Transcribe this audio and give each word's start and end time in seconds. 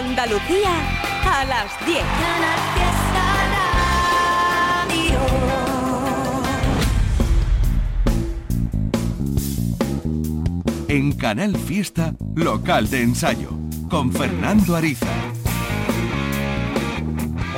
Andalucía 0.00 0.70
a 1.26 1.44
las 1.44 1.86
10. 1.86 1.98
En 10.88 11.12
Canal 11.12 11.54
Fiesta, 11.54 12.14
local 12.34 12.88
de 12.88 13.02
ensayo, 13.02 13.50
con 13.90 14.10
Fernando 14.10 14.74
Ariza. 14.74 15.06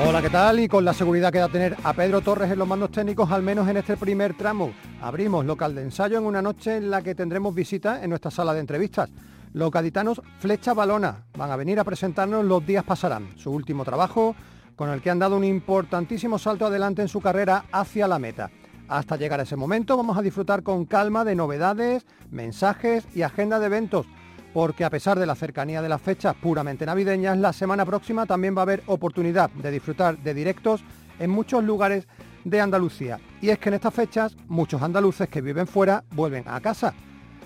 Hola, 0.04 0.20
¿qué 0.20 0.28
tal? 0.28 0.58
Y 0.58 0.66
con 0.66 0.84
la 0.84 0.94
seguridad 0.94 1.30
que 1.30 1.38
da 1.38 1.48
tener 1.48 1.76
a 1.84 1.92
Pedro 1.92 2.22
Torres 2.22 2.50
en 2.50 2.58
los 2.58 2.66
mandos 2.66 2.90
técnicos, 2.90 3.30
al 3.30 3.42
menos 3.42 3.68
en 3.68 3.76
este 3.76 3.96
primer 3.96 4.36
tramo, 4.36 4.72
abrimos 5.00 5.46
local 5.46 5.76
de 5.76 5.82
ensayo 5.82 6.18
en 6.18 6.24
una 6.24 6.42
noche 6.42 6.78
en 6.78 6.90
la 6.90 7.02
que 7.02 7.14
tendremos 7.14 7.54
visita 7.54 8.02
en 8.02 8.10
nuestra 8.10 8.32
sala 8.32 8.52
de 8.52 8.58
entrevistas. 8.58 9.10
Los 9.52 9.70
gaditanos 9.70 10.22
Flecha 10.38 10.72
Balona 10.72 11.24
van 11.36 11.50
a 11.50 11.56
venir 11.56 11.78
a 11.78 11.84
presentarnos 11.84 12.44
Los 12.44 12.66
días 12.66 12.84
pasarán, 12.84 13.36
su 13.36 13.50
último 13.50 13.84
trabajo 13.84 14.34
con 14.76 14.88
el 14.88 15.02
que 15.02 15.10
han 15.10 15.18
dado 15.18 15.36
un 15.36 15.44
importantísimo 15.44 16.38
salto 16.38 16.64
adelante 16.64 17.02
en 17.02 17.08
su 17.08 17.20
carrera 17.20 17.66
hacia 17.70 18.08
la 18.08 18.18
meta. 18.18 18.50
Hasta 18.88 19.16
llegar 19.16 19.38
a 19.38 19.42
ese 19.42 19.54
momento 19.54 19.96
vamos 19.96 20.16
a 20.16 20.22
disfrutar 20.22 20.62
con 20.62 20.86
calma 20.86 21.24
de 21.24 21.34
novedades, 21.34 22.06
mensajes 22.30 23.06
y 23.14 23.20
agenda 23.20 23.58
de 23.60 23.66
eventos, 23.66 24.06
porque 24.54 24.86
a 24.86 24.90
pesar 24.90 25.18
de 25.18 25.26
la 25.26 25.34
cercanía 25.34 25.82
de 25.82 25.90
las 25.90 26.00
fechas 26.00 26.34
puramente 26.34 26.86
navideñas, 26.86 27.36
la 27.36 27.52
semana 27.52 27.84
próxima 27.84 28.24
también 28.24 28.56
va 28.56 28.60
a 28.60 28.62
haber 28.62 28.82
oportunidad 28.86 29.50
de 29.50 29.70
disfrutar 29.70 30.16
de 30.16 30.32
directos 30.32 30.82
en 31.18 31.30
muchos 31.30 31.62
lugares 31.62 32.08
de 32.44 32.60
Andalucía. 32.60 33.20
Y 33.42 33.50
es 33.50 33.58
que 33.58 33.68
en 33.68 33.74
estas 33.74 33.94
fechas 33.94 34.34
muchos 34.48 34.80
andaluces 34.80 35.28
que 35.28 35.42
viven 35.42 35.66
fuera 35.66 36.02
vuelven 36.10 36.44
a 36.48 36.60
casa 36.60 36.94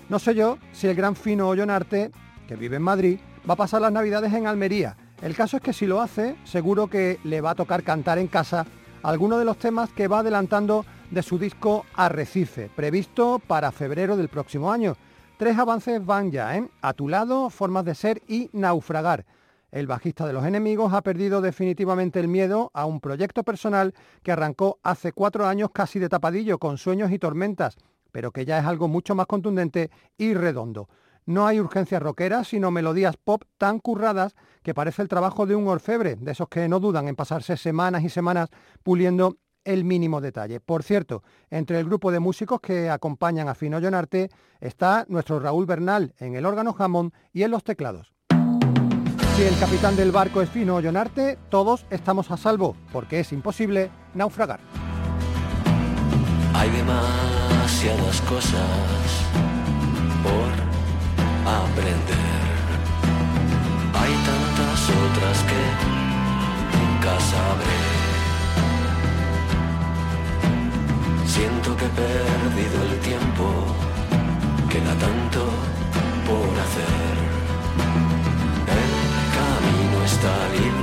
no 0.09 0.19
sé 0.19 0.35
yo 0.35 0.57
si 0.71 0.87
el 0.87 0.95
gran 0.95 1.15
Fino 1.15 1.49
Ollonarte, 1.49 2.11
que 2.47 2.55
vive 2.55 2.77
en 2.77 2.81
Madrid, 2.81 3.19
va 3.47 3.55
a 3.55 3.57
pasar 3.57 3.81
las 3.81 3.91
navidades 3.91 4.33
en 4.33 4.47
Almería. 4.47 4.95
El 5.21 5.35
caso 5.35 5.57
es 5.57 5.63
que 5.63 5.73
si 5.73 5.85
lo 5.85 6.01
hace, 6.01 6.35
seguro 6.43 6.87
que 6.87 7.19
le 7.23 7.41
va 7.41 7.51
a 7.51 7.55
tocar 7.55 7.83
cantar 7.83 8.17
en 8.17 8.27
casa 8.27 8.65
algunos 9.03 9.39
de 9.39 9.45
los 9.45 9.57
temas 9.57 9.89
que 9.91 10.07
va 10.07 10.19
adelantando 10.19 10.85
de 11.11 11.23
su 11.23 11.37
disco 11.37 11.85
Arrecife, 11.95 12.69
previsto 12.75 13.39
para 13.45 13.71
febrero 13.71 14.17
del 14.17 14.29
próximo 14.29 14.71
año. 14.71 14.95
Tres 15.37 15.57
avances 15.57 16.05
van 16.05 16.31
ya, 16.31 16.57
¿eh? 16.57 16.67
A 16.81 16.93
tu 16.93 17.07
lado, 17.07 17.49
Formas 17.49 17.85
de 17.85 17.95
Ser 17.95 18.21
y 18.27 18.49
Naufragar. 18.53 19.25
El 19.71 19.87
bajista 19.87 20.25
de 20.25 20.33
los 20.33 20.45
enemigos 20.45 20.93
ha 20.93 21.01
perdido 21.01 21.41
definitivamente 21.41 22.19
el 22.19 22.27
miedo 22.27 22.71
a 22.73 22.85
un 22.85 23.01
proyecto 23.01 23.43
personal 23.43 23.93
que 24.23 24.31
arrancó 24.31 24.79
hace 24.81 25.11
cuatro 25.11 25.45
años 25.45 25.69
casi 25.73 25.99
de 25.99 26.09
tapadillo, 26.09 26.57
con 26.57 26.77
sueños 26.77 27.11
y 27.11 27.19
tormentas, 27.19 27.77
pero 28.11 28.31
que 28.31 28.45
ya 28.45 28.59
es 28.59 28.65
algo 28.65 28.87
mucho 28.87 29.15
más 29.15 29.27
contundente 29.27 29.91
y 30.17 30.33
redondo. 30.33 30.89
No 31.25 31.45
hay 31.45 31.59
urgencias 31.59 32.01
rockeras, 32.01 32.47
sino 32.47 32.71
melodías 32.71 33.17
pop 33.17 33.43
tan 33.57 33.79
curradas 33.79 34.35
que 34.63 34.73
parece 34.73 35.01
el 35.01 35.09
trabajo 35.09 35.45
de 35.45 35.55
un 35.55 35.67
orfebre, 35.67 36.15
de 36.15 36.31
esos 36.31 36.47
que 36.47 36.69
no 36.69 36.79
dudan 36.79 37.07
en 37.09 37.17
pasarse 37.17 37.57
semanas 37.57 38.03
y 38.03 38.09
semanas 38.09 38.49
puliendo 38.81 39.35
el 39.65 39.83
mínimo 39.83 40.21
detalle. 40.21 40.61
Por 40.61 40.83
cierto, 40.83 41.23
entre 41.49 41.79
el 41.79 41.85
grupo 41.85 42.11
de 42.11 42.21
músicos 42.21 42.61
que 42.61 42.89
acompañan 42.89 43.49
a 43.49 43.55
Fino 43.55 43.79
Llonarte 43.79 44.29
está 44.61 45.05
nuestro 45.09 45.39
Raúl 45.39 45.65
Bernal 45.65 46.13
en 46.19 46.35
el 46.35 46.45
órgano 46.45 46.71
jamón 46.71 47.11
y 47.33 47.43
en 47.43 47.51
los 47.51 47.65
teclados. 47.65 48.13
Si 49.35 49.43
el 49.43 49.59
capitán 49.59 49.95
del 49.95 50.11
barco 50.11 50.41
es 50.41 50.49
Fino 50.49 50.79
Llonarte, 50.79 51.37
todos 51.49 51.85
estamos 51.89 52.31
a 52.31 52.37
salvo, 52.37 52.75
porque 52.91 53.19
es 53.19 53.31
imposible 53.33 53.91
naufragar. 54.15 54.61
Hay 56.55 56.71
demasiadas 57.67 58.21
cosas 58.21 59.07
por 60.23 60.49
aprender. 61.51 62.45
Hay 63.93 64.13
tantas 64.29 64.79
otras 65.05 65.37
que 65.49 65.61
nunca 66.77 67.13
sabré. 67.33 67.81
Siento 71.25 71.75
que 71.75 71.85
he 71.85 71.89
perdido 71.89 72.77
el 72.89 72.99
tiempo, 72.99 73.45
queda 74.69 74.93
tanto 75.05 75.41
por 76.25 76.49
hacer. 76.63 77.15
El 78.79 78.93
camino 79.37 79.97
está 80.05 80.33
libre 80.55 80.76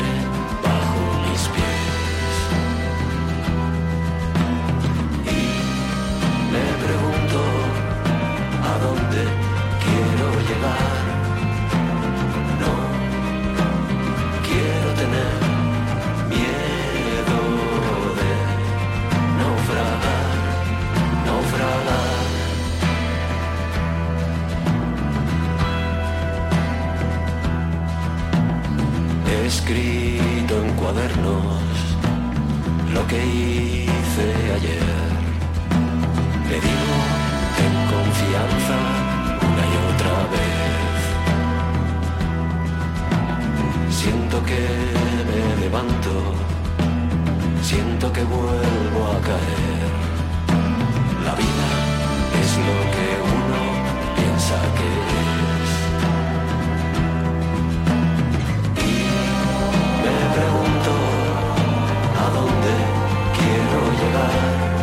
escrito 29.64 30.62
en 30.62 30.74
cuadernos 30.74 31.62
lo 32.92 33.06
que 33.06 33.16
hice 33.24 34.26
ayer. 34.56 34.82
Le 36.50 36.56
digo 36.68 36.96
en 37.64 37.74
confianza 37.94 38.76
una 39.48 39.64
y 39.72 39.74
otra 39.90 40.16
vez. 40.34 40.98
Siento 43.88 44.36
que 44.44 44.62
me 45.28 45.40
levanto, 45.62 46.12
siento 47.62 48.12
que 48.12 48.22
vuelvo 48.24 49.02
a 49.16 49.18
caer. 49.28 49.92
La 51.24 51.34
vida 51.42 51.68
es 52.42 52.50
lo 52.68 52.78
que 52.94 53.06
uno 53.34 53.60
piensa 54.14 54.56
que 54.76 54.88
es. 55.20 55.23
chorar. 64.12 64.73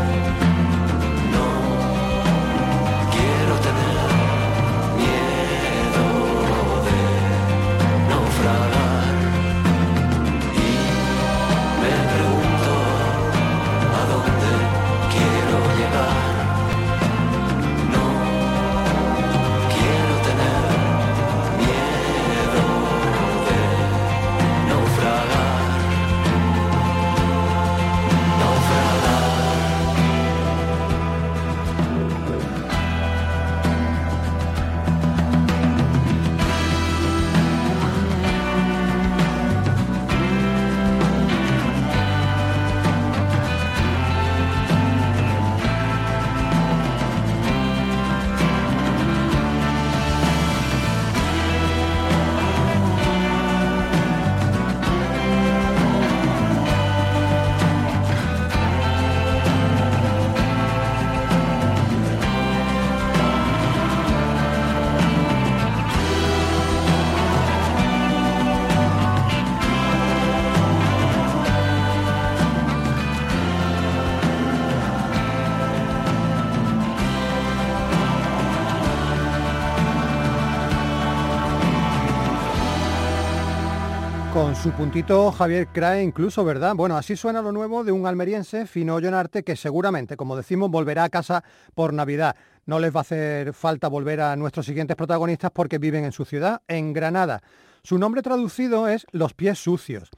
Su 84.61 84.71
puntito 84.73 85.31
Javier 85.31 85.67
Crae 85.69 86.03
incluso, 86.03 86.45
¿verdad? 86.45 86.75
Bueno, 86.75 86.95
así 86.95 87.15
suena 87.15 87.41
lo 87.41 87.51
nuevo 87.51 87.83
de 87.83 87.91
un 87.91 88.05
almeriense, 88.05 88.67
Fino 88.67 88.99
Llonarte, 88.99 89.43
que 89.43 89.55
seguramente, 89.55 90.15
como 90.15 90.37
decimos, 90.37 90.69
volverá 90.69 91.05
a 91.05 91.09
casa 91.09 91.43
por 91.73 91.93
Navidad. 91.93 92.35
No 92.67 92.77
les 92.77 92.93
va 92.93 92.99
a 92.99 93.01
hacer 93.01 93.53
falta 93.53 93.87
volver 93.87 94.21
a 94.21 94.35
nuestros 94.35 94.67
siguientes 94.67 94.95
protagonistas 94.95 95.49
porque 95.49 95.79
viven 95.79 96.05
en 96.05 96.11
su 96.11 96.25
ciudad, 96.25 96.61
en 96.67 96.93
Granada. 96.93 97.41
Su 97.81 97.97
nombre 97.97 98.21
traducido 98.21 98.87
es 98.87 99.07
Los 99.11 99.33
pies 99.33 99.57
sucios. 99.57 100.11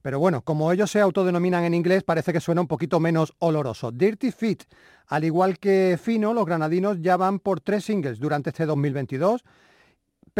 Pero 0.00 0.18
bueno, 0.18 0.40
como 0.40 0.72
ellos 0.72 0.90
se 0.90 1.00
autodenominan 1.00 1.64
en 1.64 1.74
inglés, 1.74 2.02
parece 2.02 2.32
que 2.32 2.40
suena 2.40 2.62
un 2.62 2.68
poquito 2.68 3.00
menos 3.00 3.34
oloroso. 3.38 3.90
Dirty 3.90 4.32
Feet. 4.32 4.64
Al 5.08 5.24
igual 5.24 5.58
que 5.58 5.98
Fino, 6.02 6.32
los 6.32 6.46
granadinos 6.46 7.02
ya 7.02 7.18
van 7.18 7.38
por 7.38 7.60
tres 7.60 7.84
singles 7.84 8.18
durante 8.18 8.48
este 8.48 8.64
2022 8.64 9.44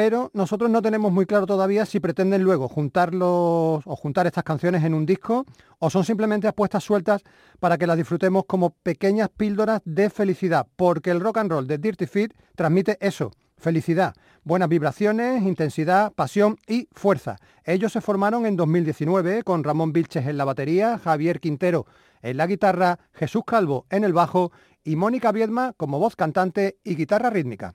pero 0.03 0.31
nosotros 0.33 0.71
no 0.71 0.81
tenemos 0.81 1.13
muy 1.13 1.27
claro 1.27 1.45
todavía 1.45 1.85
si 1.85 2.01
pretenden 2.01 2.43
luego 2.43 2.69
juntarlos 2.69 3.83
o 3.85 3.97
juntar 3.97 4.27
estas 4.27 4.45
canciones 4.45 4.83
en 4.83 4.95
un 4.95 5.05
disco 5.05 5.45
o 5.79 5.91
son 5.91 6.07
simplemente 6.07 6.49
apuestas 6.49 6.85
sueltas 6.85 7.23
para 7.59 7.77
que 7.77 7.87
las 7.87 7.99
disfrutemos 7.99 8.45
como 8.47 8.71
pequeñas 8.71 9.29
píldoras 9.29 9.83
de 9.85 10.09
felicidad, 10.09 10.67
porque 10.77 11.11
el 11.11 11.21
rock 11.21 11.37
and 11.37 11.51
roll 11.51 11.67
de 11.67 11.77
Dirty 11.77 12.07
Feet 12.07 12.33
transmite 12.57 12.97
eso, 13.03 13.31
felicidad, 13.59 14.15
buenas 14.43 14.71
vibraciones, 14.71 15.43
intensidad, 15.43 16.15
pasión 16.15 16.57
y 16.67 16.89
fuerza. 16.93 17.37
Ellos 17.63 17.93
se 17.93 18.01
formaron 18.01 18.47
en 18.47 18.57
2019 18.57 19.43
con 19.43 19.65
Ramón 19.65 19.93
Vilches 19.93 20.27
en 20.27 20.39
la 20.39 20.47
batería, 20.47 20.99
Javier 20.99 21.41
Quintero 21.41 21.85
en 22.23 22.39
la 22.39 22.47
guitarra, 22.47 23.01
Jesús 23.13 23.43
Calvo 23.47 23.85
en 23.91 24.05
el 24.05 24.15
bajo 24.15 24.51
y 24.83 24.97
Mónica 24.97 25.31
Viedma 25.31 25.75
como 25.77 25.99
voz 25.99 26.17
cantante 26.17 26.79
y 26.85 26.95
guitarra 26.95 27.29
rítmica. 27.29 27.75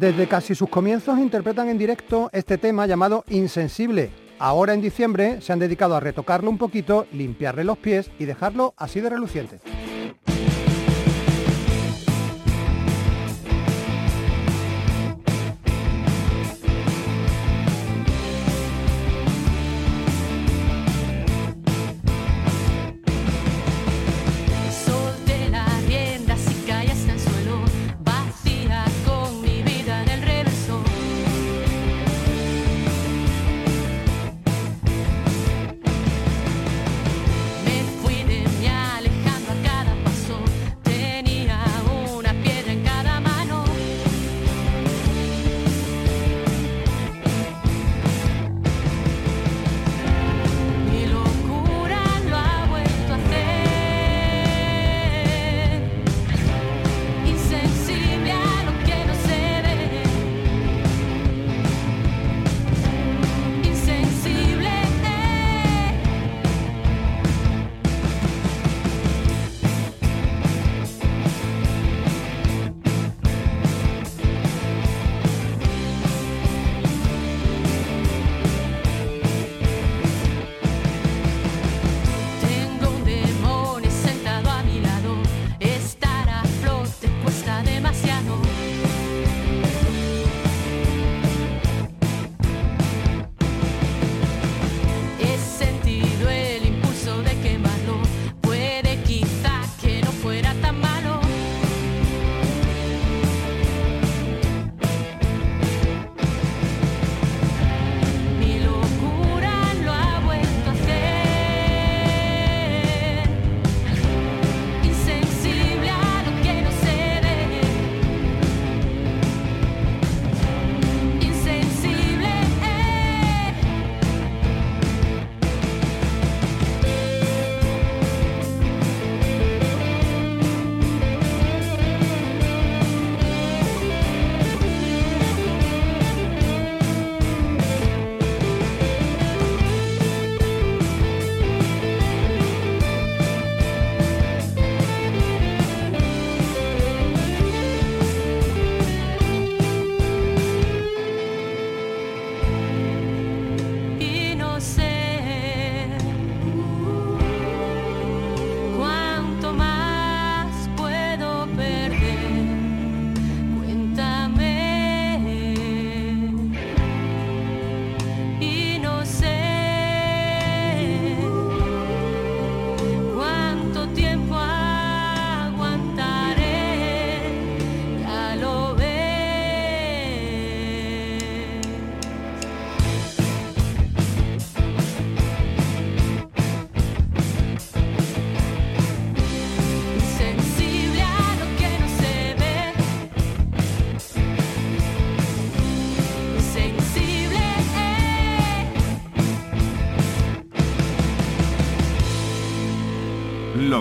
Desde 0.00 0.28
casi 0.28 0.54
sus 0.54 0.70
comienzos 0.70 1.18
interpretan 1.18 1.68
en 1.68 1.76
directo 1.76 2.30
este 2.32 2.56
tema 2.56 2.86
llamado 2.86 3.22
Insensible. 3.28 4.08
Ahora 4.38 4.72
en 4.72 4.80
diciembre 4.80 5.42
se 5.42 5.52
han 5.52 5.58
dedicado 5.58 5.94
a 5.94 6.00
retocarlo 6.00 6.48
un 6.48 6.56
poquito, 6.56 7.06
limpiarle 7.12 7.64
los 7.64 7.76
pies 7.76 8.10
y 8.18 8.24
dejarlo 8.24 8.72
así 8.78 9.02
de 9.02 9.10
reluciente. 9.10 9.60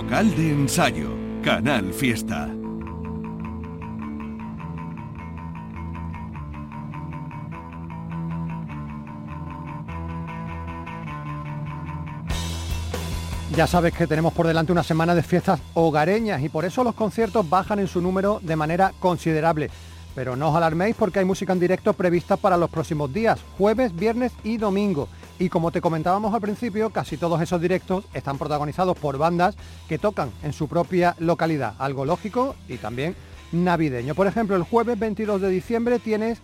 Local 0.10 0.36
de 0.36 0.50
ensayo, 0.50 1.10
Canal 1.44 1.94
Fiesta. 1.94 2.50
Ya 13.56 13.68
sabes 13.68 13.94
que 13.94 14.08
tenemos 14.08 14.34
por 14.34 14.48
delante 14.48 14.72
una 14.72 14.82
semana 14.82 15.14
de 15.14 15.22
fiestas 15.22 15.62
hogareñas 15.76 16.42
y 16.42 16.50
por 16.50 16.66
eso 16.66 16.84
los 16.84 16.96
conciertos 16.96 17.48
bajan 17.48 17.78
en 17.78 17.88
su 17.88 18.02
número 18.02 18.40
de 18.42 18.56
manera 18.56 18.94
considerable. 19.00 19.70
Pero 20.16 20.36
no 20.36 20.50
os 20.50 20.56
alarméis 20.56 20.96
porque 20.98 21.20
hay 21.20 21.26
música 21.26 21.54
en 21.54 21.60
directo 21.60 21.94
prevista 21.94 22.36
para 22.36 22.58
los 22.58 22.72
próximos 22.72 23.14
días, 23.14 23.40
jueves, 23.60 23.96
viernes 23.96 24.32
y 24.44 24.58
domingo. 24.58 25.08
Y 25.40 25.48
como 25.48 25.72
te 25.72 25.80
comentábamos 25.80 26.34
al 26.34 26.42
principio, 26.42 26.90
casi 26.90 27.16
todos 27.16 27.42
esos 27.42 27.62
directos 27.62 28.04
están 28.14 28.38
protagonizados 28.38 28.98
por 28.98 29.18
bandas 29.18 29.56
que 29.88 29.98
tocan 29.98 30.32
en 30.44 30.52
su 30.52 30.68
propia 30.68 31.16
localidad, 31.18 31.76
algo 31.80 32.04
lógico 32.04 32.58
y 32.68 32.76
también 32.76 33.16
navideño. 33.54 34.16
Por 34.16 34.28
ejemplo, 34.28 34.58
el 34.58 34.64
jueves 34.64 35.00
22 35.00 35.40
de 35.40 35.50
diciembre 35.50 36.00
tienes 36.00 36.40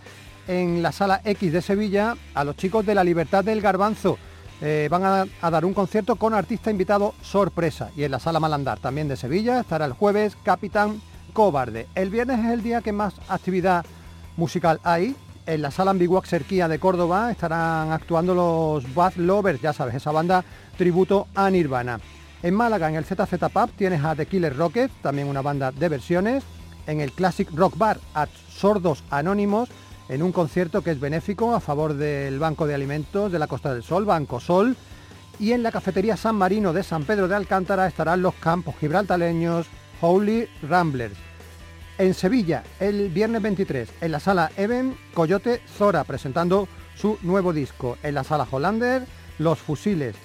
en 0.47 0.81
la 0.81 0.93
sala 0.93 1.19
X 1.25 1.51
de 1.51 1.61
Sevilla 1.61 2.15
a 2.33 2.45
los 2.45 2.55
chicos 2.55 2.85
de 2.85 2.95
la 2.95 3.03
Libertad 3.03 3.43
del 3.43 3.59
Garbanzo. 3.59 4.17
Eh, 4.61 4.87
van 4.89 5.03
a, 5.03 5.25
a, 5.41 5.49
dar 5.51 5.65
un 5.65 5.73
concierto 5.73 6.15
con 6.15 6.33
artista 6.33 6.71
invitado 6.71 7.13
sorpresa. 7.21 7.91
Y 7.97 8.03
en 8.03 8.11
la 8.11 8.19
sala 8.19 8.39
Malandar 8.39 8.79
también 8.79 9.09
de 9.09 9.17
Sevilla 9.17 9.59
estará 9.59 9.83
el 9.83 9.91
jueves 9.91 10.37
Capitán 10.41 11.01
Cobarde. 11.33 11.87
El 11.95 12.11
viernes 12.11 12.39
es 12.39 12.51
el 12.51 12.63
día 12.63 12.79
que 12.79 12.93
más 12.93 13.15
actividad 13.27 13.85
musical 14.37 14.79
hay 14.83 15.17
en 15.45 15.61
la 15.61 15.71
sala 15.71 15.91
Ambiguac 15.91 16.25
Serquía 16.25 16.67
de 16.67 16.79
Córdoba 16.79 17.31
estarán 17.31 17.91
actuando 17.91 18.33
los 18.33 18.93
Bad 18.93 19.15
Lovers, 19.15 19.61
ya 19.61 19.73
sabes, 19.73 19.95
esa 19.95 20.11
banda 20.11 20.43
tributo 20.77 21.27
a 21.35 21.49
Nirvana. 21.49 21.99
En 22.43 22.53
Málaga, 22.53 22.89
en 22.89 22.95
el 22.95 23.05
ZZ 23.05 23.39
Pub, 23.51 23.71
tienes 23.75 24.03
a 24.03 24.15
The 24.15 24.25
Killer 24.25 24.55
Rocket, 24.55 24.91
también 25.01 25.27
una 25.27 25.41
banda 25.41 25.71
de 25.71 25.89
versiones. 25.89 26.43
En 26.87 27.01
el 27.01 27.11
Classic 27.11 27.49
Rock 27.51 27.77
Bar, 27.77 27.99
a 28.13 28.27
Sordos 28.49 29.03
Anónimos, 29.09 29.69
en 30.09 30.21
un 30.21 30.31
concierto 30.31 30.83
que 30.83 30.91
es 30.91 30.99
benéfico 30.99 31.55
a 31.55 31.59
favor 31.59 31.95
del 31.95 32.37
Banco 32.37 32.67
de 32.67 32.75
Alimentos 32.75 33.31
de 33.31 33.39
la 33.39 33.47
Costa 33.47 33.73
del 33.73 33.83
Sol, 33.83 34.05
Banco 34.05 34.39
Sol. 34.39 34.75
Y 35.39 35.51
en 35.53 35.63
la 35.63 35.71
cafetería 35.71 36.17
San 36.17 36.35
Marino 36.35 36.71
de 36.71 36.83
San 36.83 37.03
Pedro 37.03 37.27
de 37.27 37.35
Alcántara 37.35 37.87
estarán 37.87 38.21
los 38.21 38.35
campos 38.35 38.75
gibraltaleños 38.79 39.67
Holy 40.01 40.47
Ramblers. 40.61 41.24
En 41.97 42.13
Sevilla, 42.13 42.61
el 42.81 43.07
viernes 43.07 43.41
23, 43.41 43.89
en 44.01 44.11
la 44.11 44.19
sala 44.19 44.51
Even, 44.57 44.97
Coyote 45.13 45.61
Zora 45.77 46.03
presentando 46.03 46.67
su 46.93 47.17
nuevo 47.21 47.53
disco. 47.53 47.97
En 48.03 48.15
la 48.15 48.25
sala 48.25 48.45
Hollander, 48.51 49.07
Los 49.39 49.59
Fusiles. 49.59 50.17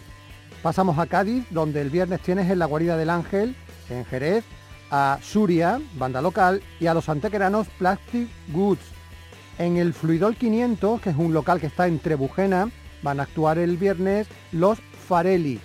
Pasamos 0.64 0.98
a 0.98 1.06
Cádiz, 1.06 1.44
donde 1.50 1.80
el 1.80 1.90
viernes 1.90 2.22
tienes 2.22 2.50
en 2.50 2.58
la 2.58 2.66
Guarida 2.66 2.96
del 2.96 3.08
Ángel, 3.08 3.54
en 3.88 4.04
Jerez, 4.04 4.44
a 4.90 5.20
Suria, 5.22 5.80
banda 5.94 6.20
local, 6.20 6.60
y 6.80 6.88
a 6.88 6.94
los 6.94 7.08
antequeranos 7.08 7.68
Plastic 7.78 8.28
Goods. 8.48 8.82
En 9.56 9.76
el 9.76 9.94
Fluidol 9.94 10.34
500, 10.34 11.00
que 11.00 11.10
es 11.10 11.16
un 11.16 11.32
local 11.32 11.60
que 11.60 11.68
está 11.68 11.86
en 11.86 12.00
Trebujena, 12.00 12.68
van 13.02 13.20
a 13.20 13.22
actuar 13.22 13.58
el 13.58 13.76
viernes 13.76 14.26
los 14.50 14.80
Farelli. 15.06 15.60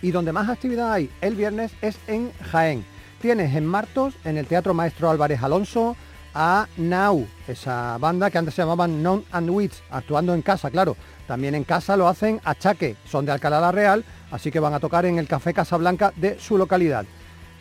Y 0.00 0.10
donde 0.10 0.32
más 0.32 0.48
actividad 0.48 0.90
hay 0.90 1.10
el 1.20 1.34
viernes 1.34 1.72
es 1.82 1.98
en 2.06 2.32
Jaén. 2.50 2.95
Tienes 3.20 3.54
en 3.54 3.66
Martos, 3.66 4.14
en 4.24 4.36
el 4.36 4.46
Teatro 4.46 4.74
Maestro 4.74 5.10
Álvarez 5.10 5.42
Alonso, 5.42 5.96
a 6.34 6.68
Now, 6.76 7.26
esa 7.48 7.96
banda 7.98 8.30
que 8.30 8.36
antes 8.36 8.54
se 8.54 8.60
llamaban 8.60 9.02
Non 9.02 9.24
and 9.32 9.48
Wits, 9.48 9.82
actuando 9.90 10.34
en 10.34 10.42
casa, 10.42 10.70
claro. 10.70 10.96
También 11.26 11.54
en 11.54 11.64
casa 11.64 11.96
lo 11.96 12.08
hacen 12.08 12.40
a 12.44 12.54
Chaque, 12.54 12.96
son 13.06 13.24
de 13.24 13.32
Alcalá 13.32 13.58
la 13.58 13.72
Real, 13.72 14.04
así 14.30 14.50
que 14.50 14.60
van 14.60 14.74
a 14.74 14.80
tocar 14.80 15.06
en 15.06 15.18
el 15.18 15.26
Café 15.26 15.54
Casablanca 15.54 16.12
de 16.16 16.38
su 16.38 16.58
localidad. 16.58 17.06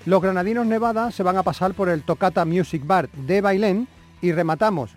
Los 0.06 0.22
granadinos 0.22 0.66
Nevada 0.66 1.10
se 1.12 1.24
van 1.24 1.38
a 1.38 1.44
pasar 1.44 1.74
por 1.74 1.88
el 1.88 2.04
Tocata 2.04 2.44
Music 2.44 2.86
Bar 2.86 3.10
de 3.12 3.42
Bailén 3.42 3.88
y 4.22 4.34
rematamos 4.34 4.92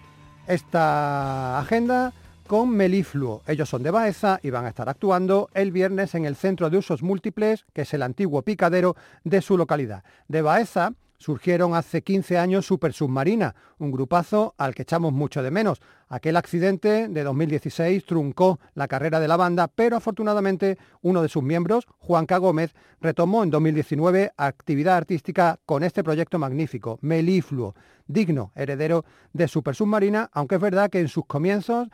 esta 0.49 1.61
agenda 1.61 2.13
con 2.49 2.71
Melifluo. 2.71 3.43
Ellos 3.47 3.69
son 3.69 3.83
de 3.83 3.91
Baeza 3.91 4.41
y 4.43 4.51
van 4.51 4.65
a 4.65 4.71
estar 4.71 4.89
actuando 4.89 5.51
el 5.53 5.71
viernes 5.71 6.15
en 6.15 6.25
el 6.25 6.35
Centro 6.35 6.71
de 6.71 6.79
Usos 6.79 7.03
Múltiples, 7.03 7.67
que 7.75 7.83
es 7.83 7.95
el 7.95 8.03
antiguo 8.03 8.43
picadero 8.43 8.97
de 9.23 9.43
su 9.43 9.59
localidad. 9.59 10.03
De 10.29 10.41
Baeza 10.41 10.95
surgieron 11.19 11.75
hace 11.75 12.03
15 12.03 12.39
años 12.39 12.65
Super 12.65 12.95
Submarina, 12.95 13.55
un 13.79 13.93
grupazo 13.93 14.55
al 14.57 14.75
que 14.75 14.83
echamos 14.83 15.13
mucho 15.13 15.43
de 15.43 15.51
menos. 15.51 15.81
Aquel 16.09 16.37
accidente 16.37 17.09
de 17.09 17.23
2016 17.23 18.07
truncó 18.07 18.59
la 18.75 18.89
carrera 18.89 19.21
de 19.21 19.29
la 19.29 19.37
banda, 19.37 19.69
pero 19.69 19.97
afortunadamente 19.97 20.79
uno 21.03 21.21
de 21.21 21.29
sus 21.29 21.43
miembros, 21.43 21.87
Juanca 21.99 22.39
Gómez, 22.39 22.75
retomó 23.03 23.43
en 23.43 23.51
2019 23.51 24.33
actividad 24.39 24.97
artística 24.97 25.61
con 25.67 25.83
este 25.83 26.03
proyecto 26.03 26.39
magnífico, 26.39 26.99
Melifluo, 27.03 27.75
digno 28.07 28.53
heredero 28.55 29.05
de 29.35 29.49
Super 29.49 29.75
Submarina, 29.75 30.31
aunque 30.33 30.55
es 30.55 30.61
verdad 30.63 30.89
que 30.89 31.01
en 31.01 31.09
sus 31.09 31.27
comienzos 31.27 31.89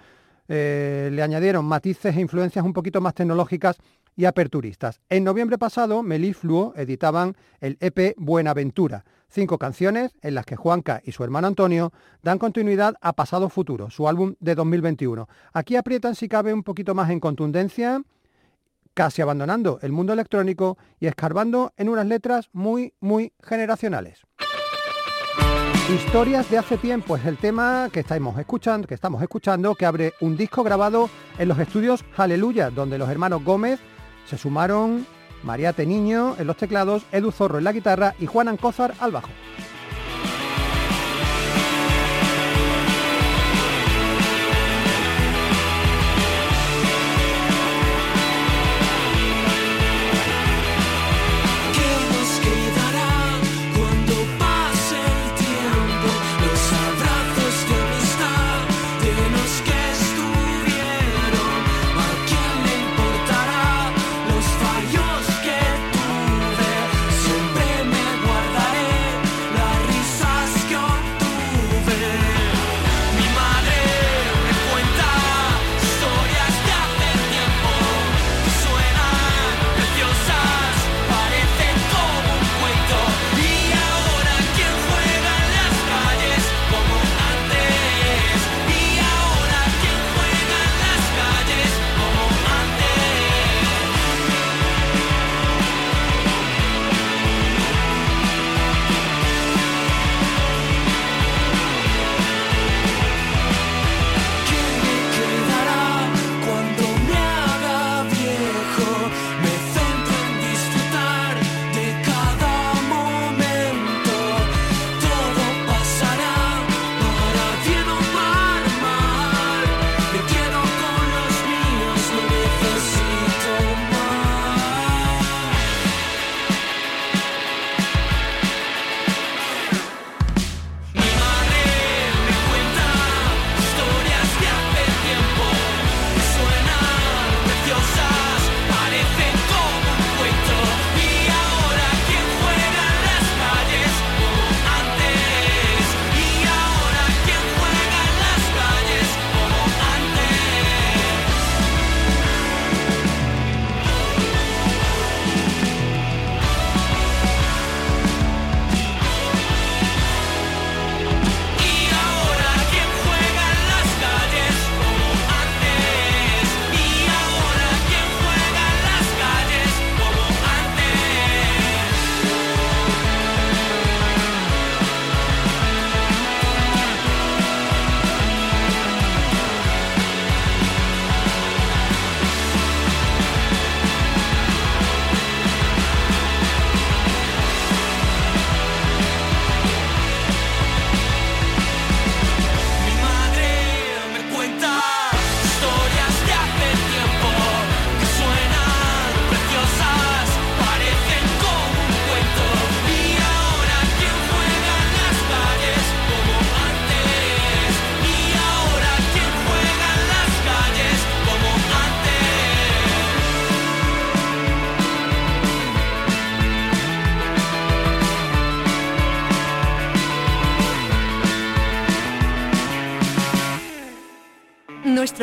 eh, 0.49 1.11
le 1.13 1.23
añadieron 1.23 1.65
matices 1.65 2.17
e 2.17 2.21
influencias 2.21 2.65
un 2.65 2.73
poquito 2.73 3.01
más 3.01 3.15
tecnológicas 3.15 3.77
y 4.17 4.27
aperturistas. 4.27 5.01
En 5.09 5.25
noviembre 5.25 5.59
pasado, 5.59 6.03
Melifluo 6.03 6.73
editaban 6.77 7.37
el 7.61 7.77
EP 7.81 8.15
Buenaventura, 8.17 9.05
cinco 9.29 9.59
canciones 9.59 10.13
en 10.23 10.35
las 10.35 10.47
que 10.47 10.57
Juanca 10.57 11.03
y 11.05 11.13
su 11.13 11.25
hermano 11.25 11.49
Antonio 11.49 11.93
dan 12.23 12.39
continuidad 12.39 12.95
a 13.01 13.15
Pasado 13.15 13.49
Futuro, 13.49 13.91
su 13.91 14.09
álbum 14.09 14.35
de 14.41 14.55
2021. 14.55 15.29
Aquí 15.53 15.77
aprietan 15.77 16.15
si 16.15 16.29
cabe 16.29 16.53
un 16.53 16.63
poquito 16.63 16.95
más 16.95 17.11
en 17.11 17.21
contundencia, 17.21 18.03
casi 18.95 19.23
abandonando 19.23 19.79
el 19.83 19.93
mundo 19.93 20.13
electrónico 20.13 20.79
y 21.01 21.07
escarbando 21.07 21.73
en 21.77 21.89
unas 21.89 22.07
letras 22.07 22.49
muy, 22.53 22.95
muy 23.01 23.33
generacionales. 23.43 24.23
Historias 25.89 26.51
de 26.51 26.57
hace 26.57 26.79
tiempo 26.79 27.15
es 27.15 27.27
el 27.27 27.37
tema 27.37 27.91
que 27.93 28.01
estamos 28.01 28.39
escuchando, 28.39 28.89
que 28.89 28.95
estamos 28.95 29.21
escuchando, 29.21 29.75
que 29.75 29.85
abre 29.85 30.15
un 30.21 30.35
disco 30.35 30.63
grabado 30.63 31.11
en 31.39 31.47
los 31.47 31.59
estudios 31.59 32.07
Aleluya, 32.17 32.71
donde 32.71 32.97
los 32.97 33.11
hermanos 33.11 33.45
Gómez 33.45 33.81
se 34.25 34.39
sumaron 34.39 35.07
Mariate 35.43 35.85
Niño 35.85 36.37
en 36.39 36.47
los 36.47 36.57
teclados, 36.57 37.05
Edu 37.13 37.31
Zorro 37.31 37.59
en 37.59 37.65
la 37.65 37.73
guitarra 37.73 38.15
y 38.19 38.25
Juan 38.25 38.49
Ancózar 38.49 38.95
al 38.99 39.13
bajo. 39.13 39.29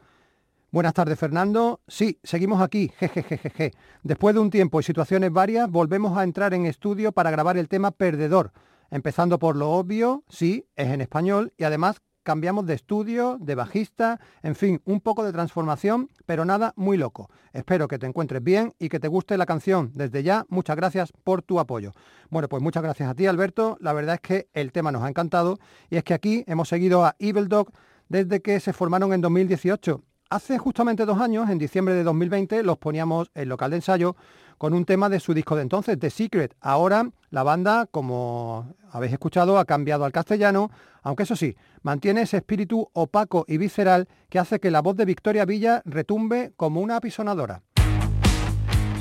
Buenas 0.73 0.95
tardes, 0.95 1.17
Fernando. 1.17 1.81
Sí, 1.87 2.19
seguimos 2.25 2.61
aquí, 2.61 2.91
jejejeje. 2.99 3.71
Después 4.03 4.35
de 4.35 4.41
un 4.41 4.50
tiempo 4.50 4.81
y 4.81 4.83
situaciones 4.83 5.33
varias, 5.33 5.71
volvemos 5.71 6.19
a 6.19 6.25
entrar 6.25 6.55
en 6.55 6.67
estudio 6.67 7.12
para 7.12 7.31
grabar 7.31 7.57
el 7.57 7.69
tema 7.69 7.93
Perdedor. 7.93 8.50
Empezando 8.91 9.39
por 9.39 9.55
lo 9.55 9.71
obvio, 9.71 10.25
sí, 10.29 10.67
es 10.75 10.89
en 10.89 11.03
español 11.03 11.53
y 11.57 11.62
además 11.62 12.00
cambiamos 12.23 12.67
de 12.67 12.75
estudio, 12.75 13.39
de 13.41 13.55
bajista, 13.55 14.21
en 14.43 14.55
fin, 14.55 14.81
un 14.85 15.00
poco 15.00 15.25
de 15.25 15.33
transformación, 15.33 16.11
pero 16.27 16.45
nada 16.45 16.73
muy 16.77 16.97
loco. 16.97 17.31
Espero 17.53 17.89
que 17.89 17.99
te 17.99 18.07
encuentres 18.07 18.43
bien 18.43 18.75
y 18.79 18.89
que 18.89 19.00
te 19.00 19.09
guste 19.09 19.37
la 19.37 19.47
canción. 19.47 19.91
Desde 19.95 20.23
ya, 20.23 20.45
muchas 20.49 20.77
gracias 20.77 21.12
por 21.25 21.43
tu 21.43 21.61
apoyo. 21.61 21.93
Bueno, 22.29 22.49
pues 22.49 22.62
muchas 22.62 22.83
gracias 22.83 23.09
a 23.09 23.15
ti, 23.15 23.27
Alberto. 23.27 23.77
La 23.81 23.93
verdad 23.93 24.17
es 24.17 24.21
que 24.21 24.49
el 24.53 24.73
tema 24.73 24.93
nos 24.93 25.03
ha 25.03 25.09
encantado 25.09 25.59
y 25.89 25.97
es 25.97 26.05
que 26.05 26.15
aquí 26.15 26.45
hemos 26.47 26.69
seguido 26.69 27.05
a 27.05 27.17
Evil 27.19 27.49
Dog 27.49 27.73
desde 28.09 28.41
que 28.41 28.61
se 28.61 28.73
formaron 28.73 29.12
en 29.12 29.21
2018. 29.21 30.03
Hace 30.31 30.59
justamente 30.59 31.07
dos 31.07 31.21
años, 31.21 31.50
en 31.50 31.59
diciembre 31.59 31.95
de 31.95 32.05
2020, 32.05 32.62
los 32.62 32.79
poníamos 32.79 33.31
en 33.35 33.49
local 33.49 33.71
de 33.71 33.79
ensayo 33.79 34.15
con 34.59 34.75
un 34.75 34.85
tema 34.85 35.09
de 35.09 35.19
su 35.19 35.35
disco 35.35 35.57
de 35.57 35.62
entonces, 35.62 35.99
The 35.99 36.11
Secret. 36.11 36.55
Ahora 36.61 37.11
la 37.31 37.43
banda, 37.43 37.87
como 37.91 38.75
habéis 38.90 39.12
escuchado, 39.12 39.59
ha 39.59 39.64
cambiado 39.64 40.04
al 40.04 40.12
castellano, 40.12 40.70
aunque 41.02 41.23
eso 41.23 41.37
sí, 41.37 41.56
mantiene 41.82 42.23
ese 42.23 42.38
espíritu 42.38 42.88
opaco 42.92 43.44
y 43.49 43.59
visceral 43.59 44.09
que 44.28 44.38
hace 44.38 44.61
que 44.61 44.70
la 44.70 44.82
voz 44.82 44.97
de 44.97 45.04
Victoria 45.04 45.44
Villa 45.44 45.82
retumbe 45.85 46.52
como 46.56 46.80
una 46.80 46.97
apisonadora. 46.97 47.62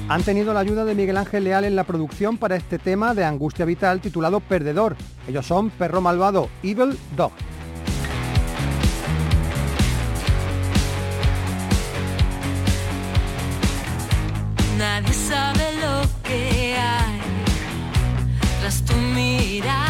Han 0.08 0.24
tenido 0.24 0.54
la 0.56 0.62
ayuda 0.62 0.86
de 0.86 0.96
Miguel 0.96 1.18
Ángel 1.18 1.44
Leal 1.44 1.66
en 1.66 1.76
la 1.76 1.84
producción 1.84 2.38
para 2.38 2.56
este 2.56 2.80
tema 2.80 3.14
de 3.14 3.26
angustia 3.26 3.66
vital 3.66 4.02
titulado 4.02 4.40
Perdedor. 4.40 4.96
Ellos 5.28 5.46
son 5.46 5.70
Perro 5.70 6.02
Malvado, 6.02 6.50
Evil 6.64 6.98
Dog. 7.16 7.32
Mirada. 19.62 19.89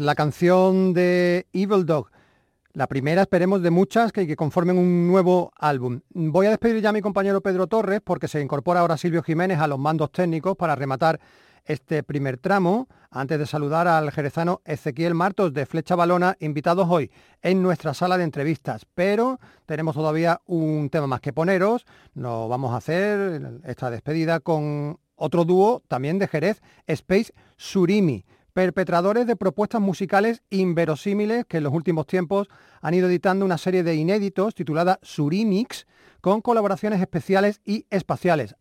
La 0.00 0.14
canción 0.14 0.94
de 0.94 1.46
Evil 1.52 1.84
Dog. 1.84 2.10
La 2.72 2.86
primera, 2.86 3.22
esperemos, 3.22 3.60
de 3.60 3.70
muchas 3.70 4.12
que, 4.12 4.26
que 4.26 4.34
conformen 4.34 4.78
un 4.78 5.06
nuevo 5.06 5.52
álbum. 5.58 6.00
Voy 6.10 6.46
a 6.46 6.50
despedir 6.50 6.80
ya 6.80 6.88
a 6.88 6.92
mi 6.92 7.02
compañero 7.02 7.42
Pedro 7.42 7.66
Torres 7.66 8.00
porque 8.02 8.26
se 8.26 8.40
incorpora 8.40 8.80
ahora 8.80 8.96
Silvio 8.96 9.22
Jiménez 9.22 9.58
a 9.58 9.66
los 9.66 9.78
mandos 9.78 10.10
técnicos 10.10 10.56
para 10.56 10.74
rematar 10.74 11.20
este 11.66 12.02
primer 12.02 12.38
tramo, 12.38 12.88
antes 13.10 13.38
de 13.38 13.46
saludar 13.46 13.86
al 13.88 14.10
jerezano 14.10 14.62
Ezequiel 14.64 15.14
Martos 15.14 15.52
de 15.52 15.66
Flecha 15.66 15.96
Balona, 15.96 16.36
invitados 16.40 16.88
hoy 16.88 17.10
en 17.42 17.62
nuestra 17.62 17.92
sala 17.92 18.16
de 18.16 18.24
entrevistas. 18.24 18.86
Pero 18.94 19.38
tenemos 19.66 19.94
todavía 19.94 20.40
un 20.46 20.88
tema 20.88 21.08
más 21.08 21.20
que 21.20 21.34
poneros. 21.34 21.84
Nos 22.14 22.48
vamos 22.48 22.72
a 22.72 22.78
hacer 22.78 23.60
esta 23.64 23.90
despedida 23.90 24.40
con 24.40 24.98
otro 25.16 25.44
dúo 25.44 25.82
también 25.88 26.18
de 26.18 26.28
Jerez, 26.28 26.62
Space 26.86 27.34
Surimi 27.58 28.24
perpetradores 28.52 29.26
de 29.26 29.36
propuestas 29.36 29.80
musicales 29.80 30.42
inverosímiles 30.50 31.44
que 31.46 31.58
en 31.58 31.64
los 31.64 31.72
últimos 31.72 32.06
tiempos 32.06 32.48
han 32.80 32.94
ido 32.94 33.08
editando 33.08 33.44
una 33.44 33.58
serie 33.58 33.82
de 33.82 33.94
inéditos 33.94 34.54
titulada 34.54 34.98
Surimix 35.02 35.86
con 36.20 36.40
colaboraciones 36.40 37.00
especiales 37.00 37.60
y 37.64 37.86
espaciales. 37.90 38.56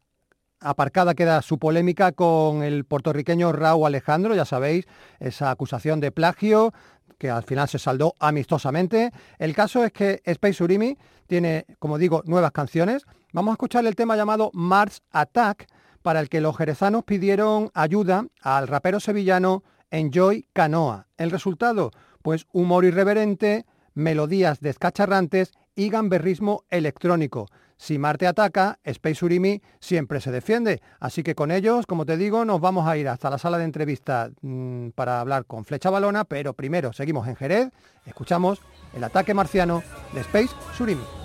Aparcada 0.61 1.13
queda 1.15 1.41
su 1.41 1.57
polémica 1.57 2.11
con 2.11 2.63
el 2.63 2.83
puertorriqueño 2.83 3.51
Raúl 3.53 3.87
Alejandro, 3.87 4.35
ya 4.35 4.45
sabéis, 4.45 4.85
esa 5.19 5.51
acusación 5.51 6.01
de 6.01 6.11
plagio 6.11 6.73
que 7.17 7.29
al 7.29 7.43
final 7.43 7.67
se 7.69 7.79
saldó 7.79 8.15
amistosamente. 8.19 9.11
El 9.37 9.53
caso 9.53 9.83
es 9.83 9.91
que 9.91 10.21
Space 10.25 10.53
Surimi 10.53 10.97
tiene, 11.27 11.65
como 11.79 11.97
digo, 11.97 12.23
nuevas 12.25 12.51
canciones. 12.51 13.05
Vamos 13.33 13.51
a 13.51 13.53
escuchar 13.53 13.85
el 13.85 13.95
tema 13.95 14.15
llamado 14.15 14.51
Mars 14.53 15.01
Attack, 15.11 15.67
para 16.01 16.21
el 16.21 16.29
que 16.29 16.41
los 16.41 16.57
jerezanos 16.57 17.03
pidieron 17.03 17.71
ayuda 17.73 18.25
al 18.41 18.67
rapero 18.67 18.99
sevillano 18.99 19.63
Enjoy 19.91 20.45
Canoa. 20.53 21.07
El 21.17 21.31
resultado, 21.31 21.91
pues 22.21 22.47
humor 22.51 22.85
irreverente, 22.85 23.65
melodías 23.93 24.59
descacharrantes 24.59 25.53
y 25.75 25.89
gamberrismo 25.89 26.63
electrónico. 26.69 27.47
Si 27.77 27.97
Marte 27.97 28.27
ataca, 28.27 28.77
Space 28.83 29.23
Urimi 29.23 29.61
siempre 29.79 30.19
se 30.19 30.31
defiende. 30.31 30.81
Así 30.99 31.23
que 31.23 31.33
con 31.33 31.49
ellos, 31.49 31.85
como 31.85 32.05
te 32.05 32.17
digo, 32.17 32.43
nos 32.43 32.59
vamos 32.59 32.85
a 32.85 32.97
ir 32.97 33.07
hasta 33.07 33.29
la 33.29 33.37
sala 33.37 33.57
de 33.57 33.63
entrevista 33.63 34.29
mm, 34.41 34.89
para 34.89 35.21
hablar 35.21 35.45
con 35.45 35.63
Flecha 35.63 35.89
Balona, 35.89 36.25
pero 36.25 36.53
primero 36.53 36.91
seguimos 36.91 37.27
en 37.29 37.37
Jerez, 37.37 37.69
escuchamos 38.05 38.61
el 38.93 39.03
ataque 39.05 39.33
marciano 39.33 39.81
de 40.13 40.21
Space 40.21 40.53
Surimi. 40.77 41.18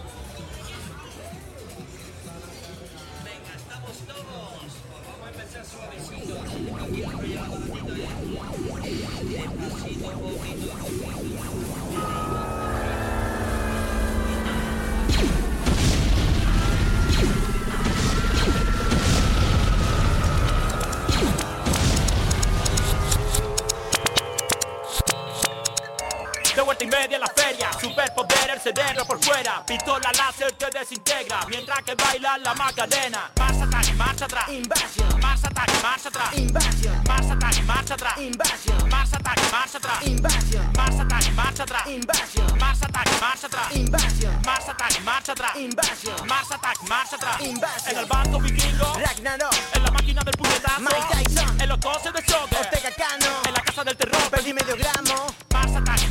Cerebro 28.65 29.05
por 29.05 29.23
fuera. 29.23 29.63
Pistola 29.67 30.11
láser 30.17 30.51
te 30.53 30.71
desintegra. 30.71 31.41
Mientras 31.51 31.83
que 31.83 31.95
baila 31.95 32.39
la 32.39 32.55
macarena. 32.55 33.31
Marcha 33.37 33.65
atrás, 33.65 33.95
marcha 33.95 34.25
atrás. 34.25 34.49
Invasion. 34.49 35.21
Marcha 35.21 35.49
atrás, 35.49 35.83
marcha 35.83 36.09
atrás. 36.09 36.39
Invasion. 36.39 37.05
Marcha 37.07 37.35
atrás, 37.35 37.63
marcha 37.65 37.95
atrás. 37.95 38.19
Invasion. 38.19 38.89
Marcha 38.89 39.17
atrás, 39.19 39.53
marcha 39.53 39.77
atrás. 39.77 40.07
Invasion. 40.07 40.73
Marcha 40.73 41.03
atrás, 41.03 41.33
marcha 41.37 41.63
atrás. 41.63 41.87
Invasion. 41.87 42.59
Marcha 42.59 42.87
atrás, 42.87 43.21
marcha 43.21 43.47
atrás. 43.47 43.71
Invasion. 43.77 44.43
Marcha 44.47 44.73
atrás, 44.73 45.01
marcha 45.05 45.33
atrás. 45.33 45.57
Invasion. 45.57 46.27
Marcha 46.27 46.55
atrás, 46.55 46.79
marcha 46.89 47.17
atrás. 47.17 47.41
Invasion. 47.43 47.91
En 47.91 47.99
el 47.99 48.07
bando 48.07 48.41
vikingo. 48.41 48.95
Ragnarok. 48.95 49.55
En 49.75 49.83
la 49.83 49.91
máquina 49.91 50.23
del 50.23 50.37
puñetazo. 50.39 50.81
Mike 50.81 51.07
Tyson. 51.11 51.61
En 51.61 51.69
los 51.69 51.79
coches 51.81 52.13
de 52.15 52.23
choque. 52.25 52.57
Ortega 52.57 52.91
Cano. 52.97 53.43
En 53.45 53.53
la 53.53 53.61
casa 53.61 53.85
del 53.85 53.97
terror. 53.99 54.31
Perdí 54.31 54.55
medio 54.55 54.75
gramo 54.75 55.44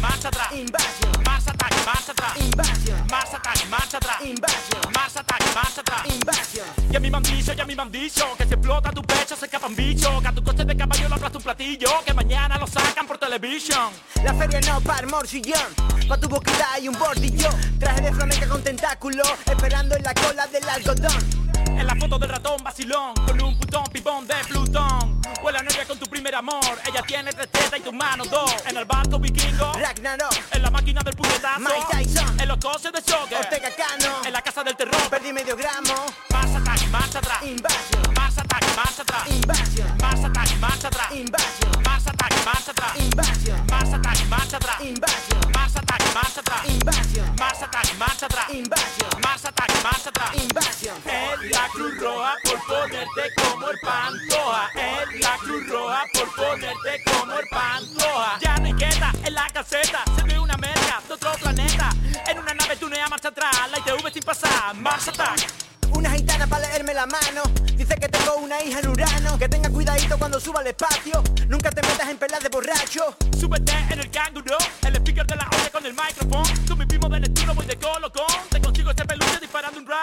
Marcha 0.04 0.28
atrás, 0.28 0.52
Invasion 0.52 1.24
Marcha 1.26 1.52
atrás, 1.52 1.86
marcha 1.86 2.12
atrás. 2.12 2.34
Invasion 2.38 3.08
Marcha 3.10 3.38
atrás, 3.38 3.66
marcha 3.70 3.98
atrás. 3.98 4.18
Invasion 4.22 4.94
Marcha 4.94 5.20
atrás, 5.22 5.40
marcha 5.56 5.82
atrás. 5.82 6.02
Invasion 6.14 6.68
Y 6.92 6.96
a 6.98 7.00
mi 7.00 7.10
mandillo, 7.10 7.54
y 7.54 7.62
a 7.62 7.66
mi 7.66 7.74
mandillo 7.74 8.36
Que 8.38 8.46
si 8.46 8.54
explota 8.54 8.92
tu 8.92 9.02
pecho 9.02 9.38
se 9.38 9.46
escapa 9.46 9.68
un 9.68 9.76
bicho. 9.78 10.20
Que 10.22 10.28
a 10.28 10.34
tu 10.34 10.44
coche 10.44 10.66
de 10.66 10.76
caballo 10.76 11.08
lo 11.08 11.16
aplasta 11.16 11.38
un 11.38 11.44
platillo 11.46 11.90
Que 12.06 12.14
mañana 12.14 12.58
lo 12.58 12.68
sacan 12.68 13.08
por 13.08 13.18
televisión. 13.18 13.94
La 14.26 14.34
feria 14.34 14.60
no 14.60 14.82
para 14.82 15.08
morcillón 15.08 15.74
Pa' 16.10 16.18
tu 16.18 16.28
boquita 16.28 16.74
hay 16.74 16.90
un 16.90 17.00
bordillo 17.00 17.50
Traje 17.80 18.02
de 18.02 18.12
flamenca 18.12 18.48
con 18.50 18.62
tentáculo 18.62 19.24
Esperando 19.46 19.96
en 19.96 20.04
la 20.04 20.14
cola 20.14 20.48
del 20.48 20.68
algodón. 20.68 21.50
En 21.80 21.88
la 21.88 21.96
foto 21.96 22.20
del 22.20 22.30
ratón 22.30 22.62
vacilón 22.62 23.14
Con 23.26 23.42
un 23.42 23.58
putón 23.58 23.86
pibón 23.86 24.28
de 24.28 24.36
Plutón 24.50 25.03
amor. 26.36 26.80
Ella 26.86 27.02
tiene 27.04 27.32
tres 27.32 27.50
tetas 27.50 27.80
y 27.80 27.84
tu 27.84 27.94
mano 27.94 28.26
dos. 28.26 28.54
En 28.66 28.78
el 28.78 28.86
barco 28.86 29.20
vikingo. 29.20 29.74
Ragnarok. 29.74 30.34
En 30.52 30.62
la 30.62 30.70
máquina 30.70 31.02
del 31.02 31.16
puñetazo. 31.16 31.60
Mike 31.60 31.86
Tyson. 31.92 32.40
En 32.40 32.48
los 32.48 32.58
coches 32.58 32.92
de 32.92 33.02
choque 33.04 33.36
Ortega 33.36 33.70
Cano. 33.76 34.22
En 34.26 34.34
la 34.34 34.42
casa 34.42 34.64
del 34.64 34.76
terror. 34.76 35.10
Perdí 35.10 35.34
medio 35.34 35.56
gramo. 35.56 35.94
Marcha 36.30 36.58
atrás, 36.58 36.88
marcha 36.90 37.20
atrás. 37.20 37.44
Invasion 37.44 38.14
Marcha 38.16 38.42
atrás, 38.42 38.76
marcha 38.76 39.02
atrás. 39.02 39.30
Invasion 39.30 39.98
Marcha 40.02 40.28
atrás, 40.28 40.58
marcha 40.60 40.88
atrás. 40.88 41.12
Invasion 41.12 41.84
Marcha 41.84 42.10
atrás, 42.10 42.46
marcha 42.46 42.72
atrás. 42.72 42.96
Invasion 42.98 43.62
Marcha 43.70 43.96
atrás, 43.98 44.24
marcha 44.30 44.58
atrás. 44.58 44.80
Invasion 44.84 45.52
Marcha 45.54 45.80
atrás, 45.80 46.14
marcha 46.14 46.40
atrás. 46.42 46.66
Invasion 46.68 47.36
Marcha 47.38 47.66
atrás, 47.66 47.94
marcha 47.98 48.26
atrás. 48.26 48.48
Marcha 49.24 49.50
atrás, 49.50 49.84
marcha 49.84 50.10
atrás. 50.10 50.30
Invasion 50.36 50.98
Es 51.06 51.52
la 51.52 51.68
Cruz 51.70 51.98
Roja 52.00 52.36
por 52.44 52.66
ponerte 52.66 53.34
como 53.36 53.70
el 53.70 53.80
Pantoja. 53.80 54.72
La 55.24 55.38
Cruz 55.38 55.70
Roja 55.70 56.04
por 56.14 56.36
ponerte 56.36 57.02
como 57.06 57.40
el 57.40 57.48
Pantoja. 57.48 58.38
Ya 58.42 58.58
no 58.58 58.66
hay 58.66 58.74
quieta 58.74 59.14
en 59.24 59.34
la 59.34 59.48
caseta. 59.54 60.04
Se 60.18 60.24
ve 60.24 60.38
una 60.38 60.58
merca 60.58 61.02
de 61.08 61.14
otro 61.14 61.32
planeta. 61.42 61.90
En 62.28 62.40
una 62.40 62.54
nave 62.54 62.76
tunea 62.76 63.08
marcha 63.08 63.30
atrás. 63.30 63.72
La 63.72 63.80
ITV 63.80 64.12
sin 64.12 64.24
pasar. 64.24 64.76
Marcha 64.76 65.12
atrás. 65.12 65.46
Una 65.96 66.12
gitana 66.12 66.48
para 66.48 66.68
leerme 66.68 66.94
la 66.94 67.06
mano 67.06 67.44
Dice 67.76 67.96
que 67.96 68.10
tengo 68.10 68.36
una 68.38 68.62
hija 68.64 68.80
en 68.80 68.88
Urano 68.88 69.38
Que 69.38 69.48
tenga 69.48 69.70
cuidadito 69.70 70.18
cuando 70.18 70.40
suba 70.40 70.62
al 70.62 70.68
espacio 70.68 71.24
Nunca 71.48 71.70
te 71.70 71.88
metas 71.88 72.10
en 72.10 72.18
pelas 72.18 72.42
de 72.42 72.50
borracho 72.50 73.16
Súbete 73.40 73.74
en 73.92 74.00
el 74.00 74.10
canguro 74.10 74.58
El 74.82 74.96
speaker 74.96 75.28
de 75.28 75.36
la 75.36 75.48
olla 75.48 75.70
con 75.72 75.86
el 75.86 75.94
micrófono 75.94 76.44
Con 76.68 76.78
mi 76.80 76.86
primo 76.88 77.10
de 77.10 77.20
Neptuno 77.20 77.54
voy 77.54 77.66
de 77.68 77.78
colocón 77.78 78.53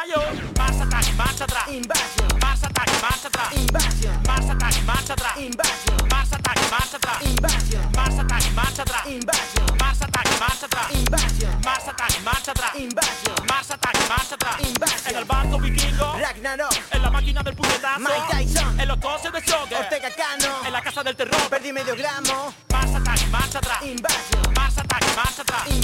disparando 0.00 0.20
un 0.20 0.30
rayo 0.30 0.52
Marcha 0.56 0.84
atrás, 0.84 1.14
marcha 1.16 1.44
atrás 1.44 1.68
Invasion 1.68 2.40
Marcha 2.40 2.66
atrás, 2.66 3.02
marcha 3.02 3.28
atrás 3.28 3.52
Invasion 3.54 4.22
Marcha 4.26 4.52
atrás, 4.52 4.82
marcha 4.86 5.14
atrás 5.14 5.36
Invasion 5.38 6.08
Marcha 6.10 6.36
atrás, 6.36 6.70
marcha 6.70 6.96
atrás 6.96 7.22
Invasion 7.26 7.90
Marcha 7.98 8.24
atrás, 8.24 8.50
marcha 8.54 8.82
atrás 8.82 9.06
Invasion 9.06 9.78
Marcha 9.80 10.04
atrás, 10.04 10.40
marcha 10.40 10.70
atrás 10.70 10.90
Invasion 10.96 11.60
Marcha 11.64 11.90
atrás, 11.90 12.20
marcha 12.24 12.50
atrás 12.50 12.74
Invasion 12.76 13.46
Marcha 13.48 13.74
atrás, 13.74 14.08
marcha 14.08 14.34
atrás 14.34 14.60
Invasion 14.60 15.10
En 15.10 15.16
el 15.16 15.24
barco 15.24 15.58
vikingo 15.58 16.18
Ragnarok 16.18 16.74
En 16.90 17.02
la 17.02 17.10
máquina 17.10 17.42
del 17.42 17.54
puñetazo 17.54 18.00
Mike 18.00 18.26
Tyson 18.30 18.80
En 18.80 18.88
los 18.88 18.98
coches 18.98 19.32
de 19.32 19.42
choque 19.42 19.76
Ortega 19.76 20.10
Cano 20.10 20.66
En 20.66 20.72
la 20.72 20.82
casa 20.82 21.02
del 21.02 21.16
terror 21.16 21.40
Perdí 21.48 21.72
medio 21.72 21.94
gramo 21.96 22.54
Marcha 22.70 22.96
atrás, 22.96 23.28
marcha 23.28 23.58
atrás 23.58 23.82
Invasion 23.82 24.54
Marcha 24.56 24.80
atrás, 24.80 25.16
marcha 25.16 25.42
atrás 25.42 25.79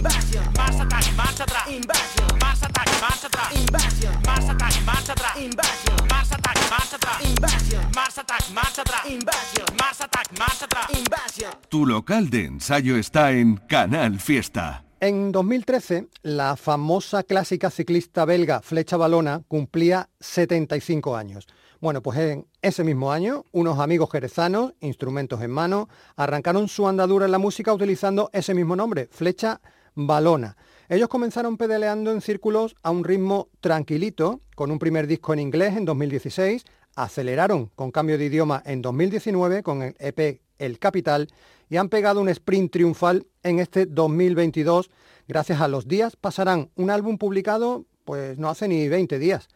Marcha 8.57 8.81
atrás, 8.81 9.03
Invasion 9.11 9.67
atrás, 10.03 10.29
marcha 10.39 10.65
atrás 10.65 10.87
Invasion 10.99 11.53
Tu 11.69 11.85
local 11.85 12.31
de 12.31 12.47
ensayo 12.47 12.97
está 12.97 13.33
en 13.33 13.59
Canal 13.59 14.19
Fiesta. 14.19 14.83
En 14.99 15.31
2013, 15.31 16.09
la 16.23 16.57
famosa 16.57 17.23
clásica 17.23 17.71
ciclista 17.71 18.25
belga 18.25 18.63
Flecha 18.63 18.97
Balona 18.97 19.43
cumplía 19.47 20.09
75 20.21 21.19
años. 21.19 21.47
Bueno, 21.83 22.01
pues 22.01 22.19
en 22.19 22.47
ese 22.63 22.83
mismo 22.83 23.13
año, 23.13 23.45
unos 23.53 23.79
amigos 23.79 24.09
jerezanos, 24.11 24.73
instrumentos 24.81 25.43
en 25.43 25.51
mano, 25.51 25.91
arrancaron 26.17 26.67
su 26.69 26.89
andadura 26.89 27.27
en 27.27 27.33
la 27.33 27.39
música 27.39 27.75
utilizando 27.75 28.31
ese 28.33 28.55
mismo 28.55 28.75
nombre, 28.75 29.07
Flecha 29.13 29.61
Balona. 29.95 30.57
Ellos 30.89 31.09
comenzaron 31.09 31.59
pedaleando 31.59 32.11
en 32.11 32.23
círculos 32.23 32.75
a 32.83 32.91
un 32.91 33.05
ritmo 33.05 33.51
tranquilito, 33.61 34.41
con 34.55 34.71
un 34.71 34.79
primer 34.79 35.07
disco 35.07 35.35
en 35.35 35.41
inglés 35.41 35.77
en 35.77 35.85
2016, 35.85 36.65
aceleraron 36.97 37.71
con 37.77 37.93
cambio 37.93 38.19
de 38.19 38.25
idioma 38.25 38.63
en 38.67 38.83
2019 38.83 39.63
con 39.63 39.83
el 39.83 39.95
EP 39.99 40.41
El 40.59 40.79
Capital 40.79 41.29
y 41.69 41.77
han 41.77 41.89
pegado 41.89 42.21
un 42.21 42.29
sprint 42.29 42.73
triunfal 42.73 43.27
en 43.43 43.61
este 43.61 43.87
2022. 43.87 44.91
Gracias 45.29 45.61
a 45.61 45.69
los 45.69 45.87
días 45.87 46.17
pasarán 46.17 46.71
un 46.75 46.91
álbum 46.91 47.19
publicado 47.19 47.85
pues 48.05 48.39
no 48.39 48.49
hace 48.49 48.67
ni 48.67 48.89
20 48.89 49.19
días. 49.19 49.49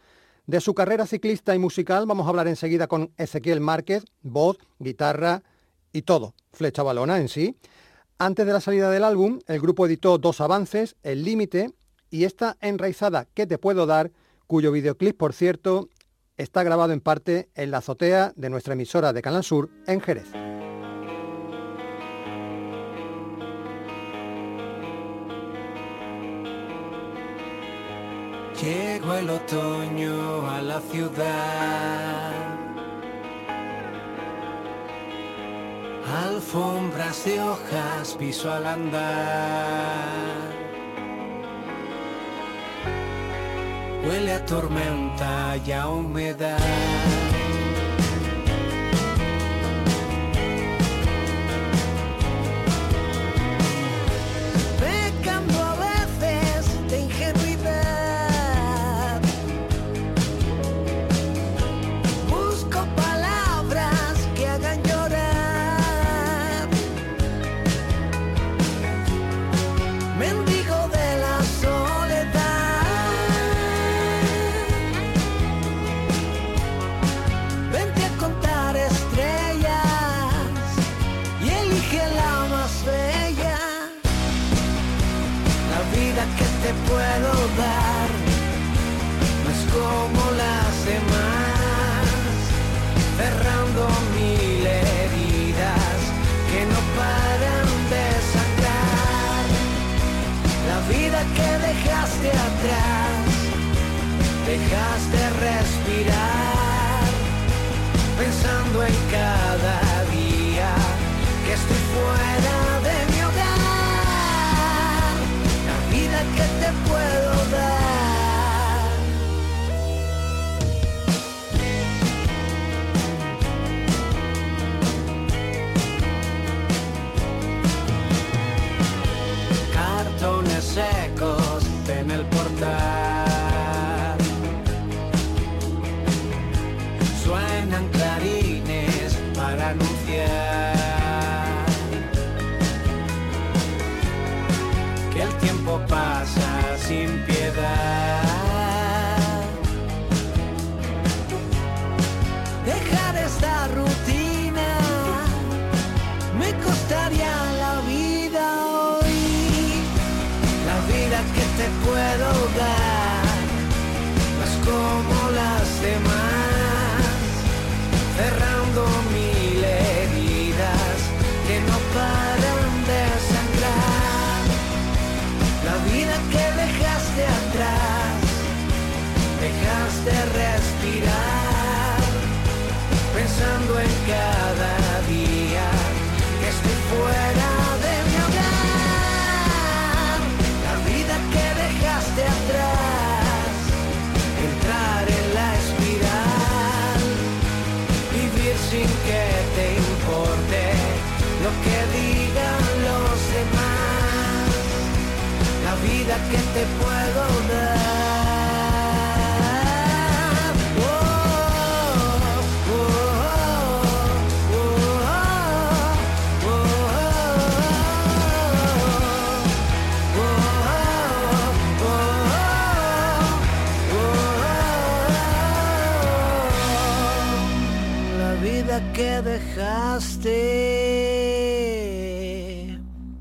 De 0.46 0.60
su 0.60 0.74
carrera 0.74 1.06
ciclista 1.06 1.54
y 1.54 1.58
musical 1.58 2.06
vamos 2.06 2.26
a 2.26 2.30
hablar 2.30 2.48
enseguida 2.48 2.86
con 2.86 3.12
Ezequiel 3.16 3.60
Márquez, 3.60 4.04
voz, 4.22 4.58
guitarra 4.78 5.42
y 5.92 6.02
todo, 6.02 6.34
flecha 6.52 6.82
balona 6.82 7.18
en 7.18 7.28
sí. 7.28 7.56
Antes 8.18 8.44
de 8.46 8.52
la 8.52 8.60
salida 8.60 8.90
del 8.90 9.04
álbum, 9.04 9.38
el 9.46 9.60
grupo 9.60 9.86
editó 9.86 10.18
dos 10.18 10.40
avances, 10.40 10.96
El 11.02 11.24
Límite 11.24 11.72
y 12.10 12.24
esta 12.24 12.56
enraizada 12.60 13.26
que 13.32 13.46
te 13.46 13.56
puedo 13.56 13.86
dar, 13.86 14.10
cuyo 14.46 14.72
videoclip, 14.72 15.16
por 15.16 15.32
cierto, 15.32 15.88
está 16.40 16.62
grabado 16.62 16.92
en 16.92 17.00
parte 17.00 17.50
en 17.54 17.70
la 17.70 17.78
azotea 17.78 18.32
de 18.34 18.48
nuestra 18.48 18.72
emisora 18.72 19.12
de 19.12 19.22
Canal 19.22 19.44
Sur 19.44 19.68
en 19.86 20.00
Jerez. 20.00 20.26
Llegó 28.62 29.14
el 29.14 29.30
otoño 29.30 30.50
a 30.50 30.62
la 30.62 30.80
ciudad. 30.80 32.32
Alfombras 36.24 37.24
de 37.24 37.40
hojas 37.40 38.16
piso 38.18 38.50
al 38.50 38.66
andar. 38.66 40.49
Huele 44.04 44.32
a 44.32 44.44
tormenta 44.46 45.56
y 45.64 45.72
a 45.72 45.88
humedad. 45.88 46.58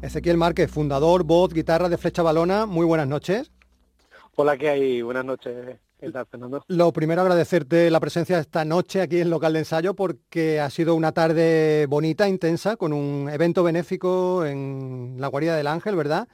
Ezequiel 0.01 0.37
Márquez, 0.37 0.71
fundador, 0.71 1.23
voz, 1.23 1.53
guitarra 1.53 1.89
de 1.89 1.97
Flecha 1.97 2.23
Balona, 2.23 2.65
muy 2.65 2.85
buenas 2.85 3.07
noches. 3.07 3.51
Hola, 4.35 4.57
¿qué 4.57 4.69
hay? 4.69 5.01
Buenas 5.01 5.25
noches. 5.25 5.77
¿Qué 5.99 6.11
tal, 6.11 6.25
Fernando? 6.25 6.63
Lo 6.67 6.93
primero, 6.93 7.21
agradecerte 7.21 7.91
la 7.91 7.99
presencia 7.99 8.39
esta 8.39 8.63
noche 8.63 9.01
aquí 9.01 9.17
en 9.17 9.23
el 9.23 9.29
local 9.29 9.53
de 9.53 9.59
ensayo 9.59 9.93
porque 9.93 10.59
ha 10.59 10.69
sido 10.69 10.95
una 10.95 11.11
tarde 11.11 11.85
bonita, 11.87 12.29
intensa, 12.29 12.77
con 12.77 12.93
un 12.93 13.29
evento 13.29 13.63
benéfico 13.63 14.45
en 14.45 15.17
la 15.19 15.27
Guarida 15.27 15.57
del 15.57 15.67
Ángel, 15.67 15.95
¿verdad? 15.95 16.27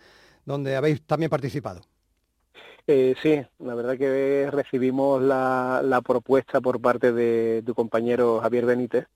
Donde 0.46 0.76
habéis 0.76 1.02
también 1.02 1.32
participado. 1.32 1.82
Eh, 2.88 3.16
sí, 3.24 3.42
la 3.60 3.74
verdad 3.74 3.98
que 3.98 4.48
recibimos 4.52 5.20
la, 5.20 5.82
la 5.84 6.02
propuesta 6.02 6.62
por 6.62 6.80
parte 6.80 7.12
de 7.12 7.64
tu 7.66 7.74
compañero 7.74 8.40
Javier 8.42 8.66
Benítez 8.68 9.08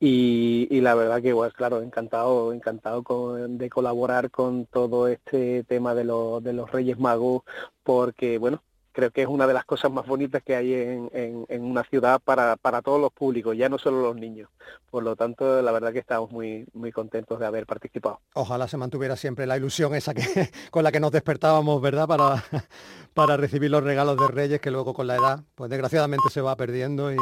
y, 0.00 0.66
y 0.70 0.80
la 0.80 0.96
verdad 0.96 1.22
que, 1.22 1.32
pues 1.32 1.52
claro, 1.52 1.82
encantado, 1.82 2.52
encantado 2.52 3.04
con- 3.04 3.58
de 3.58 3.70
colaborar 3.70 4.30
con 4.32 4.66
todo 4.66 5.06
este 5.06 5.62
tema 5.64 5.94
de 5.94 6.02
los 6.04 6.70
Reyes 6.72 6.98
Magos 6.98 7.42
porque, 7.84 8.38
bueno, 8.38 8.60
creo 8.92 9.10
que 9.10 9.22
es 9.22 9.28
una 9.28 9.46
de 9.46 9.54
las 9.54 9.64
cosas 9.64 9.90
más 9.90 10.06
bonitas 10.06 10.42
que 10.42 10.54
hay 10.54 10.74
en, 10.74 11.10
en, 11.12 11.46
en 11.48 11.64
una 11.64 11.82
ciudad 11.84 12.20
para, 12.22 12.56
para 12.56 12.82
todos 12.82 13.00
los 13.00 13.12
públicos, 13.12 13.56
ya 13.56 13.68
no 13.68 13.78
solo 13.78 14.02
los 14.02 14.16
niños. 14.16 14.48
Por 14.90 15.02
lo 15.02 15.16
tanto, 15.16 15.60
la 15.62 15.72
verdad 15.72 15.92
que 15.92 15.98
estamos 15.98 16.30
muy, 16.30 16.66
muy 16.74 16.92
contentos 16.92 17.40
de 17.40 17.46
haber 17.46 17.66
participado. 17.66 18.20
Ojalá 18.34 18.68
se 18.68 18.76
mantuviera 18.76 19.16
siempre 19.16 19.46
la 19.46 19.56
ilusión 19.56 19.94
esa 19.94 20.14
que 20.14 20.22
con 20.70 20.84
la 20.84 20.92
que 20.92 21.00
nos 21.00 21.10
despertábamos, 21.12 21.80
¿verdad? 21.80 22.06
Para, 22.06 22.44
para 23.14 23.36
recibir 23.36 23.70
los 23.70 23.82
regalos 23.82 24.16
de 24.16 24.28
Reyes 24.28 24.60
que 24.60 24.70
luego 24.70 24.94
con 24.94 25.06
la 25.06 25.16
edad, 25.16 25.40
pues 25.54 25.70
desgraciadamente 25.70 26.28
se 26.30 26.40
va 26.40 26.56
perdiendo 26.56 27.12
y, 27.12 27.16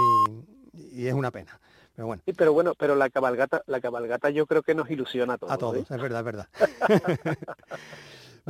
y 0.73 1.07
es 1.07 1.15
una 1.15 1.31
pena. 1.31 1.61
Pero 1.95 2.07
bueno, 2.07 2.23
Sí, 2.25 2.33
pero 2.33 2.53
bueno, 2.53 2.75
pero 2.79 2.95
la 2.95 3.11
cabalgata, 3.11 3.63
la 3.67 3.81
cabalgata 3.81 4.31
yo 4.31 4.47
creo 4.47 4.63
que 4.63 4.75
nos 4.75 4.91
ilusiona 4.91 5.35
a 5.35 5.39
todos. 5.39 5.53
a 5.53 5.59
todos, 5.59 5.77
¿eh? 5.77 5.85
es 5.91 6.01
verdad, 6.01 6.21
es 6.21 6.25
verdad. 6.25 6.49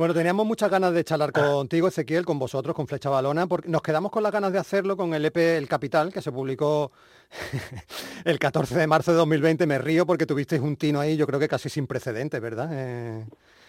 Bueno, 0.01 0.15
teníamos 0.15 0.47
muchas 0.47 0.71
ganas 0.71 0.95
de 0.95 1.03
charlar 1.03 1.31
contigo, 1.31 1.87
Ezequiel, 1.87 2.25
con 2.25 2.39
vosotros, 2.39 2.75
con 2.75 2.87
Flecha 2.87 3.11
Balona, 3.11 3.45
porque 3.45 3.69
nos 3.69 3.83
quedamos 3.83 4.11
con 4.11 4.23
las 4.23 4.31
ganas 4.31 4.51
de 4.51 4.57
hacerlo 4.57 4.97
con 4.97 5.13
el 5.13 5.23
EP 5.25 5.37
El 5.37 5.67
Capital, 5.67 6.11
que 6.11 6.23
se 6.23 6.31
publicó 6.31 6.91
el 8.25 8.39
14 8.39 8.79
de 8.79 8.87
marzo 8.87 9.11
de 9.11 9.17
2020. 9.17 9.67
Me 9.67 9.77
río 9.77 10.07
porque 10.07 10.25
tuvisteis 10.25 10.59
un 10.59 10.75
tino 10.75 10.99
ahí, 10.99 11.17
yo 11.17 11.27
creo 11.27 11.39
que 11.39 11.47
casi 11.47 11.69
sin 11.69 11.85
precedentes, 11.85 12.41
¿verdad? 12.41 12.69
Eh, 12.71 13.27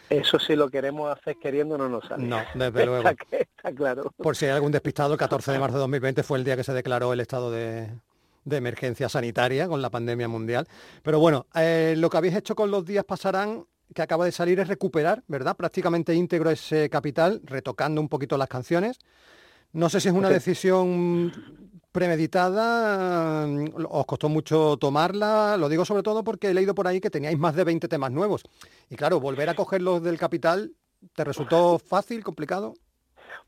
Eso 0.08 0.38
si 0.38 0.56
lo 0.56 0.70
queremos 0.70 1.14
hacer 1.14 1.36
queriendo 1.36 1.76
no 1.76 1.90
nos 1.90 2.08
sale. 2.08 2.24
No, 2.24 2.40
desde 2.54 2.86
luego. 2.86 3.10
Está, 3.10 3.36
está 3.36 3.72
claro. 3.74 4.10
Por 4.16 4.34
si 4.34 4.46
hay 4.46 4.52
algún 4.52 4.72
despistado, 4.72 5.12
el 5.12 5.18
14 5.18 5.52
de 5.52 5.58
marzo 5.58 5.76
de 5.76 5.80
2020 5.80 6.22
fue 6.22 6.38
el 6.38 6.44
día 6.44 6.56
que 6.56 6.64
se 6.64 6.72
declaró 6.72 7.12
el 7.12 7.20
estado 7.20 7.50
de, 7.50 7.90
de 8.46 8.56
emergencia 8.56 9.10
sanitaria 9.10 9.68
con 9.68 9.82
la 9.82 9.90
pandemia 9.90 10.28
mundial. 10.28 10.66
Pero 11.02 11.20
bueno, 11.20 11.44
eh, 11.54 11.92
lo 11.98 12.08
que 12.08 12.16
habéis 12.16 12.36
hecho 12.36 12.54
con 12.54 12.70
los 12.70 12.86
días 12.86 13.04
pasarán 13.04 13.66
que 13.94 14.02
acaba 14.02 14.24
de 14.24 14.32
salir 14.32 14.60
es 14.60 14.68
recuperar, 14.68 15.22
¿verdad? 15.28 15.56
Prácticamente 15.56 16.14
íntegro 16.14 16.50
ese 16.50 16.88
capital, 16.90 17.40
retocando 17.44 18.00
un 18.00 18.08
poquito 18.08 18.36
las 18.36 18.48
canciones. 18.48 18.98
No 19.72 19.88
sé 19.88 20.00
si 20.00 20.08
es 20.08 20.14
una 20.14 20.28
decisión 20.28 21.32
premeditada, 21.92 23.46
os 23.88 24.06
costó 24.06 24.28
mucho 24.28 24.76
tomarla, 24.78 25.56
lo 25.58 25.68
digo 25.68 25.84
sobre 25.84 26.02
todo 26.02 26.24
porque 26.24 26.50
he 26.50 26.54
leído 26.54 26.74
por 26.74 26.86
ahí 26.86 27.00
que 27.00 27.10
teníais 27.10 27.38
más 27.38 27.54
de 27.54 27.64
20 27.64 27.86
temas 27.88 28.10
nuevos. 28.10 28.42
Y 28.88 28.96
claro, 28.96 29.20
volver 29.20 29.48
a 29.50 29.54
cogerlos 29.54 30.02
del 30.02 30.18
capital, 30.18 30.72
¿te 31.14 31.24
resultó 31.24 31.78
fácil, 31.78 32.24
complicado? 32.24 32.74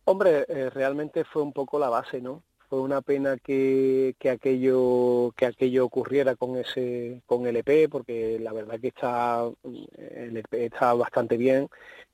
Hombre, 0.05 0.45
eh, 0.49 0.71
realmente 0.71 1.25
fue 1.25 1.43
un 1.43 1.53
poco 1.53 1.79
la 1.79 1.89
base, 1.89 2.21
¿no? 2.21 2.43
Fue 2.69 2.81
una 2.81 3.03
pena 3.03 3.37
que, 3.37 4.15
que, 4.19 4.31
aquello 4.31 5.33
que 5.37 5.47
aquello 5.47 5.85
ocurriera 5.85 6.35
con 6.37 6.57
ese 6.57 7.23
con 7.27 7.47
el 7.47 7.57
EP 7.57 7.89
porque 7.91 8.39
la 8.41 8.53
verdad 8.53 8.81
que 8.81 8.89
está 8.89 9.45
el 9.99 10.37
EP 10.37 10.55
está 10.55 10.95
bastante 10.95 11.37
bien. 11.37 11.69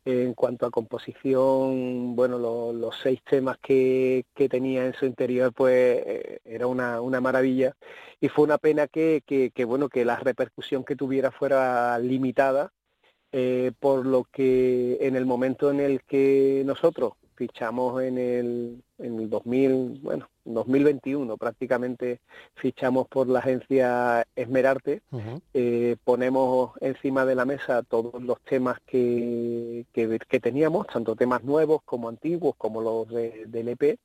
En 0.04 0.34
cuanto 0.34 0.66
a 0.66 0.70
composición 0.70 2.16
bueno 2.16 2.38
lo, 2.38 2.72
los 2.72 2.96
seis 3.02 3.20
temas 3.28 3.58
que, 3.58 4.24
que, 4.34 4.48
tenía 4.48 4.86
en 4.86 4.94
su 4.94 5.06
interior 5.06 5.52
pues 5.52 6.02
eh, 6.06 6.40
era 6.44 6.66
una, 6.66 7.00
una, 7.00 7.20
maravilla. 7.20 7.74
Y 8.20 8.28
fue 8.28 8.44
una 8.44 8.58
pena 8.58 8.88
que, 8.88 9.22
que, 9.26 9.50
que, 9.50 9.64
bueno 9.64 9.88
que 9.88 10.04
la 10.04 10.16
repercusión 10.16 10.84
que 10.84 10.96
tuviera 10.96 11.30
fuera 11.30 11.98
limitada 11.98 12.72
eh, 13.32 13.72
por 13.78 14.06
lo 14.06 14.24
que 14.24 14.98
en 15.00 15.14
el 15.14 15.24
momento 15.24 15.70
en 15.70 15.78
el 15.80 16.02
que 16.02 16.62
nosotros 16.66 17.12
fichamos 17.40 18.02
en 18.02 18.18
el, 18.18 18.82
en 18.98 19.18
el 19.18 19.30
2000, 19.30 20.00
bueno, 20.02 20.28
2021 20.44 21.38
prácticamente 21.38 22.20
fichamos 22.54 23.08
por 23.08 23.28
la 23.28 23.38
agencia 23.38 24.26
Esmerarte, 24.36 25.00
uh 25.10 25.18
-huh. 25.18 25.40
eh, 25.54 25.96
ponemos 26.04 26.72
encima 26.82 27.24
de 27.24 27.34
la 27.34 27.46
mesa 27.46 27.82
todos 27.82 28.22
los 28.22 28.38
temas 28.42 28.78
que, 28.86 29.86
que, 29.94 30.18
que, 30.28 30.38
teníamos, 30.38 30.86
tanto 30.88 31.16
temas 31.16 31.42
nuevos 31.42 31.80
como 31.86 32.10
antiguos, 32.10 32.56
como 32.58 32.82
los 32.82 33.08
de, 33.08 33.46
del 33.46 33.68
EP, 33.68 33.98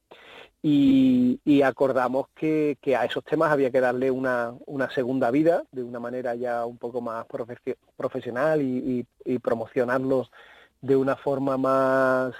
y, 0.63 1.41
y 1.43 1.61
acordamos 1.61 2.27
que, 2.35 2.77
que, 2.81 2.95
a 2.95 3.03
esos 3.03 3.25
temas 3.25 3.51
había 3.51 3.69
que 3.69 3.81
darle 3.81 4.11
una, 4.11 4.53
una, 4.65 4.89
segunda 4.91 5.29
vida 5.29 5.65
de 5.73 5.83
una 5.83 5.99
manera 5.99 6.35
ya 6.35 6.65
un 6.65 6.77
poco 6.77 7.01
más 7.01 7.25
profesional 7.97 8.61
y, 8.61 9.05
y, 9.25 9.33
y 9.33 9.39
promocionarlos 9.39 10.31
de 10.81 10.95
una 10.95 11.15
forma 11.17 11.57
más 11.57 12.33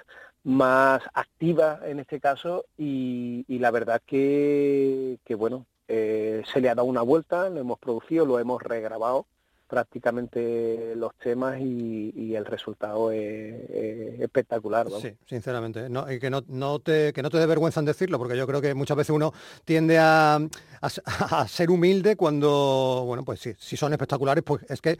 más 0.45 1.01
activa 1.13 1.79
en 1.86 1.99
este 1.99 2.19
caso 2.19 2.65
y, 2.77 3.43
la 3.47 3.71
verdad 3.71 4.01
que, 4.05 5.17
bueno, 5.38 5.65
eh, 5.88 6.43
se 6.53 6.62
le 6.62 6.69
ha 6.69 6.75
dado 6.75 6.88
una 6.88 7.01
vuelta, 7.01 7.49
lo 7.49 7.60
hemos 7.60 7.79
producido, 7.79 8.25
lo 8.25 8.39
hemos 8.39 8.62
regrabado 8.62 9.25
prácticamente 9.67 10.93
los 10.95 11.15
temas 11.15 11.60
y, 11.60 12.36
el 12.36 12.45
resultado 12.45 13.12
es, 13.12 13.69
es 13.69 14.19
espectacular. 14.19 14.88
Sí, 15.01 15.15
sinceramente. 15.25 15.89
No, 15.89 16.12
y 16.12 16.19
que 16.19 16.29
no, 16.29 16.43
no 16.47 16.79
te, 16.79 17.12
que 17.13 17.23
no 17.23 17.29
te 17.29 17.38
dé 17.38 17.45
vergüenza 17.45 17.79
en 17.79 17.86
decirlo, 17.88 18.19
porque 18.19 18.38
yo 18.38 18.45
creo 18.45 18.62
que 18.62 18.73
muchas 18.75 18.97
veces 18.97 19.15
uno 19.15 19.34
tiende 19.63 19.97
a, 19.97 20.36
a, 20.36 20.89
a 21.41 21.47
ser 21.47 21.71
humilde 21.71 22.15
cuando, 22.15 23.03
bueno, 23.05 23.23
pues 23.23 23.39
sí, 23.39 23.53
si 23.58 23.77
son 23.77 23.93
espectaculares, 23.93 24.43
pues 24.43 24.63
es 24.69 24.81
que 24.81 24.99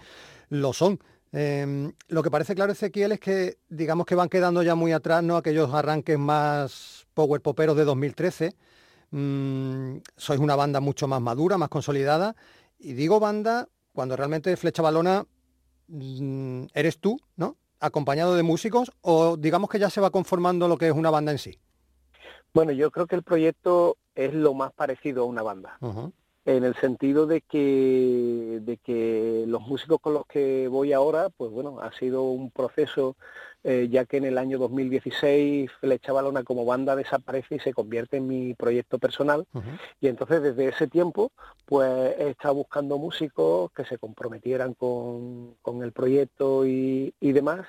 lo 0.49 0.73
son. 0.73 0.99
Eh, 1.38 1.91
lo 2.08 2.24
que 2.24 2.32
parece 2.32 2.56
claro, 2.56 2.71
Ezequiel, 2.71 3.12
es 3.12 3.19
que 3.19 3.58
digamos 3.67 4.06
que 4.06 4.15
van 4.15 4.30
quedando 4.30 4.63
ya 4.63 4.74
muy 4.74 4.93
atrás 4.93 5.21
¿no? 5.21 5.36
aquellos 5.36 5.74
arranques 5.74 6.17
más 6.17 7.08
power 7.13 7.41
poperos 7.41 7.76
de 7.76 7.84
2013. 7.84 8.56
Mm, 9.12 9.98
sois 10.15 10.39
una 10.39 10.56
banda 10.56 10.80
mucho 10.80 11.10
más 11.10 11.19
madura, 11.19 11.58
más 11.58 11.67
consolidada. 11.67 12.38
Y 12.80 12.93
digo 12.93 13.19
banda 13.19 13.67
cuando 13.91 14.15
realmente 14.15 14.56
Flecha 14.56 14.82
Balona 14.82 15.26
mm, 15.89 16.67
eres 16.74 17.00
tú, 17.00 17.19
¿no? 17.36 17.58
Acompañado 17.82 18.36
de 18.36 18.43
músicos, 18.43 18.93
o 19.02 19.36
digamos 19.36 19.69
que 19.69 19.78
ya 19.78 19.89
se 19.89 20.00
va 20.00 20.12
conformando 20.12 20.69
lo 20.69 20.78
que 20.78 20.88
es 20.88 20.93
una 20.93 21.10
banda 21.10 21.34
en 21.34 21.38
sí. 21.38 21.60
Bueno, 22.54 22.71
yo 22.71 22.91
creo 22.91 23.08
que 23.08 23.15
el 23.17 23.24
proyecto 23.24 23.98
es 24.15 24.34
lo 24.34 24.54
más 24.54 24.71
parecido 24.71 25.24
a 25.24 25.26
una 25.26 25.41
banda. 25.41 25.78
Uh 25.82 25.88
-huh 25.88 26.12
en 26.45 26.63
el 26.63 26.75
sentido 26.75 27.25
de 27.25 27.41
que, 27.41 28.60
de 28.62 28.77
que 28.77 29.45
los 29.47 29.62
músicos 29.63 29.99
con 29.99 30.13
los 30.13 30.27
que 30.27 30.67
voy 30.67 30.93
ahora, 30.93 31.29
pues 31.36 31.51
bueno, 31.51 31.79
ha 31.81 31.91
sido 31.93 32.23
un 32.23 32.51
proceso, 32.51 33.15
eh, 33.63 33.88
ya 33.89 34.05
que 34.05 34.17
en 34.17 34.25
el 34.25 34.38
año 34.38 34.60
2016 34.60 35.71
Flecha 35.79 36.13
Balona 36.13 36.43
como 36.43 36.63
banda 36.63 36.95
desaparece 36.95 37.55
y 37.55 37.60
se 37.60 37.73
convierte 37.73 38.17
en 38.17 38.27
mi 38.27 38.53
proyecto 38.53 38.99
personal. 38.99 39.45
Uh 39.53 39.60
-huh. 39.60 39.79
Y 40.01 40.08
entonces 40.08 40.43
desde 40.43 40.67
ese 40.67 40.88
tiempo, 40.88 41.31
pues 41.65 42.15
he 42.19 42.29
estado 42.29 42.53
buscando 42.55 42.99
músicos 42.99 43.71
que 43.71 43.84
se 43.86 43.97
comprometieran 43.97 44.75
con, 44.75 45.55
con 45.63 45.84
el 45.84 45.91
proyecto 45.93 46.65
y, 46.67 47.13
y 47.19 47.31
demás 47.31 47.65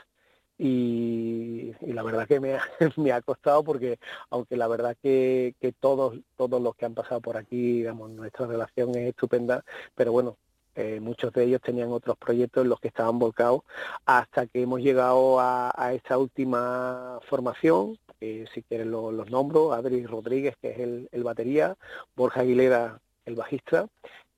y, 0.58 1.72
la 1.82 2.02
verdad 2.02 2.26
que 2.26 2.40
me 2.96 3.12
ha, 3.12 3.20
costado 3.22 3.62
porque 3.64 3.98
aunque 4.30 4.56
la 4.56 4.68
verdad 4.68 4.96
que, 5.02 5.54
todos 5.80 6.18
todos 6.36 6.60
los 6.62 6.74
que 6.76 6.86
han 6.86 6.94
pasado 6.94 7.20
por 7.20 7.36
aquí 7.36 7.78
digamos 7.78 8.10
nuestra 8.10 8.46
relación 8.46 8.90
es 8.90 9.08
estupenda 9.08 9.64
pero 9.94 10.12
bueno 10.12 10.36
eh, 10.74 11.00
muchos 11.00 11.32
de 11.32 11.44
ellos 11.44 11.60
tenían 11.62 11.90
otros 11.90 12.16
proyectos 12.18 12.62
en 12.62 12.70
los 12.70 12.80
que 12.80 12.88
estaban 12.88 13.18
volcados 13.18 13.62
hasta 14.04 14.46
que 14.46 14.62
hemos 14.62 14.80
llegado 14.80 15.40
a, 15.40 15.72
esta 15.94 16.18
última 16.18 17.18
formación 17.28 17.98
eh, 18.20 18.46
si 18.54 18.62
quieren 18.62 18.90
lo, 18.90 19.12
los 19.12 19.30
nombro 19.30 19.72
Adri 19.72 20.06
Rodríguez 20.06 20.56
que 20.60 20.70
es 20.70 20.78
el, 20.78 21.08
el 21.12 21.24
batería 21.24 21.76
Borja 22.14 22.40
Aguilera 22.40 23.00
el 23.26 23.34
bajista 23.34 23.88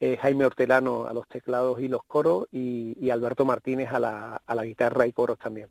eh, 0.01 0.17
Jaime 0.17 0.47
Hortelano 0.47 1.07
a 1.07 1.13
los 1.13 1.27
teclados 1.29 1.81
y 1.81 1.89
los 1.89 2.03
coros 2.05 2.47
y, 2.53 2.97
y 3.01 3.11
Alberto 3.11 3.45
Martínez 3.45 3.93
a 3.93 4.01
la, 4.01 4.43
a 4.47 4.55
la 4.55 4.65
guitarra 4.65 5.07
y 5.07 5.13
coros 5.13 5.39
también 5.39 5.69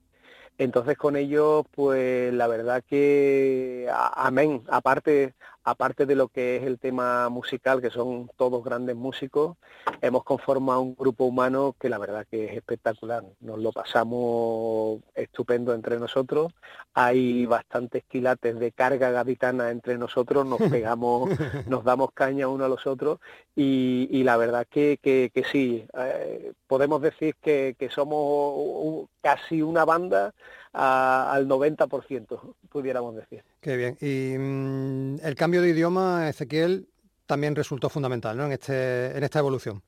entonces 0.57 0.97
con 0.97 1.15
ellos, 1.15 1.65
pues 1.71 2.33
la 2.33 2.47
verdad 2.47 2.83
que 2.87 3.87
amén, 3.91 4.63
aparte, 4.69 5.35
aparte 5.67 6.05
de 6.05 6.15
lo 6.15 6.29
que 6.29 6.55
es 6.55 6.63
el 6.63 6.79
tema 6.79 7.27
musical, 7.27 7.81
que 7.81 7.89
son 7.89 8.31
todos 8.37 8.63
grandes 8.63 8.95
músicos, 8.95 9.57
hemos 10.01 10.23
conformado 10.23 10.79
un 10.79 10.95
grupo 10.95 11.25
humano 11.25 11.75
que 11.77 11.89
la 11.89 11.97
verdad 11.97 12.25
que 12.31 12.45
es 12.45 12.53
espectacular. 12.53 13.21
Nos 13.41 13.59
lo 13.59 13.73
pasamos 13.73 15.01
estupendo 15.13 15.73
entre 15.73 15.99
nosotros. 15.99 16.53
Hay 16.93 17.45
bastantes 17.45 18.05
quilates 18.05 18.57
de 18.57 18.71
carga 18.71 19.11
gaditana 19.11 19.69
entre 19.69 19.97
nosotros, 19.97 20.45
nos 20.45 20.59
pegamos, 20.71 21.31
nos 21.67 21.83
damos 21.83 22.13
caña 22.13 22.47
uno 22.47 22.63
a 22.63 22.69
los 22.69 22.87
otros 22.87 23.19
y, 23.53 24.07
y 24.09 24.23
la 24.23 24.37
verdad 24.37 24.65
que, 24.69 24.97
que, 25.03 25.31
que 25.33 25.43
sí, 25.43 25.85
eh, 25.97 26.53
podemos 26.67 27.01
decir 27.01 27.35
que, 27.41 27.75
que 27.77 27.89
somos 27.89 28.53
un, 28.55 29.09
casi 29.19 29.61
una 29.61 29.83
banda 29.83 30.33
a, 30.71 31.33
al 31.33 31.45
90%, 31.45 32.55
pudiéramos 32.69 33.17
decir. 33.17 33.43
Qué 33.67 33.75
bien. 33.75 33.97
Y 33.99 34.37
mmm, 34.37 35.17
el 35.25 35.35
cambio 35.35 35.61
de 35.61 35.67
idioma, 35.67 36.29
Ezequiel, 36.29 36.87
también 37.25 37.53
resultó 37.53 37.89
fundamental 37.89 38.37
¿no? 38.37 38.45
en, 38.45 38.53
este, 38.53 39.07
en 39.17 39.21
esta 39.25 39.39
evolución. 39.39 39.83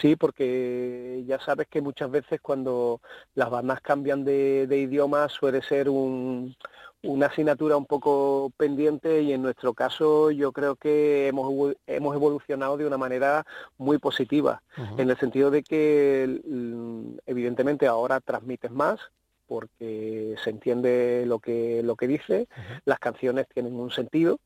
Sí, 0.00 0.14
porque 0.14 1.24
ya 1.26 1.40
sabes 1.40 1.66
que 1.66 1.80
muchas 1.80 2.08
veces 2.12 2.40
cuando 2.40 3.00
las 3.34 3.50
bandas 3.50 3.80
cambian 3.80 4.24
de, 4.24 4.68
de 4.68 4.78
idioma 4.78 5.28
suele 5.28 5.62
ser 5.62 5.88
un, 5.88 6.54
una 7.02 7.26
asignatura 7.26 7.76
un 7.76 7.86
poco 7.86 8.52
pendiente 8.56 9.20
y 9.20 9.32
en 9.32 9.42
nuestro 9.42 9.74
caso 9.74 10.30
yo 10.30 10.52
creo 10.52 10.76
que 10.76 11.26
hemos, 11.26 11.74
hemos 11.88 12.14
evolucionado 12.14 12.76
de 12.76 12.86
una 12.86 12.98
manera 12.98 13.44
muy 13.78 13.98
positiva, 13.98 14.62
uh 14.78 14.82
-huh. 14.82 15.00
en 15.00 15.10
el 15.10 15.16
sentido 15.16 15.50
de 15.50 15.64
que 15.64 16.40
evidentemente 17.26 17.88
ahora 17.88 18.20
transmites 18.20 18.70
más, 18.70 19.00
porque 19.46 20.34
se 20.42 20.50
entiende 20.50 21.24
lo 21.26 21.38
que 21.38 21.82
lo 21.82 21.96
que 21.96 22.08
dice, 22.08 22.48
uh 22.50 22.60
-huh. 22.60 22.80
las 22.84 22.98
canciones 22.98 23.46
tienen 23.48 23.74
un 23.74 23.90
sentido 23.90 24.38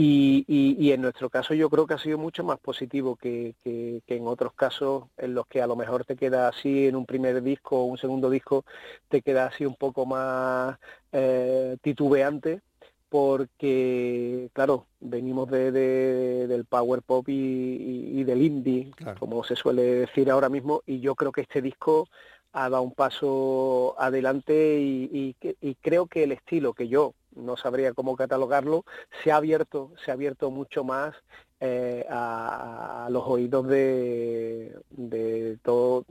y, 0.00 0.44
y, 0.46 0.76
y, 0.78 0.92
en 0.92 1.02
nuestro 1.02 1.28
caso 1.28 1.54
yo 1.54 1.68
creo 1.68 1.84
que 1.88 1.94
ha 1.94 1.98
sido 1.98 2.18
mucho 2.18 2.44
más 2.44 2.60
positivo 2.60 3.16
que, 3.16 3.56
que, 3.64 4.00
que, 4.06 4.14
en 4.14 4.28
otros 4.28 4.52
casos 4.52 5.06
en 5.16 5.34
los 5.34 5.44
que 5.48 5.60
a 5.60 5.66
lo 5.66 5.74
mejor 5.74 6.04
te 6.04 6.14
queda 6.14 6.46
así 6.46 6.86
en 6.86 6.94
un 6.94 7.04
primer 7.04 7.42
disco 7.42 7.80
o 7.80 7.84
un 7.84 7.98
segundo 7.98 8.30
disco, 8.30 8.64
te 9.08 9.22
queda 9.22 9.46
así 9.46 9.66
un 9.66 9.74
poco 9.74 10.06
más 10.06 10.78
eh, 11.10 11.76
titubeante 11.82 12.60
porque, 13.08 14.50
claro, 14.52 14.86
venimos 15.00 15.50
de, 15.50 15.72
de, 15.72 16.46
del 16.46 16.64
power 16.64 17.02
pop 17.02 17.24
y, 17.28 18.22
del 18.22 18.42
indie, 18.42 18.92
claro. 18.94 19.18
como 19.18 19.42
se 19.42 19.56
suele 19.56 19.82
decir 19.82 20.30
ahora 20.30 20.48
mismo, 20.48 20.82
y 20.86 21.00
yo 21.00 21.16
creo 21.16 21.32
que 21.32 21.40
este 21.40 21.60
disco 21.60 22.06
ha 22.52 22.68
dado 22.70 22.82
un 22.82 22.92
paso 22.92 23.94
adelante 23.98 24.78
y, 24.80 25.36
creo 25.80 26.06
que 26.06 26.24
el 26.24 26.32
estilo 26.32 26.74
que 26.74 26.88
yo 26.88 27.14
no 27.36 27.56
sabría 27.56 27.92
cómo 27.92 28.16
catalogarlo 28.16 28.84
se 29.22 29.30
ha 29.30 29.36
abierto 29.36 29.92
se 30.04 30.10
ha 30.10 30.14
abierto 30.14 30.50
mucho 30.50 30.82
más 30.82 31.14
eh, 31.60 32.04
a, 32.08 33.08
los 33.10 33.24
oídos 33.26 33.66
de, 33.66 34.76
de 34.90 35.58
todo 35.62 36.04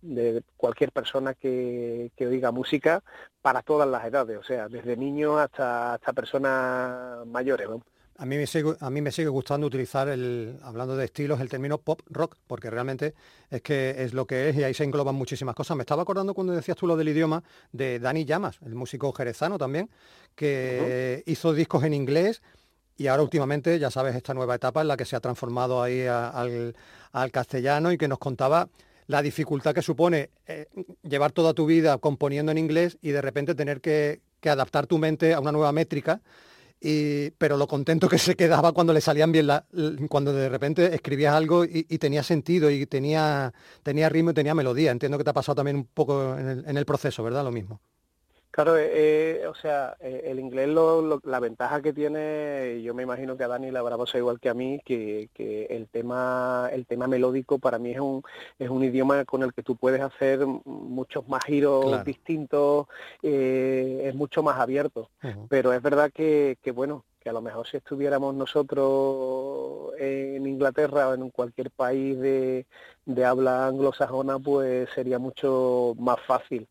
de 0.00 0.42
cualquier 0.56 0.90
persona 0.90 1.34
que, 1.34 2.10
que, 2.16 2.26
oiga 2.26 2.50
música 2.50 3.02
para 3.40 3.62
todas 3.62 3.88
las 3.88 4.04
edades 4.04 4.38
o 4.38 4.42
sea 4.42 4.68
desde 4.68 4.96
niños 4.96 5.38
hasta 5.38 5.94
hasta 5.94 6.12
personas 6.12 7.26
mayores 7.26 7.68
a 8.22 8.24
mí, 8.24 8.36
me 8.36 8.46
sigue, 8.46 8.76
a 8.78 8.88
mí 8.88 9.00
me 9.00 9.10
sigue 9.10 9.26
gustando 9.26 9.66
utilizar, 9.66 10.08
el, 10.08 10.56
hablando 10.62 10.96
de 10.96 11.06
estilos, 11.06 11.40
el 11.40 11.48
término 11.48 11.78
pop 11.78 12.02
rock, 12.08 12.36
porque 12.46 12.70
realmente 12.70 13.14
es 13.50 13.62
que 13.62 13.96
es 13.98 14.14
lo 14.14 14.28
que 14.28 14.48
es 14.48 14.56
y 14.56 14.62
ahí 14.62 14.74
se 14.74 14.84
engloban 14.84 15.16
muchísimas 15.16 15.56
cosas. 15.56 15.76
Me 15.76 15.82
estaba 15.82 16.02
acordando 16.02 16.32
cuando 16.32 16.52
decías 16.52 16.76
tú 16.76 16.86
lo 16.86 16.96
del 16.96 17.08
idioma 17.08 17.42
de 17.72 17.98
Dani 17.98 18.24
Llamas, 18.24 18.60
el 18.64 18.76
músico 18.76 19.12
jerezano 19.12 19.58
también, 19.58 19.90
que 20.36 21.24
hizo 21.26 21.52
discos 21.52 21.82
en 21.82 21.94
inglés 21.94 22.42
y 22.96 23.08
ahora 23.08 23.24
últimamente, 23.24 23.80
ya 23.80 23.90
sabes, 23.90 24.14
esta 24.14 24.34
nueva 24.34 24.54
etapa 24.54 24.82
en 24.82 24.88
la 24.88 24.96
que 24.96 25.04
se 25.04 25.16
ha 25.16 25.20
transformado 25.20 25.82
ahí 25.82 26.06
al, 26.06 26.74
castellano 27.32 27.90
y 27.90 27.98
que 27.98 28.06
nos 28.06 28.20
contaba 28.20 28.68
la 29.08 29.20
dificultad 29.20 29.74
que 29.74 29.82
supone 29.82 30.30
eh, 30.46 30.68
llevar 31.02 31.32
toda 31.32 31.54
tu 31.54 31.66
vida 31.66 31.98
componiendo 31.98 32.52
en 32.52 32.58
inglés 32.58 32.98
y 33.02 33.10
de 33.10 33.20
repente 33.20 33.56
tener 33.56 33.80
que, 33.80 34.20
que 34.38 34.48
adaptar 34.48 34.86
tu 34.86 34.98
mente 34.98 35.34
a 35.34 35.40
una 35.40 35.50
nueva 35.50 35.72
métrica 35.72 36.20
pero 37.38 37.56
lo 37.56 37.68
contento 37.68 38.08
que 38.08 38.18
se 38.18 38.34
quedaba 38.34 38.72
cuando 38.72 38.92
le 38.92 39.00
salían 39.00 39.30
bien, 39.30 39.46
la, 39.46 39.66
cuando 40.08 40.32
de 40.32 40.48
repente 40.48 40.94
escribías 40.94 41.34
algo 41.34 41.64
y, 41.64 41.84
tenía 41.98 42.22
sentido 42.22 42.70
y 42.70 42.86
tenía, 42.86 43.52
tenía 43.82 44.08
ritmo 44.08 44.30
y 44.30 44.34
tenía 44.34 44.54
melodía. 44.54 44.90
Entiendo 44.90 45.18
que 45.18 45.24
te 45.24 45.30
ha 45.30 45.34
pasado 45.34 45.56
también 45.56 45.76
un 45.76 45.84
poco 45.84 46.36
en 46.36 46.76
el 46.76 46.84
proceso, 46.84 47.22
¿verdad? 47.22 47.44
Lo 47.44 47.52
mismo. 47.52 47.80
Claro, 48.52 48.76
eh, 48.76 49.40
eh, 49.40 49.46
o 49.46 49.54
sea, 49.54 49.96
eh, 49.98 50.24
el 50.26 50.38
inglés, 50.38 50.68
la 51.24 51.40
ventaja 51.40 51.80
que 51.80 51.94
tiene, 51.94 52.82
yo 52.82 52.92
me 52.92 53.02
imagino 53.02 53.34
que 53.34 53.44
a 53.44 53.48
Dani 53.48 53.70
le 53.70 53.78
habrá 53.78 53.96
pasado 53.96 54.18
igual 54.18 54.40
que 54.40 54.50
a 54.50 54.54
mí, 54.54 54.78
que, 54.84 55.30
el 55.70 55.88
tema 55.88 56.68
el 56.70 56.84
tema 56.84 57.06
melódico 57.06 57.58
para 57.58 57.78
mí 57.78 57.92
es 57.92 58.00
un 58.00 58.22
es 58.58 58.68
un 58.68 58.84
idioma 58.84 59.24
con 59.24 59.42
el 59.42 59.54
que 59.54 59.62
tú 59.62 59.76
puedes 59.76 60.02
hacer 60.02 60.44
muchos 60.66 61.26
más 61.28 61.42
giros 61.44 62.04
distintos, 62.04 62.88
es 63.22 64.14
mucho 64.14 64.42
más 64.42 64.58
abierto. 64.58 65.08
Pero 65.48 65.72
es 65.72 65.80
verdad 65.80 66.12
que, 66.12 66.58
que, 66.62 66.72
bueno, 66.72 67.06
que 67.20 67.30
a 67.30 67.32
lo 67.32 67.40
mejor 67.40 67.66
si 67.66 67.78
estuviéramos 67.78 68.34
nosotros 68.34 69.94
en 69.98 70.46
Inglaterra 70.46 71.08
o 71.08 71.14
en 71.14 71.30
cualquier 71.30 71.70
país 71.70 72.18
de, 72.20 72.66
de 73.06 73.24
habla 73.24 73.66
anglosajona, 73.66 74.38
pues 74.38 74.90
sería 74.94 75.18
mucho 75.18 75.94
más 75.98 76.20
fácil 76.20 76.68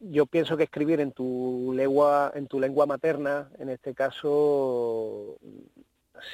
yo, 0.00 0.26
pienso 0.26 0.56
que 0.56 0.64
escribir 0.64 1.00
en 1.00 1.12
tu 1.12 1.72
lengua, 1.74 2.32
en 2.34 2.46
tu 2.46 2.60
lengua 2.60 2.86
materna, 2.86 3.50
en 3.58 3.68
este 3.68 3.94
caso, 3.94 5.36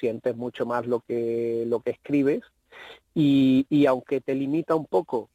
sientes 0.01 0.37
mucho 0.37 0.67
más 0.67 0.87
lo 0.87 1.01
que, 1.01 1.65
lo 1.67 1.81
que 1.81 1.91
escribes. 1.91 2.43
Y, 3.15 3.67
y 3.69 3.87
aunque 3.87 4.21
te 4.21 4.35
limita 4.35 4.75
un 4.75 4.87
poco 4.87 5.31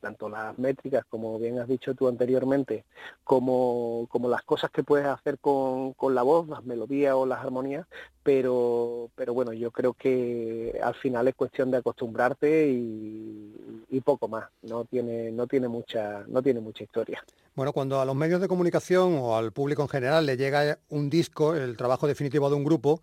tanto 0.00 0.28
las 0.28 0.58
métricas, 0.58 1.04
como 1.08 1.38
bien 1.38 1.58
has 1.58 1.68
dicho 1.68 1.94
tú 1.94 2.08
anteriormente, 2.08 2.84
como, 3.22 4.06
como 4.10 4.28
las 4.28 4.42
cosas 4.42 4.70
que 4.70 4.82
puedes 4.82 5.06
hacer 5.06 5.38
con, 5.38 5.92
con, 5.94 6.14
la 6.14 6.22
voz, 6.22 6.48
las 6.48 6.64
melodías 6.64 7.14
o 7.14 7.26
las 7.26 7.40
armonías, 7.40 7.86
pero, 8.22 9.10
pero 9.14 9.34
bueno, 9.34 9.52
yo 9.52 9.70
creo 9.70 9.94
que 9.94 10.78
al 10.82 10.94
final 10.94 11.28
es 11.28 11.34
cuestión 11.34 11.70
de 11.70 11.78
acostumbrarte 11.78 12.68
y, 12.68 13.84
y 13.90 14.00
poco 14.00 14.28
más, 14.28 14.48
no 14.62 14.84
tiene, 14.84 15.30
no, 15.30 15.46
tiene 15.46 15.68
mucha, 15.68 16.24
no 16.28 16.42
tiene 16.42 16.60
mucha 16.60 16.84
historia. 16.84 17.22
Bueno, 17.54 17.72
cuando 17.72 18.00
a 18.00 18.04
los 18.04 18.16
medios 18.16 18.40
de 18.40 18.48
comunicación 18.48 19.16
o 19.18 19.36
al 19.36 19.52
público 19.52 19.82
en 19.82 19.88
general 19.88 20.26
le 20.26 20.36
llega 20.36 20.78
un 20.88 21.08
disco, 21.10 21.54
el 21.54 21.76
trabajo 21.76 22.06
definitivo 22.06 22.48
de 22.48 22.56
un 22.56 22.64
grupo, 22.64 23.00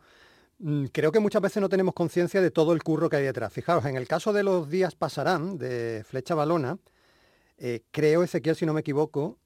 creo 0.91 1.11
que 1.11 1.19
muchas 1.19 1.41
veces 1.41 1.61
no 1.61 1.69
tenemos 1.69 1.93
conciencia 1.93 2.41
de 2.41 2.51
todo 2.51 2.73
el 2.73 2.83
curro 2.83 3.09
que 3.09 3.17
hay 3.17 3.23
detrás. 3.23 3.51
Fijaros, 3.51 3.85
en 3.85 3.95
el 3.95 4.07
caso 4.07 4.33
de 4.33 4.43
los 4.43 4.69
días 4.69 4.95
pasarán, 4.95 5.57
de 5.57 6.03
Flecha 6.07 6.35
Balona, 6.35 6.77
eh, 7.57 7.81
creo, 7.91 8.23
Ezequiel, 8.23 8.55
si 8.55 8.65
no 8.65 8.73
me 8.73 8.81
equivoco, 8.81 9.37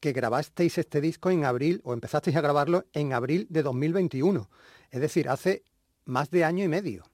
que 0.00 0.12
grabasteis 0.12 0.78
este 0.78 1.00
disco 1.00 1.30
en 1.30 1.44
abril, 1.44 1.80
o 1.84 1.92
empezasteis 1.92 2.36
a 2.36 2.40
grabarlo 2.40 2.84
en 2.92 3.12
abril 3.12 3.46
de 3.50 3.62
2021. 3.62 4.48
Es 4.90 5.00
decir, 5.00 5.28
hace 5.28 5.62
más 6.06 6.30
de 6.30 6.44
año 6.44 6.64
y 6.64 6.68
medio. 6.68 7.04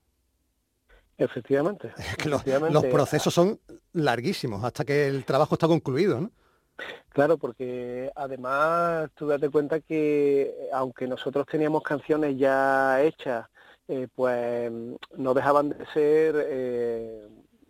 Efectivamente. 1.19 1.93
los, 2.71 2.85
procesos 2.87 3.33
son 3.33 3.59
larguísimos 3.93 4.63
hasta 4.65 4.85
que 4.85 5.07
el 5.07 5.25
trabajo 5.25 5.55
está 5.55 5.67
concluido, 5.67 6.21
¿no? 6.21 6.31
Claro, 7.11 7.39
porque 7.39 8.11
además 8.15 9.11
tú 9.15 9.27
date 9.27 9.49
cuenta 9.49 9.81
que 9.81 10.55
aunque 10.73 11.07
nosotros 11.07 11.47
teníamos 11.47 11.83
canciones 11.83 12.37
ya 12.37 13.03
hechas, 13.03 13.47
eh, 13.89 14.09
pues 14.15 14.71
no 15.17 15.33
dejaban 15.35 15.71
de 15.71 15.87
ser, 15.95 16.35
eh, 16.49 17.29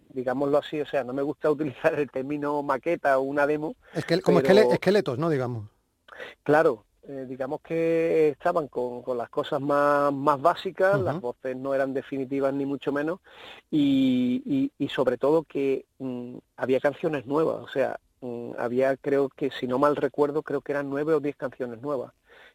digámoslo 0.09 0.59
así, 0.59 0.81
o 0.81 0.87
sea, 0.87 1.05
no 1.05 1.13
me 1.13 1.23
gusta 1.23 1.51
utilizar 1.51 1.95
el 1.99 2.11
término 2.11 2.63
maqueta 2.63 3.19
o 3.19 3.23
una 3.23 3.47
demo. 3.47 3.77
Es 3.95 4.05
que, 4.05 4.21
como 4.21 4.41
esqueletos, 4.41 5.19
¿no? 5.19 5.29
Digamos. 5.29 5.69
Claro, 6.43 6.87
eh, 7.09 7.27
digamos 7.29 7.61
que 7.61 8.31
estaban 8.31 8.67
con, 8.67 9.03
las 9.17 9.29
cosas 9.29 9.61
más, 9.61 10.13
más 10.13 10.41
básicas, 10.41 10.99
las 10.99 11.21
voces 11.21 11.57
no 11.57 11.73
eran 11.73 11.95
definitivas 11.95 12.53
ni 12.53 12.67
mucho 12.67 12.91
menos, 12.91 13.21
y, 13.71 14.73
y, 14.77 14.89
sobre 14.89 15.17
todo 15.17 15.45
que 15.45 15.87
mm, 15.99 16.37
había 16.57 16.81
canciones 16.81 17.25
nuevas, 17.27 17.63
o 17.63 17.69
sea, 17.69 18.01
había, 18.59 18.97
creo 18.97 19.29
que, 19.29 19.51
si 19.51 19.67
no 19.67 19.79
mal 19.79 19.97
recuerdo, 19.97 20.43
creo 20.43 20.61
que 20.61 20.73
eran 20.73 20.91
nueve 20.91 21.15
o 21.15 21.21
diez 21.21 21.37
canciones 21.37 21.81
nuevas. 21.83 22.13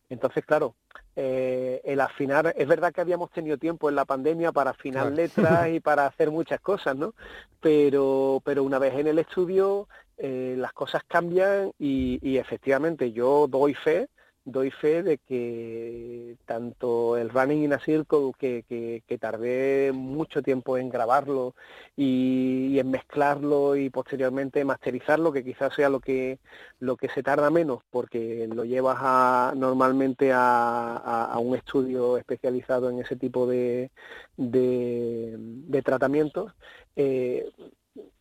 Entonces, 0.09 0.45
claro, 0.45 0.75
eh, 1.15 1.81
el 1.85 2.01
afinar, 2.01 2.53
es 2.57 2.67
verdad 2.67 2.93
que 2.93 3.01
habíamos 3.01 3.31
tenido 3.31 3.57
tiempo 3.57 3.89
en 3.89 3.95
la 3.95 4.05
pandemia 4.05 4.51
para 4.51 4.71
afinar 4.71 5.11
letras 5.11 5.69
y 5.73 5.79
para 5.79 6.05
hacer 6.05 6.31
muchas 6.31 6.59
cosas, 6.59 6.95
¿no? 6.95 7.13
Pero, 7.61 8.41
pero 8.43 8.63
una 8.63 8.77
vez 8.77 8.93
en 8.95 9.07
el 9.07 9.19
estudio, 9.19 9.87
eh, 10.17 10.55
las 10.57 10.73
cosas 10.73 11.03
cambian 11.07 11.71
y, 11.79 12.19
y 12.21 12.37
efectivamente 12.37 13.11
yo 13.11 13.47
doy 13.47 13.73
fe 13.73 14.09
doy 14.43 14.71
fe 14.71 15.03
de 15.03 15.17
que 15.19 16.35
tanto 16.45 17.17
el 17.17 17.29
Running 17.29 17.63
in 17.63 17.73
a 17.73 17.79
Circle, 17.79 18.31
que, 18.37 18.63
que, 18.67 19.17
tardé 19.17 19.91
mucho 19.93 20.41
tiempo 20.41 20.77
en 20.77 20.89
grabarlo 20.89 21.53
y, 21.95 22.79
en 22.79 22.89
mezclarlo 22.89 23.75
y 23.75 23.89
posteriormente 23.89 24.65
masterizarlo, 24.65 25.31
que 25.31 25.43
quizás 25.43 25.73
sea 25.75 25.89
lo 25.89 25.99
que, 25.99 26.39
lo 26.79 26.97
que 26.97 27.09
se 27.09 27.23
tarda 27.23 27.49
menos, 27.49 27.83
porque 27.91 28.47
lo 28.47 28.65
llevas 28.65 28.97
a, 28.99 29.53
normalmente 29.55 30.31
a, 30.33 31.37
un 31.39 31.55
estudio 31.55 32.17
especializado 32.17 32.89
en 32.89 32.99
ese 32.99 33.15
tipo 33.15 33.47
de, 33.47 33.91
de, 34.37 35.81
tratamientos. 35.83 36.53
Eh, 36.95 37.49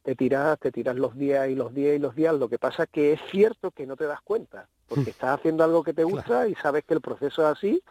te 0.03 0.15
tiras, 0.15 0.59
te 0.59 0.73
tiras 0.73 0.97
los 0.97 1.17
días 1.17 1.49
y 1.49 1.55
los 1.55 1.75
días 1.75 1.97
y 1.97 1.99
los 1.99 2.15
días. 2.15 2.35
Lo 2.35 2.49
que 2.49 2.59
pasa 2.59 2.85
es 2.85 2.89
que 2.91 3.13
es 3.13 3.21
cierto 3.31 3.71
que 3.71 3.87
no 3.87 3.97
te 3.97 4.07
das 4.07 4.21
cuenta, 4.23 4.69
porque 4.89 5.05
hmm. 5.05 5.09
estás 5.09 5.39
haciendo 5.39 5.65
algo 5.65 5.83
que 5.83 5.95
te 5.95 6.05
gusta 6.05 6.49
y 6.49 6.55
sabes 6.55 6.85
que 6.85 6.95
el 6.95 7.01
proceso 7.01 7.43
es 7.43 7.59
así. 7.59 7.83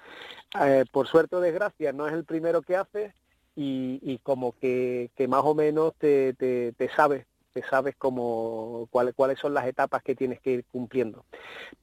Eh, 0.59 0.85
por 0.91 1.07
suerte 1.07 1.35
o 1.35 1.39
desgracia, 1.39 1.93
no 1.93 2.07
es 2.07 2.13
el 2.13 2.25
primero 2.25 2.61
que 2.61 2.75
haces 2.75 3.13
y, 3.55 4.19
como 4.23 4.53
que, 4.53 5.11
más 5.27 5.41
o 5.43 5.53
menos 5.53 5.93
te, 5.97 6.33
te, 6.33 6.71
te 6.73 6.89
sabes 6.89 7.25
te 7.53 7.63
sabes 7.63 7.95
como 7.95 8.87
cuáles 8.91 9.15
cuáles 9.15 9.39
son 9.39 9.53
las 9.53 9.65
etapas 9.65 10.03
que 10.03 10.15
tienes 10.15 10.39
que 10.39 10.51
ir 10.51 10.65
cumpliendo. 10.65 11.25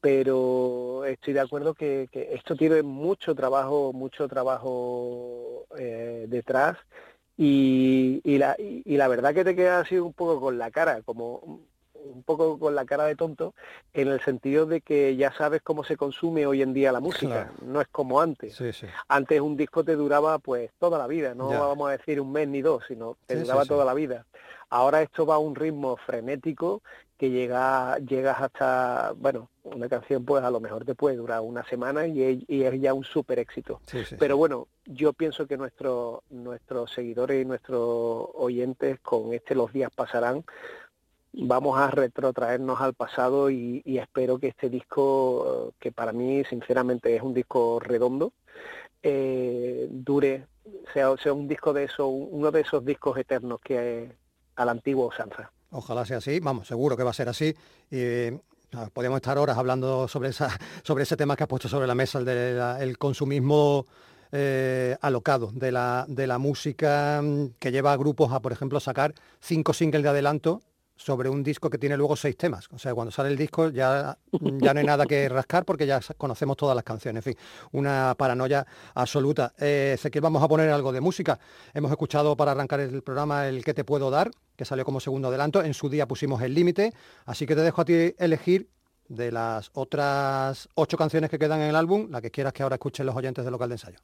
Pero 0.01 1.05
estoy 1.05 1.33
de 1.35 1.41
acuerdo 1.41 1.75
que, 1.75 2.09
esto 2.13 2.55
tiene 2.55 2.83
mucho 2.83 3.35
trabajo, 3.35 3.93
mucho 3.93 4.29
trabajo 4.29 5.67
eh, 5.79 6.27
detrás 6.29 6.79
y, 7.37 8.21
y, 8.25 8.39
la, 8.39 8.57
y, 8.59 8.97
la 8.97 9.09
verdad 9.09 9.35
que 9.35 9.45
te 9.45 9.55
quedas 9.55 9.87
así 9.87 9.99
un 9.99 10.13
poco 10.13 10.41
con 10.41 10.59
la 10.59 10.71
cara, 10.71 11.03
como 11.03 11.61
un 12.07 12.23
poco 12.23 12.59
con 12.59 12.75
la 12.75 12.85
cara 12.85 13.05
de 13.05 13.17
tonto, 13.17 13.55
en 13.93 14.09
el 14.09 14.21
sentido 14.21 14.67
de 14.67 14.81
que 14.81 15.17
ya 15.17 15.33
sabes 15.33 15.61
cómo 15.63 15.85
se 15.85 15.97
consume 15.97 16.47
hoy 16.47 16.63
en 16.63 16.73
día 16.73 16.93
la 16.93 17.01
música, 17.01 17.53
no 17.63 17.81
es 17.81 17.89
como 17.89 18.21
antes. 18.21 18.55
Antes 19.09 19.41
un 19.41 19.57
disco 19.57 19.85
te 19.85 19.97
duraba 19.97 20.39
pues 20.39 20.71
toda 20.79 20.99
la 20.99 21.07
vida, 21.07 21.35
no 21.35 21.49
vamos 21.49 21.89
a 21.89 21.93
decir 21.93 22.21
un 22.21 22.33
mes 22.33 22.49
ni 22.49 22.63
dos, 22.63 22.85
sino 22.87 23.17
te 23.27 23.37
duraba 23.37 23.65
toda 23.65 23.85
la 23.85 23.95
vida. 23.95 24.27
Ahora 24.69 25.03
esto 25.03 25.27
va 25.27 25.37
a 25.37 25.39
un 25.39 25.55
ritmo 25.55 25.97
frenético 25.97 26.83
que 27.17 27.31
llega, 27.31 27.99
llegas 27.99 28.41
hasta, 28.41 29.13
bueno, 29.17 29.49
una 29.75 29.89
canción 29.89 30.25
pues 30.25 30.43
a 30.45 30.51
lo 30.51 30.61
mejor 30.61 30.85
te 30.85 30.95
puede 30.95 31.17
durar 31.17 31.41
una 31.41 31.65
semana 31.65 32.07
y 32.07 32.45
es, 32.49 32.81
ya 32.81 32.95
un 32.95 33.05
súper 33.05 33.39
éxito. 33.39 33.81
Pero 34.19 34.37
bueno, 34.37 34.69
yo 34.85 35.13
pienso 35.13 35.47
que 35.47 35.57
nuestros 35.57 36.21
nuestros 36.31 36.93
seguidores 36.93 37.43
y 37.43 37.45
nuestros 37.45 38.29
oyentes 38.35 39.01
con 39.01 39.33
este 39.33 39.55
Los 39.55 39.73
días 39.73 39.91
pasarán, 39.95 40.45
vamos 41.33 41.79
a 41.79 41.91
retrotraernos 41.91 42.81
al 42.81 42.95
pasado 42.95 43.51
y, 43.51 43.83
espero 43.85 44.39
que 44.39 44.49
este 44.49 44.71
disco, 44.71 45.73
que 45.79 45.93
para 45.93 46.13
mí 46.13 46.45
sinceramente 46.45 47.15
es 47.15 47.23
un 47.23 47.35
disco 47.35 47.81
redondo, 47.81 48.33
eh, 49.03 49.89
dure, 49.91 50.47
sea, 50.93 51.17
sea 51.17 51.33
un 51.33 51.49
disco 51.49 51.73
de 51.73 51.85
eso, 51.85 52.09
uno 52.09 52.51
de 52.51 52.61
esos 52.63 52.85
discos 52.85 53.19
eternos 53.19 53.61
que 53.61 54.11
a 54.55 54.65
la 54.65 54.73
antigua 54.73 55.07
usanza. 55.07 55.53
Ojalá 55.71 56.05
sea 56.07 56.19
así, 56.19 56.41
vamos, 56.41 56.69
seguro 56.69 56.97
que 56.97 57.03
va 57.03 57.11
a 57.11 57.15
ser 57.15 57.29
así. 57.29 57.55
Y 57.91 58.31
podemos 58.93 59.17
estar 59.17 59.39
horas 59.39 59.57
hablando 59.59 60.09
sobre, 60.09 60.31
esa, 60.31 60.49
sobre 60.83 61.05
ese 61.05 61.17
tema 61.17 61.37
que 61.37 61.45
has 61.45 61.49
puesto 61.49 61.69
sobre 61.69 61.87
la 61.87 61.95
mesa, 61.95 62.19
el 62.81 62.99
consumismo 62.99 63.87
eh, 64.33 64.97
alocado 65.01 65.51
de 65.53 65.73
la, 65.73 66.05
de 66.09 66.27
la 66.27 66.39
música 66.39 67.21
mm, 67.23 67.55
que 67.59 67.71
lleva 67.71 67.93
a 67.93 67.97
grupos 67.97 68.33
a, 68.33 68.41
por 68.41 68.53
ejemplo, 68.53 68.81
sacar 68.81 69.15
cinco 69.41 69.73
singles 69.73 70.03
de 70.03 70.09
adelanto 70.09 70.63
sobre 70.97 71.29
un 71.29 71.43
disco 71.43 71.69
que 71.69 71.79
tiene 71.79 71.97
luego 71.97 72.17
seis 72.17 72.37
temas. 72.37 72.69
O 72.73 72.79
sea, 72.79 72.95
cuando 72.95 73.11
sale 73.11 73.29
el 73.29 73.37
disco 73.37 73.69
ya, 73.69 74.17
ya 74.33 74.75
no 74.75 74.81
hay 74.81 74.87
nada 74.87 75.07
que 75.07 75.29
rascar 75.29 75.65
porque 75.65 75.87
ya 75.87 76.01
conocemos 76.17 76.57
todas 76.57 76.75
las 76.75 76.85
canciones. 76.85 77.27
En 77.27 77.35
fin, 77.35 77.43
una 77.73 78.15
paranoia 78.17 78.67
absoluta. 78.95 79.53
Eh, 79.59 79.97
que 80.11 80.21
vamos 80.21 80.43
a 80.43 80.49
poner 80.49 80.71
algo 80.71 80.93
de 80.93 81.01
música. 81.01 81.39
Hemos 81.75 81.91
escuchado 81.91 82.37
para 82.37 82.53
arrancar 82.53 82.81
el 82.81 83.03
programa 83.03 83.47
el 83.49 83.65
que 83.65 83.75
te 83.75 83.85
puedo 83.85 84.11
dar, 84.11 84.31
que 84.57 84.65
salió 84.65 84.85
como 84.85 85.01
segundo 85.01 85.29
adelanto. 85.29 85.63
En 85.63 85.75
su 85.75 85.89
día 85.89 86.07
pusimos 86.07 86.41
el 86.43 86.55
límite. 86.55 86.93
Así 87.27 87.47
que 87.47 87.55
te 87.55 87.61
dejo 87.61 87.83
a 87.83 87.85
ti 87.85 88.15
elegir 88.19 88.71
de 89.09 89.31
las 89.31 89.71
otras 89.75 90.69
ocho 90.75 90.97
canciones 90.97 91.31
que 91.31 91.39
quedan 91.39 91.61
en 91.61 91.69
el 91.69 91.77
álbum, 91.77 92.09
la 92.11 92.21
que 92.21 92.31
quieras 92.31 92.53
que 92.53 92.63
ahora 92.63 92.77
escuchen 92.77 93.07
los 93.07 93.15
oyentes 93.15 93.45
de 93.45 93.51
local 93.51 93.69
de 93.69 93.75
ensayo. 93.75 93.99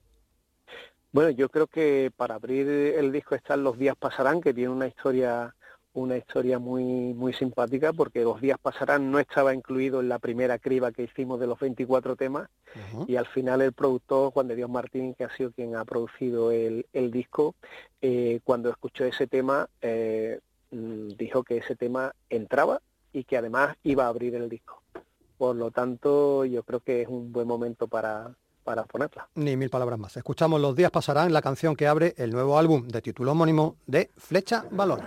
Bueno, 1.12 1.30
yo 1.30 1.48
creo 1.48 1.66
que 1.66 2.10
para 2.16 2.36
abrir 2.36 2.68
el 2.68 3.12
disco 3.12 3.34
están 3.34 3.62
Los 3.62 3.78
días 3.78 3.96
pasarán, 3.96 4.40
que 4.40 4.54
tiene 4.54 4.70
una 4.70 4.86
historia 4.86 5.54
una 5.94 6.16
historia 6.16 6.58
muy 6.58 6.84
muy 7.14 7.32
simpática 7.32 7.92
porque 7.92 8.22
Los 8.22 8.40
días 8.40 8.58
pasarán 8.60 9.10
no 9.10 9.18
estaba 9.18 9.54
incluido 9.54 10.00
en 10.00 10.08
la 10.08 10.18
primera 10.18 10.58
criba 10.58 10.92
que 10.92 11.02
hicimos 11.02 11.38
de 11.40 11.46
los 11.46 11.58
24 11.58 12.16
temas 12.16 12.48
y 13.06 13.16
al 13.16 13.26
final 13.26 13.60
el 13.60 13.72
productor 13.72 14.32
Juan 14.32 14.48
de 14.48 14.56
Dios 14.56 14.70
Martín, 14.70 15.14
que 15.14 15.24
ha 15.24 15.36
sido 15.36 15.52
quien 15.52 15.76
ha 15.76 15.84
producido 15.84 16.50
el, 16.50 16.86
disco, 17.10 17.54
eh, 18.00 18.40
cuando 18.44 18.70
escuchó 18.70 19.04
ese 19.04 19.26
tema 19.26 19.68
eh, 19.82 20.40
dijo 20.70 21.42
que 21.42 21.58
ese 21.58 21.76
tema 21.76 22.14
entraba 22.30 22.80
y 23.12 23.24
que 23.24 23.36
además 23.36 23.76
iba 23.82 24.06
a 24.06 24.08
abrir 24.08 24.34
el 24.34 24.48
disco. 24.48 24.82
Por 25.36 25.56
lo 25.56 25.70
tanto, 25.70 26.44
yo 26.44 26.62
creo 26.62 26.80
que 26.80 27.02
es 27.02 27.08
un 27.08 27.32
buen 27.32 27.46
momento 27.46 27.88
para, 27.88 28.34
para 28.64 28.84
ponerla. 28.84 29.28
Ni 29.34 29.56
mil 29.56 29.70
palabras 29.70 29.98
más. 29.98 30.16
Escuchamos 30.16 30.60
Los 30.60 30.76
días 30.76 30.90
pasarán, 30.90 31.32
la 31.32 31.42
canción 31.42 31.76
que 31.76 31.86
abre 31.86 32.14
el 32.16 32.30
nuevo 32.30 32.58
álbum 32.58 32.88
de 32.88 33.02
título 33.02 33.32
homónimo 33.32 33.76
de 33.86 34.10
Flecha 34.16 34.64
Balón. 34.70 35.00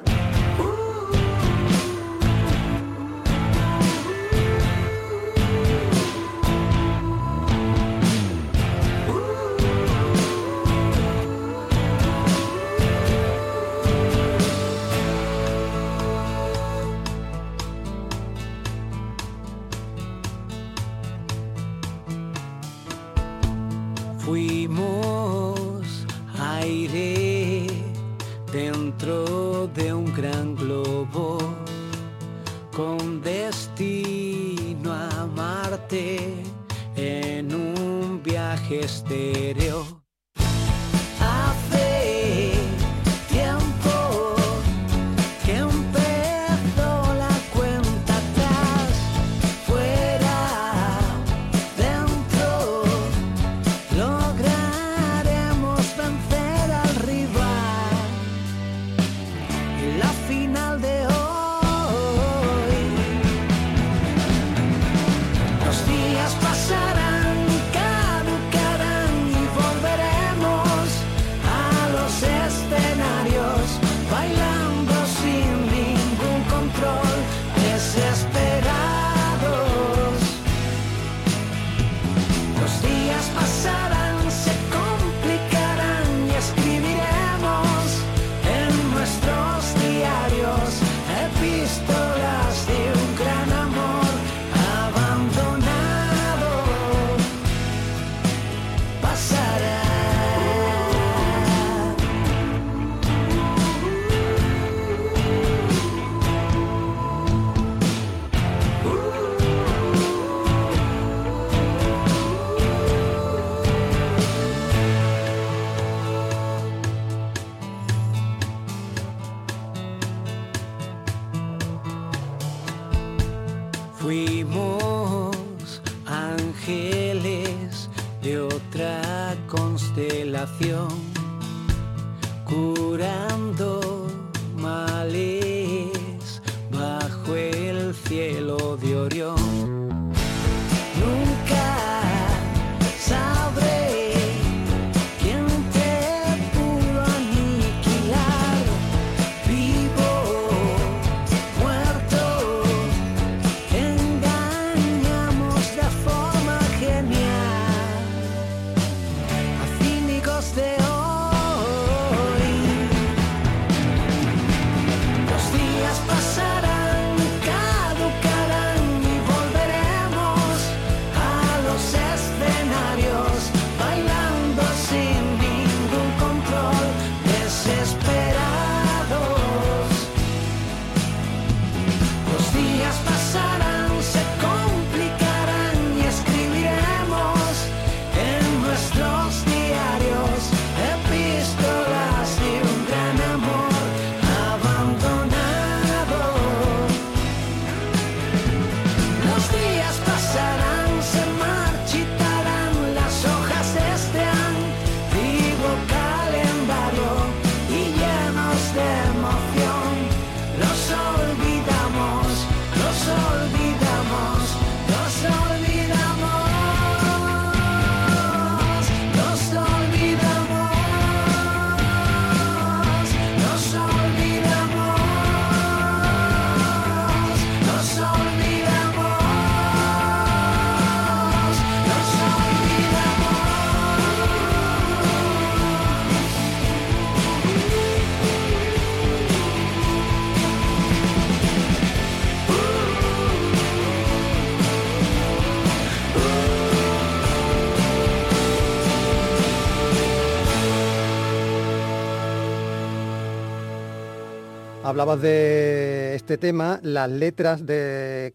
Hablabas 254.96 255.22
de 255.22 256.16
este 256.16 256.38
tema, 256.38 256.80
las 256.82 257.12
letras 257.12 257.66
de, 257.66 258.34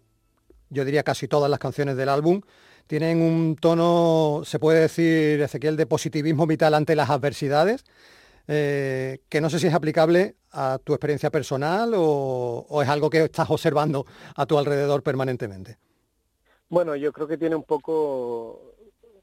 yo 0.69 0.85
diría 0.85 1.03
casi 1.03 1.27
todas 1.27 1.51
las 1.51 1.59
canciones 1.59 1.97
del 1.97 2.11
álbum, 2.11 2.43
tienen 2.87 3.23
un 3.23 3.57
tono, 3.57 4.43
se 4.45 4.59
puede 4.59 4.81
decir, 4.81 5.41
Ezequiel, 5.41 5.79
de 5.79 5.87
positivismo 5.87 6.47
vital 6.47 6.75
ante 6.75 6.95
las 6.95 7.09
adversidades, 7.09 7.83
eh, 8.47 9.21
que 9.31 9.41
no 9.41 9.49
sé 9.49 9.59
si 9.59 9.69
es 9.69 9.73
aplicable 9.73 10.37
a 10.53 10.79
tu 10.85 10.93
experiencia 10.93 11.31
personal 11.31 11.95
o, 11.97 12.83
es 12.83 12.89
algo 12.91 13.09
que 13.09 13.25
estás 13.25 13.49
observando 13.49 14.05
a 14.37 14.45
tu 14.45 14.59
alrededor 14.59 15.03
permanentemente. 15.03 15.79
Bueno, 16.69 16.95
yo 16.95 17.11
creo 17.11 17.27
que 17.27 17.39
tiene 17.39 17.57
un 17.57 17.65
poco 17.65 18.75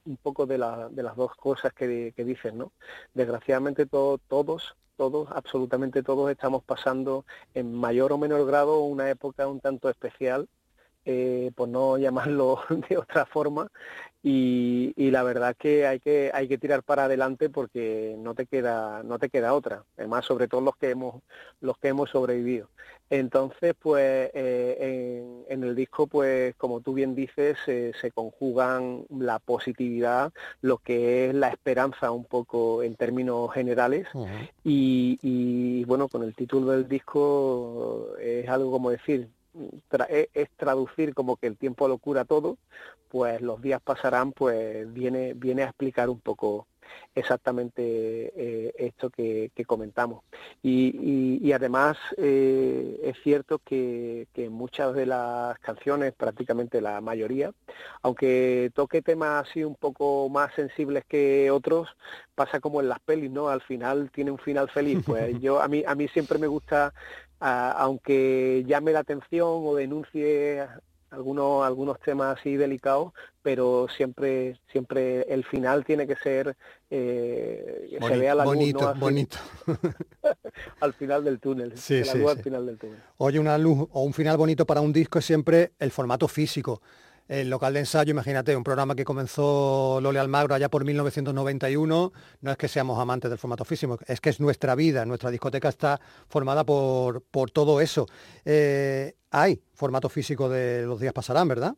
un 0.06 0.18
poco 0.18 0.48
de, 0.48 0.58
la, 0.58 0.90
de 0.90 1.04
las 1.04 1.16
dos 1.16 1.36
cosas 1.36 1.72
que, 1.72 2.14
que 2.16 2.24
dices, 2.24 2.52
¿no? 2.52 2.72
Desgraciadamente 3.14 3.86
todo, 3.86 4.18
todos 4.18 4.76
todos, 4.98 5.30
absolutamente 5.32 6.04
todos, 6.04 6.30
estamos 6.30 6.64
pasando 6.64 7.26
en 7.54 7.74
mayor 7.74 8.12
o 8.12 8.18
menor 8.18 8.45
grado 8.45 8.82
una 8.82 9.10
época 9.10 9.48
un 9.48 9.62
tanto 9.62 9.89
especial, 9.89 10.50
eh, 11.06 11.52
por 11.56 11.70
no 11.70 11.98
llamarlo 11.98 12.60
de 12.89 12.98
otra 12.98 13.26
forma, 13.26 13.72
y, 14.30 15.12
la 15.12 15.24
verdad 15.24 15.56
que 15.58 15.88
hay 15.88 16.00
que 16.00 16.32
hay 16.34 16.48
que 16.48 16.58
tirar 16.58 16.84
para 16.84 17.06
adelante 17.06 17.50
porque 17.50 18.16
no 18.20 18.36
te 18.36 18.46
queda 18.46 19.02
no 19.04 19.20
te 19.20 19.30
queda 19.30 19.54
otra. 19.54 19.84
Además 19.98 20.26
sobre 20.26 20.48
todo 20.48 20.62
los 20.62 20.76
que 20.76 20.90
hemos 20.90 21.22
los 21.62 21.78
que 21.78 21.88
hemos 21.90 22.10
sobrevivido. 22.10 22.70
Entonces 23.10 23.74
pues 23.80 24.30
eh, 24.34 25.46
en, 25.48 25.64
el 25.64 25.76
disco 25.76 26.08
pues 26.08 26.56
como 26.56 26.82
tú 26.82 26.94
bien 26.94 27.16
dices 27.16 27.58
se 27.66 28.12
conjugan 28.14 29.06
la 29.10 29.40
positividad 29.40 30.34
lo 30.62 30.78
que 30.80 31.30
es 31.30 31.36
la 31.36 31.48
esperanza 31.50 32.12
un 32.12 32.26
poco 32.26 32.84
en 32.84 32.96
términos 32.96 33.54
generales. 33.54 34.08
Y, 34.64 35.20
y 35.22 35.86
bueno 35.86 36.10
con 36.10 36.24
el 36.24 36.36
título 36.36 36.72
del 36.72 36.88
disco 36.88 38.10
es 38.20 38.48
algo 38.50 38.72
como 38.72 38.90
decir 38.90 39.30
e, 40.10 40.30
es 40.34 40.49
traducir 40.55 41.14
como 41.14 41.38
que 41.38 41.47
el 41.47 41.58
tiempo 41.58 41.88
lo 41.88 41.97
cura 41.97 42.26
todo, 42.26 42.58
pues 43.10 43.41
los 43.41 43.62
días 43.62 43.82
pasarán, 43.82 44.32
pues 44.32 44.91
viene, 44.93 45.34
viene 45.34 45.64
a 45.64 45.68
explicar 45.68 46.10
un 46.10 46.20
poco 46.20 46.68
exactamente 47.16 47.82
eh, 48.36 48.74
esto 48.78 49.10
que, 49.10 49.51
comentamos. 49.66 50.24
Y, 50.64 51.51
además 51.51 51.97
eh, 52.18 52.99
es 53.03 53.18
cierto 53.24 53.60
que, 53.60 54.28
muchas 54.49 54.93
de 54.93 55.05
las 55.05 55.58
canciones, 55.60 56.14
prácticamente 56.14 56.82
la 56.82 57.01
mayoría, 57.01 57.51
aunque 58.01 58.72
toque 58.74 59.01
temas 59.01 59.47
así 59.47 59.64
un 59.64 59.76
poco 59.76 60.30
más 60.30 60.53
sensibles 60.53 61.03
que 61.05 61.49
otros, 61.51 61.89
pasa 62.36 62.60
como 62.60 62.82
en 62.82 62.89
las 62.89 62.99
pelis, 62.99 63.32
¿no? 63.32 63.49
Al 63.49 63.62
final 63.62 64.12
tiene 64.12 64.32
un 64.32 64.38
final 64.38 64.70
feliz. 64.70 65.03
Pues 65.05 65.39
yo 65.41 65.60
a 65.62 65.68
mí 65.68 65.84
a 65.86 65.95
mí 65.95 66.08
siempre 66.08 66.38
me 66.38 66.47
gusta 66.47 66.93
aunque 67.40 68.64
llame 68.68 68.92
la 68.92 69.00
atención 69.00 69.62
o 69.64 69.76
denuncie 69.76 70.66
algunos 71.10 71.66
algunos 71.66 72.00
temas 72.00 72.38
así 72.38 72.58
delicados 72.58 73.14
pero 73.42 73.88
siempre 73.96 74.60
siempre 74.72 75.22
el 75.34 75.46
final 75.46 75.86
tiene 75.86 76.06
que 76.06 76.18
ser 76.18 76.58
eh, 76.90 77.98
se 78.00 78.18
vea 78.18 78.36
la 78.36 78.44
bonito, 78.44 78.90
luz 78.90 79.00
bonito. 79.00 79.38
Al 80.82 80.94
final 80.94 81.24
del 81.24 81.40
túnel 81.40 81.78
sí, 81.78 82.04
sí, 82.04 82.24
al 82.26 82.40
final 82.40 82.66
del 82.66 82.78
túnel. 82.78 83.02
Oye 83.18 83.40
una 83.40 83.58
luz 83.58 83.88
o 83.92 84.04
un 84.04 84.14
final 84.14 84.38
bonito 84.38 84.66
para 84.66 84.82
un 84.82 84.92
disco 84.92 85.20
es 85.20 85.26
siempre 85.26 85.74
el 85.80 85.92
formato 85.92 86.28
físico 86.28 86.82
el 87.28 87.50
local 87.50 87.74
de 87.74 87.80
ensayo, 87.80 88.12
imagínate, 88.12 88.56
un 88.56 88.64
programa 88.64 88.96
que 88.96 89.04
comenzó 89.04 90.00
Lole 90.02 90.20
Almagro 90.20 90.56
allá 90.56 90.70
por 90.70 90.86
1991, 90.86 92.14
no 92.42 92.52
es 92.52 92.58
que 92.58 92.68
seamos 92.68 93.00
amantes 93.00 93.30
del 93.30 93.40
formato 93.40 93.66
físico, 93.66 94.00
es 94.08 94.22
que 94.22 94.30
es 94.30 94.40
nuestra 94.40 94.76
vida, 94.76 95.06
nuestra 95.06 95.30
discoteca 95.30 95.70
está 95.70 96.00
formada 96.28 96.64
por, 96.64 97.22
por 97.24 97.52
todo 97.52 97.82
eso. 97.82 98.06
Eh, 98.46 99.16
hay 99.32 99.62
formato 99.74 100.10
físico 100.10 100.50
de 100.50 100.86
Los 100.86 101.00
días 101.00 101.14
pasarán, 101.14 101.48
¿verdad? 101.48 101.76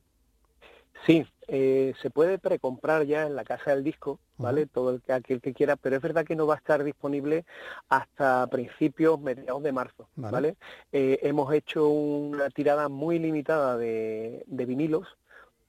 Sí, 1.06 1.26
eh, 1.48 1.94
se 2.02 2.12
puede 2.12 2.38
precomprar 2.38 3.06
ya 3.06 3.26
en 3.26 3.36
la 3.36 3.44
casa 3.44 3.72
del 3.72 3.84
disco, 3.84 4.20
¿vale? 4.38 4.68
Todo 4.68 4.92
el 4.92 5.02
que 5.02 5.14
aquel 5.14 5.42
que 5.42 5.54
quiera, 5.54 5.76
pero 5.78 5.96
es 5.96 6.02
verdad 6.02 6.26
que 6.26 6.36
no 6.36 6.46
va 6.46 6.56
a 6.56 6.58
estar 6.58 6.84
disponible 6.84 7.46
hasta 7.88 8.46
principios, 8.48 9.20
mediados 9.20 9.64
de 9.64 9.72
marzo, 9.72 10.10
¿vale? 10.16 10.58
Eh, 10.92 11.20
hemos 11.24 11.52
hecho 11.54 11.88
una 11.88 12.50
tirada 12.50 12.90
muy 12.90 13.18
limitada 13.18 13.78
de, 13.78 14.44
de 14.46 14.66
vinilos, 14.66 15.08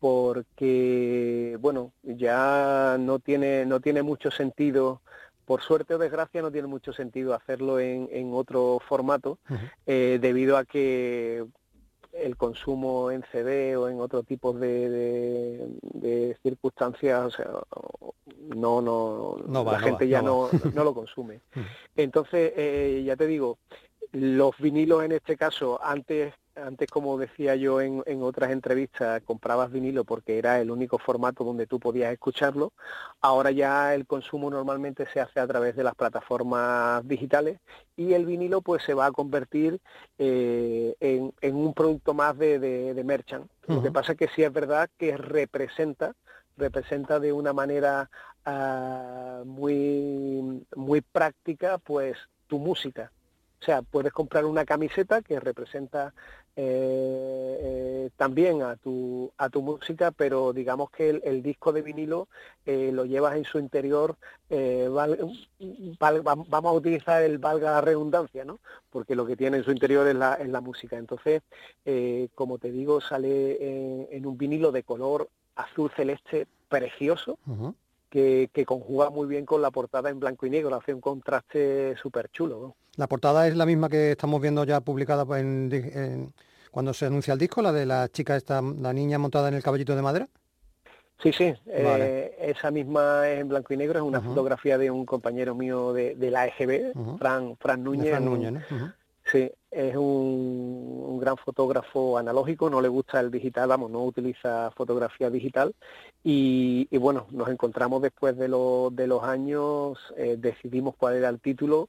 porque 0.00 1.56
bueno 1.60 1.92
ya 2.02 2.96
no 2.98 3.18
tiene 3.18 3.66
no 3.66 3.80
tiene 3.80 4.02
mucho 4.02 4.30
sentido 4.30 5.00
por 5.44 5.62
suerte 5.62 5.94
o 5.94 5.98
desgracia 5.98 6.42
no 6.42 6.50
tiene 6.50 6.68
mucho 6.68 6.92
sentido 6.92 7.34
hacerlo 7.34 7.78
en, 7.78 8.08
en 8.10 8.32
otro 8.32 8.80
formato 8.88 9.38
eh, 9.86 10.18
debido 10.20 10.56
a 10.56 10.64
que 10.64 11.44
el 12.12 12.36
consumo 12.36 13.10
en 13.10 13.24
CD 13.30 13.76
o 13.76 13.88
en 13.88 14.00
otro 14.00 14.22
tipo 14.22 14.52
de, 14.52 15.68
de, 15.82 16.36
circunstancias 16.42 17.24
o 17.24 17.30
sea, 17.30 17.50
no 18.56 18.80
no, 18.82 19.64
la 19.64 19.78
gente 19.78 20.08
ya 20.08 20.22
no, 20.22 20.48
no, 20.74 20.84
lo 20.84 20.94
consume. 20.94 21.40
Entonces 21.96 22.52
eh, 22.56 23.02
ya 23.04 23.16
te 23.16 23.26
digo 23.26 23.58
los 24.12 24.56
vinilos 24.58 25.04
en 25.04 25.12
este 25.12 25.36
caso 25.36 25.80
antes 25.82 26.34
antes, 26.56 26.88
como 26.90 27.16
decía 27.18 27.56
yo 27.56 27.80
en, 27.80 28.22
otras 28.22 28.50
entrevistas, 28.50 29.22
comprabas 29.22 29.70
vinilo 29.70 30.04
porque 30.04 30.38
era 30.38 30.60
el 30.60 30.70
único 30.70 30.98
formato 30.98 31.44
donde 31.44 31.66
tú 31.66 31.78
podías 31.80 32.12
escucharlo. 32.12 32.72
Ahora 33.20 33.50
ya 33.50 33.94
el 33.94 34.06
consumo 34.06 34.50
normalmente 34.50 35.06
se 35.12 35.20
hace 35.20 35.40
a 35.40 35.46
través 35.46 35.76
de 35.76 35.84
las 35.84 35.94
plataformas 35.94 37.06
digitales 37.06 37.60
y 37.96 38.14
el 38.14 38.26
vinilo 38.26 38.62
pues 38.62 38.82
se 38.82 38.94
va 38.94 39.06
a 39.06 39.12
convertir 39.12 39.80
eh, 40.18 40.94
en, 41.00 41.54
un 41.54 41.74
producto 41.74 42.14
más 42.14 42.36
de, 42.38 42.58
de, 42.58 43.04
merchant. 43.04 43.50
Lo 43.66 43.82
que 43.82 43.90
pasa 43.90 44.12
es 44.12 44.18
que 44.18 44.28
sí 44.28 44.42
es 44.42 44.52
verdad 44.52 44.90
que 44.98 45.16
representa 45.16 46.14
representa 46.56 47.18
de 47.20 47.32
una 47.32 47.52
manera 47.52 48.10
ah, 48.44 49.42
muy 49.46 50.66
muy 50.76 51.00
práctica 51.00 51.78
pues 51.78 52.18
tu 52.48 52.58
música 52.58 53.12
o 53.60 53.64
sea, 53.64 53.82
puedes 53.82 54.12
comprar 54.12 54.46
una 54.46 54.64
camiseta 54.64 55.20
que 55.20 55.38
representa 55.38 56.14
eh, 56.56 57.58
eh, 57.60 58.10
también 58.16 58.62
a 58.62 58.76
tu, 58.76 59.30
a 59.36 59.50
tu 59.50 59.60
música, 59.60 60.10
pero 60.12 60.54
digamos 60.54 60.90
que 60.90 61.10
el, 61.10 61.42
disco 61.42 61.72
de 61.72 61.82
vinilo 61.82 62.28
eh, 62.64 62.90
lo 62.90 63.04
llevas 63.04 63.36
en 63.36 63.44
su 63.44 63.58
interior, 63.58 64.16
vamos 65.98 66.50
a 66.50 66.72
utilizar 66.72 67.22
el 67.22 67.38
valga 67.38 67.72
la 67.72 67.80
redundancia, 67.82 68.46
¿no? 68.46 68.60
Porque 68.88 69.14
lo 69.14 69.26
que 69.26 69.36
tiene 69.36 69.58
en 69.58 69.64
su 69.64 69.72
interior 69.72 70.08
es 70.08 70.14
la, 70.14 70.34
es 70.34 70.48
la 70.48 70.62
música. 70.62 70.96
Entonces, 70.96 71.42
como 72.34 72.58
te 72.58 72.70
digo, 72.72 73.00
sale 73.00 74.16
en, 74.16 74.26
un 74.26 74.38
vinilo 74.38 74.72
de 74.72 74.84
color 74.84 75.28
azul 75.54 75.90
celeste 75.94 76.46
precioso. 76.68 77.38
Que, 78.10 78.50
conjuga 78.66 79.08
muy 79.08 79.28
bien 79.28 79.46
con 79.46 79.62
la 79.62 79.70
portada 79.70 80.10
en 80.10 80.18
blanco 80.18 80.44
y 80.44 80.50
negro, 80.50 80.74
hace 80.74 80.92
un 80.92 81.00
contraste 81.00 81.94
súper 81.96 82.28
chulo. 82.30 82.74
La 82.96 83.06
portada 83.06 83.46
es 83.46 83.56
la 83.56 83.64
misma 83.64 83.88
que 83.88 84.10
estamos 84.12 84.40
viendo 84.40 84.64
ya 84.64 84.80
publicada 84.80 85.24
en, 85.38 86.32
cuando 86.72 86.92
se 86.92 87.06
anuncia 87.06 87.32
el 87.32 87.38
disco, 87.38 87.62
la 87.62 87.72
de 87.72 87.86
la 87.86 88.08
chica 88.08 88.36
esta, 88.36 88.60
la 88.60 88.92
niña 88.92 89.18
montada 89.18 89.48
en 89.48 89.54
el 89.54 89.62
caballito 89.62 89.94
de 89.94 90.02
madera. 90.02 90.28
Sí, 91.22 91.32
sí, 91.32 91.54
eh, 91.66 92.34
esa 92.40 92.70
misma 92.70 93.28
es 93.28 93.40
en 93.40 93.48
blanco 93.48 93.74
y 93.74 93.76
negro, 93.76 93.98
es 93.98 94.04
una 94.04 94.20
fotografía 94.20 94.78
de 94.78 94.90
un 94.90 95.04
compañero 95.04 95.54
mío 95.54 95.92
de, 95.92 96.16
la 96.30 96.46
EGB, 96.46 97.18
Fran, 97.18 97.56
Fran 97.58 97.84
Núñez. 97.84 98.18
Sí, 99.30 99.48
es 99.70 99.94
un, 99.96 101.18
gran 101.20 101.36
fotógrafo 101.36 102.18
analógico, 102.18 102.68
no 102.68 102.80
le 102.80 102.88
gusta 102.88 103.20
el 103.20 103.30
digital, 103.30 103.68
vamos, 103.68 103.90
no 103.90 104.02
utiliza 104.04 104.70
fotografía 104.72 105.30
digital 105.30 105.74
y, 106.24 106.88
bueno, 106.98 107.26
nos 107.30 107.48
encontramos 107.48 108.02
después 108.02 108.36
de, 108.36 108.48
de 108.48 109.06
los 109.06 109.22
años, 109.22 109.98
eh, 110.16 110.36
decidimos 110.38 110.96
cuál 110.96 111.14
era 111.16 111.28
el 111.28 111.40
título. 111.40 111.88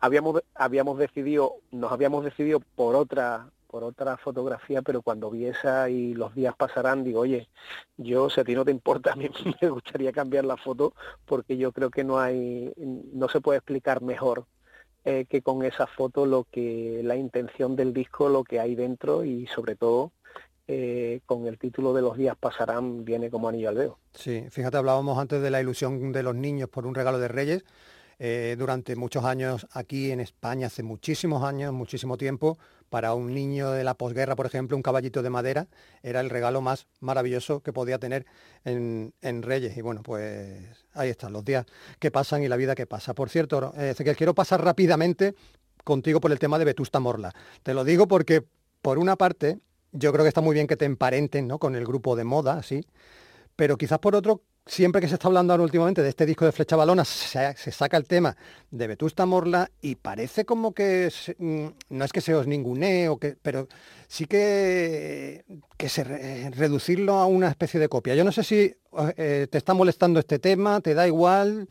Habíamos 0.00 0.42
habíamos 0.54 0.98
decidido 0.98 1.56
nos 1.72 1.90
habíamos 1.92 2.24
decidido 2.24 2.60
por 2.60 2.94
otra 2.96 3.50
por 3.66 3.82
otra 3.84 4.16
fotografía 4.18 4.82
pero 4.82 5.02
cuando 5.02 5.30
vi 5.30 5.46
esa 5.46 5.88
y 5.90 6.14
los 6.14 6.34
días 6.34 6.54
pasarán 6.56 7.02
digo 7.04 7.20
oye 7.20 7.48
yo 7.96 8.30
si 8.30 8.40
a 8.40 8.44
ti 8.44 8.54
no 8.54 8.64
te 8.64 8.70
importa 8.70 9.12
a 9.14 9.16
mí 9.16 9.28
me 9.60 9.70
gustaría 9.70 10.12
cambiar 10.12 10.44
la 10.44 10.56
foto 10.56 10.94
porque 11.24 11.56
yo 11.56 11.72
creo 11.72 11.90
que 11.90 12.04
no 12.04 12.18
hay 12.18 12.72
no 12.76 13.28
se 13.28 13.40
puede 13.40 13.58
explicar 13.58 14.02
mejor 14.02 14.46
eh, 15.08 15.24
que 15.28 15.40
con 15.40 15.64
esa 15.64 15.86
foto 15.86 16.26
lo 16.26 16.48
que 16.50 17.00
la 17.04 17.14
intención 17.14 17.76
del 17.76 17.94
disco 17.94 18.28
lo 18.28 18.42
que 18.42 18.58
hay 18.58 18.74
dentro 18.74 19.24
y 19.24 19.46
sobre 19.46 19.76
todo 19.76 20.10
eh, 20.66 21.20
con 21.26 21.46
el 21.46 21.60
título 21.60 21.94
de 21.94 22.02
los 22.02 22.16
días 22.16 22.36
pasarán 22.36 23.04
viene 23.04 23.30
como 23.30 23.48
anillo 23.48 23.68
al 23.68 23.76
dedo. 23.76 23.98
Sí, 24.14 24.46
fíjate, 24.50 24.78
hablábamos 24.78 25.16
antes 25.16 25.40
de 25.40 25.48
la 25.48 25.60
ilusión 25.60 26.10
de 26.10 26.24
los 26.24 26.34
niños 26.34 26.68
por 26.68 26.88
un 26.88 26.94
regalo 26.96 27.20
de 27.20 27.28
Reyes. 27.28 27.64
Eh, 28.18 28.56
durante 28.58 28.96
muchos 28.96 29.24
años 29.24 29.68
aquí 29.70 30.10
en 30.10 30.18
España, 30.18 30.66
hace 30.66 30.82
muchísimos 30.82 31.44
años, 31.44 31.72
muchísimo 31.72 32.16
tiempo, 32.16 32.58
para 32.88 33.14
un 33.14 33.34
niño 33.34 33.70
de 33.70 33.84
la 33.84 33.94
posguerra, 33.94 34.36
por 34.36 34.46
ejemplo, 34.46 34.76
un 34.76 34.82
caballito 34.82 35.22
de 35.22 35.30
madera 35.30 35.66
era 36.02 36.20
el 36.20 36.30
regalo 36.30 36.60
más 36.60 36.86
maravilloso 37.00 37.60
que 37.60 37.72
podía 37.72 37.98
tener 37.98 38.26
en, 38.64 39.12
Reyes. 39.42 39.76
Y 39.76 39.82
bueno, 39.82 40.02
pues 40.02 40.84
ahí 40.94 41.10
están 41.10 41.32
los 41.32 41.44
días 41.44 41.66
que 41.98 42.10
pasan 42.10 42.42
y 42.42 42.48
la 42.48 42.56
vida 42.56 42.74
que 42.74 42.86
pasa. 42.86 43.14
Por 43.14 43.28
cierto, 43.30 43.72
eh, 43.76 43.94
quiero 44.16 44.34
pasar 44.34 44.64
rápidamente 44.64 45.34
contigo 45.84 46.20
por 46.20 46.32
el 46.32 46.38
tema 46.38 46.58
de 46.58 46.64
Vetusta 46.64 47.00
Morla. 47.00 47.32
Te 47.62 47.74
lo 47.74 47.84
digo 47.84 48.08
porque, 48.08 48.44
por 48.82 48.98
una 48.98 49.16
parte, 49.16 49.58
yo 49.92 50.12
creo 50.12 50.24
que 50.24 50.28
está 50.28 50.40
muy 50.40 50.54
bien 50.54 50.66
que 50.66 50.76
te 50.76 50.84
emparenten 50.84 51.46
¿no? 51.46 51.58
con 51.58 51.74
el 51.74 51.86
grupo 51.86 52.16
de 52.16 52.24
moda, 52.24 52.62
sí, 52.62 52.84
pero 53.56 53.78
quizás 53.78 53.98
por 53.98 54.14
otro, 54.14 54.42
siempre 54.66 55.00
que 55.00 55.08
se 55.08 55.14
está 55.14 55.28
hablando 55.28 55.52
ahora 55.52 55.62
últimamente 55.62 56.02
de 56.02 56.08
este 56.08 56.26
disco 56.26 56.44
de 56.44 56.52
Flecha 56.52 56.76
Balona, 56.76 57.04
se, 57.04 57.54
saca 57.54 57.96
el 57.96 58.04
tema 58.04 58.36
de 58.70 58.88
Vetusta 58.88 59.24
Morla 59.24 59.70
y 59.80 59.94
parece 59.94 60.44
como 60.44 60.74
que 60.74 61.10
mm, 61.38 61.66
no 61.90 62.04
es 62.04 62.12
que 62.12 62.20
se 62.20 62.34
os 62.34 62.46
ningunee, 62.46 63.08
o 63.08 63.18
que, 63.18 63.36
pero 63.40 63.68
sí 64.08 64.26
que, 64.26 65.44
que 65.76 65.88
se 65.88 66.50
reducirlo 66.50 67.14
a 67.14 67.26
una 67.26 67.48
especie 67.48 67.78
de 67.78 67.88
copia. 67.88 68.14
Yo 68.16 68.24
no 68.24 68.32
sé 68.32 68.42
si 68.42 68.74
eh, 69.16 69.46
te 69.50 69.58
está 69.58 69.72
molestando 69.72 70.18
este 70.18 70.40
tema, 70.40 70.80
te 70.80 70.94
da 70.94 71.06
igual. 71.06 71.68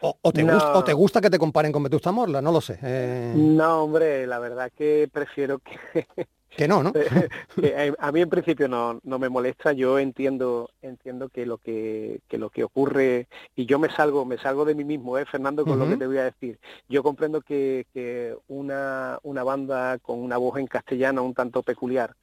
O, 0.00 0.32
te 0.32 0.44
gusta, 0.44 0.78
o, 0.78 0.84
te 0.84 0.92
gusta, 0.92 1.20
que 1.20 1.28
te 1.28 1.40
comparen 1.40 1.72
con 1.72 1.82
Vetusta 1.82 2.12
Morla, 2.12 2.40
no 2.40 2.52
lo 2.52 2.60
sé. 2.60 2.78
Eh. 2.80 3.32
No, 3.34 3.82
hombre, 3.82 4.28
la 4.28 4.38
verdad 4.38 4.70
que 4.74 5.08
prefiero 5.12 5.58
que, 5.58 6.06
que 6.56 6.68
no, 6.68 6.82
¿no? 6.82 6.92
Eh, 7.60 7.92
a 7.98 8.12
mí 8.12 8.20
en 8.20 8.28
principio 8.30 8.68
no, 8.68 9.00
no 9.02 9.18
me 9.18 9.28
molesta, 9.28 9.72
yo 9.72 9.98
entiendo 9.98 10.70
entiendo 10.80 11.28
que 11.28 11.44
lo 11.44 11.58
que, 11.58 12.20
que, 12.28 12.38
lo 12.38 12.50
que 12.50 12.62
ocurre 12.62 13.26
y 13.56 13.66
yo 13.66 13.78
me 13.78 13.90
salgo 13.90 14.24
me 14.24 14.38
salgo 14.38 14.64
de 14.64 14.74
mí 14.74 14.84
mismo, 14.84 15.18
¿eh, 15.18 15.26
Fernando, 15.26 15.64
con 15.64 15.78
lo 15.78 15.88
que 15.88 15.96
te 15.96 16.06
voy 16.06 16.18
a 16.18 16.24
decir. 16.24 16.58
Yo 16.88 17.02
comprendo 17.02 17.40
que, 17.40 17.86
que 17.92 18.36
una, 18.46 19.18
una 19.22 19.42
banda 19.42 19.98
con 19.98 20.20
una 20.20 20.36
voz 20.36 20.58
en 20.58 20.66
castellano 20.66 21.24
un 21.24 21.34
tanto 21.34 21.62
peculiar, 21.62 22.14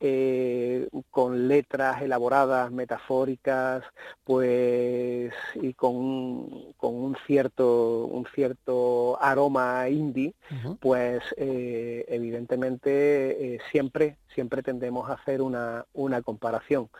eh, 0.00 0.88
con 1.10 1.48
letras 1.48 2.02
elaboradas, 2.02 2.70
metafóricas, 2.70 3.84
pues 4.24 5.32
y 5.54 5.74
con, 5.74 6.72
con 6.76 6.94
un 6.94 7.16
cierto 7.26 8.06
un 8.06 8.26
cierto 8.34 9.18
aroma 9.22 9.88
indie, 9.88 10.34
pues 10.80 11.22
eh, 11.36 12.04
evidentemente 12.08 13.58
siempre 13.70 14.18
siempre 14.34 14.62
tendemos 14.62 15.08
a 15.08 15.14
hacer 15.14 15.40
una, 15.40 15.86
una 15.92 16.20
comparación. 16.22 16.90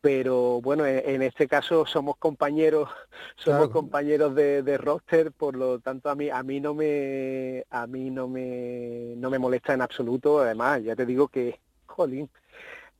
Pero 0.00 0.60
bueno, 0.60 0.86
en, 0.86 1.22
este 1.22 1.48
caso 1.48 1.86
somos 1.86 2.16
compañeros, 2.16 2.88
somos 3.36 3.68
compañeros 3.70 4.34
de, 4.34 4.62
de, 4.62 4.78
roster, 4.78 5.32
por 5.32 5.56
lo 5.56 5.80
tanto 5.80 6.08
a 6.08 6.14
mí, 6.14 6.30
a 6.30 6.42
mí 6.42 6.60
no 6.60 6.74
me, 6.74 7.64
a 7.70 7.86
mí 7.86 8.10
no 8.10 8.28
me, 8.28 9.14
no 9.16 9.30
me 9.30 9.38
molesta 9.38 9.74
en 9.74 9.82
absoluto. 9.82 10.40
Además, 10.40 10.82
ya 10.82 10.94
te 10.94 11.06
digo 11.06 11.28
que, 11.28 11.58
jolín, 11.94 12.28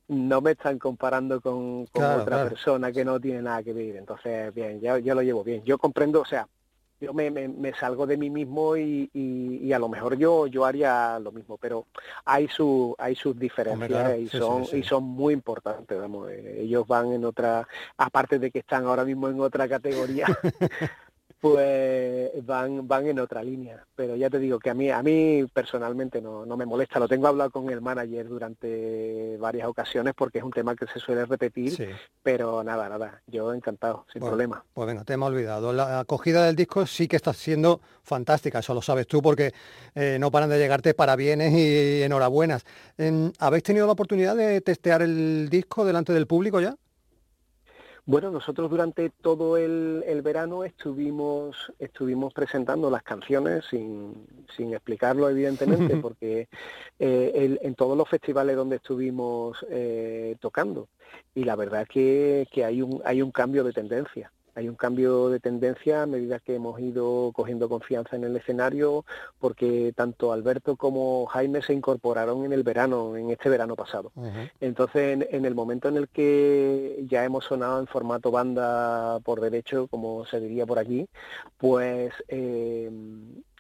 no 0.09 0.41
me 0.41 0.53
están 0.53 0.79
comparando 0.79 1.41
con, 1.41 1.87
otra 1.93 2.49
persona 2.49 2.93
que 2.93 3.05
no 3.05 3.21
tiene 3.21 3.43
nada 3.43 3.63
que 3.63 3.73
ver. 3.73 3.97
Entonces, 3.97 4.53
bien, 4.55 4.81
ya, 4.81 4.99
ya 4.99 5.15
lo 5.15 5.23
llevo 5.23 5.43
bien. 5.43 5.63
Yo 5.65 5.79
comprendo, 5.79 6.21
o 6.21 6.27
sea, 6.27 6.47
yo 7.01 7.13
me, 7.13 7.31
me, 7.31 7.75
salgo 7.75 8.07
de 8.07 8.17
mí 8.17 8.31
mismo 8.31 8.77
y, 8.77 9.11
y, 9.13 9.73
a 9.73 9.79
lo 9.79 9.89
mejor 9.89 10.17
yo 10.17 10.47
yo 10.47 10.65
haría 10.65 11.19
lo 11.19 11.33
mismo 11.33 11.59
pero 11.59 11.87
hay 12.25 12.49
su 12.49 12.95
hay 12.99 13.15
sus 13.17 13.39
diferencias 13.39 14.19
y 14.19 14.29
son 14.29 14.65
y 14.73 14.83
son 14.85 15.03
muy 15.03 15.35
importantes 15.35 15.99
vamos 15.99 16.31
eh, 16.31 16.63
ellos 16.63 16.87
van 16.87 17.13
en 17.13 17.25
otra 17.25 17.67
aparte 17.99 18.39
de 18.39 18.51
que 18.51 18.61
están 18.61 18.87
ahora 18.87 19.05
mismo 19.05 19.29
en 19.29 19.41
otra 19.41 19.69
categoría 19.69 20.27
pues 21.45 22.47
van 22.47 22.89
van 22.89 23.07
en 23.07 23.19
otra 23.19 23.43
línea. 23.43 23.87
Pero 23.95 24.17
ya 24.17 24.31
te 24.31 24.39
digo 24.39 24.59
que 24.59 24.71
a 24.71 24.75
mí 24.75 24.91
a 24.91 25.03
mí 25.03 25.45
personalmente 25.53 26.23
no, 26.23 26.47
no 26.47 26.57
me 26.57 26.65
molesta. 26.65 26.99
Lo 26.99 27.07
tengo 27.07 27.27
hablado 27.27 27.51
con 27.51 27.69
el 27.69 27.83
manager 27.83 28.27
durante 28.29 29.37
varias 29.37 29.69
ocasiones 29.69 30.15
porque 30.17 30.39
es 30.39 30.45
un 30.45 30.53
tema 30.53 30.75
que 30.75 30.87
se 30.87 30.99
suele 30.99 31.27
repetir 31.27 31.95
pero 32.23 32.65
nada 32.65 32.89
nada 32.89 33.21
yo 33.27 33.53
encantado 33.53 34.07
sin 34.11 34.23
problema. 34.23 34.65
pues 34.73 34.87
venga 34.87 35.05
te 35.05 35.13
hemos 35.13 35.29
olvidado. 35.29 35.75
La 35.75 36.01
acogida 36.01 36.47
del 36.47 36.57
disco 36.57 36.87
sí 36.87 37.09
que 37.09 37.17
está 37.17 37.35
siendo 37.35 37.83
fantástica 38.03 38.61
eso 38.61 38.73
lo 38.73 38.81
sabes 38.81 39.07
tú 39.07 39.21
porque 39.21 39.53
eh, 39.95 40.17
no 40.19 40.31
paran 40.31 40.49
de 40.49 40.59
llegarte 40.59 40.95
parabienes 40.95 41.53
y 41.53 42.03
enhorabuenas. 42.05 42.65
Em, 42.97 43.31
habéis 43.39 43.65
tenido 43.65 43.85
la 43.85 43.93
oportunidad 43.93 44.35
de 44.35 44.63
testear 44.63 45.03
el 45.03 45.51
disco 45.51 45.85
delante 45.85 46.15
del 46.15 46.27
público 46.27 46.59
ya 46.63 46.75
bueno, 48.07 48.31
nosotros 48.31 48.71
durante 48.71 49.09
todo 49.09 49.57
el, 49.57 50.03
verano 50.23 50.65
estuvimos, 50.65 51.73
estuvimos 51.79 52.33
presentando 52.35 52.91
las 52.91 53.03
canciones 53.03 53.65
sin, 53.71 54.27
sin 54.57 54.75
explicarlo 54.75 55.29
evidentemente, 55.29 55.97
porque 56.03 56.49
eh, 56.99 57.59
en 57.61 57.75
todos 57.75 57.97
los 57.97 58.09
festivales 58.09 58.57
donde 58.57 58.77
estuvimos 58.77 59.65
eh, 59.71 60.37
tocando. 60.41 60.89
Y 61.35 61.45
la 61.45 61.57
verdad 61.57 61.87
que, 61.87 62.47
que 62.53 62.65
hay, 62.65 62.83
un, 62.83 63.01
hay 63.05 63.23
un 63.23 63.31
cambio 63.31 63.65
de 63.65 63.73
tendencia 63.73 64.31
hay 64.55 64.69
un 64.69 64.77
cambio 64.77 65.29
de 65.29 65.41
tendencia 65.41 66.03
a 66.03 66.07
medida 66.07 66.39
que 66.39 66.55
hemos 66.55 66.79
ido 66.81 67.33
cogiendo 67.35 67.69
confianza 67.69 68.17
en 68.17 68.25
el 68.25 68.37
escenario, 68.37 69.05
porque 69.39 69.93
tanto 69.97 70.33
Alberto 70.33 70.77
como 70.77 71.27
Jaime 71.27 71.63
se 71.63 71.73
incorporaron 71.73 72.45
en 72.45 72.53
el 72.53 72.63
verano, 72.63 73.17
en 73.17 73.31
este 73.31 73.49
verano 73.49 73.77
pasado. 73.77 74.13
Entonces, 74.61 75.27
en, 75.29 75.45
el 75.45 75.55
momento 75.55 75.89
en 75.89 75.97
el 75.97 76.09
que 76.09 77.05
ya 77.09 77.25
hemos 77.25 77.45
sonado 77.45 77.81
en 77.81 77.87
formato 77.87 78.31
banda 78.31 79.21
por 79.21 79.41
derecho, 79.41 79.89
como 79.89 80.25
se 80.27 80.41
diría 80.41 80.67
por 80.67 80.79
aquí, 80.79 81.07
pues 81.59 82.13
eh, 82.29 82.91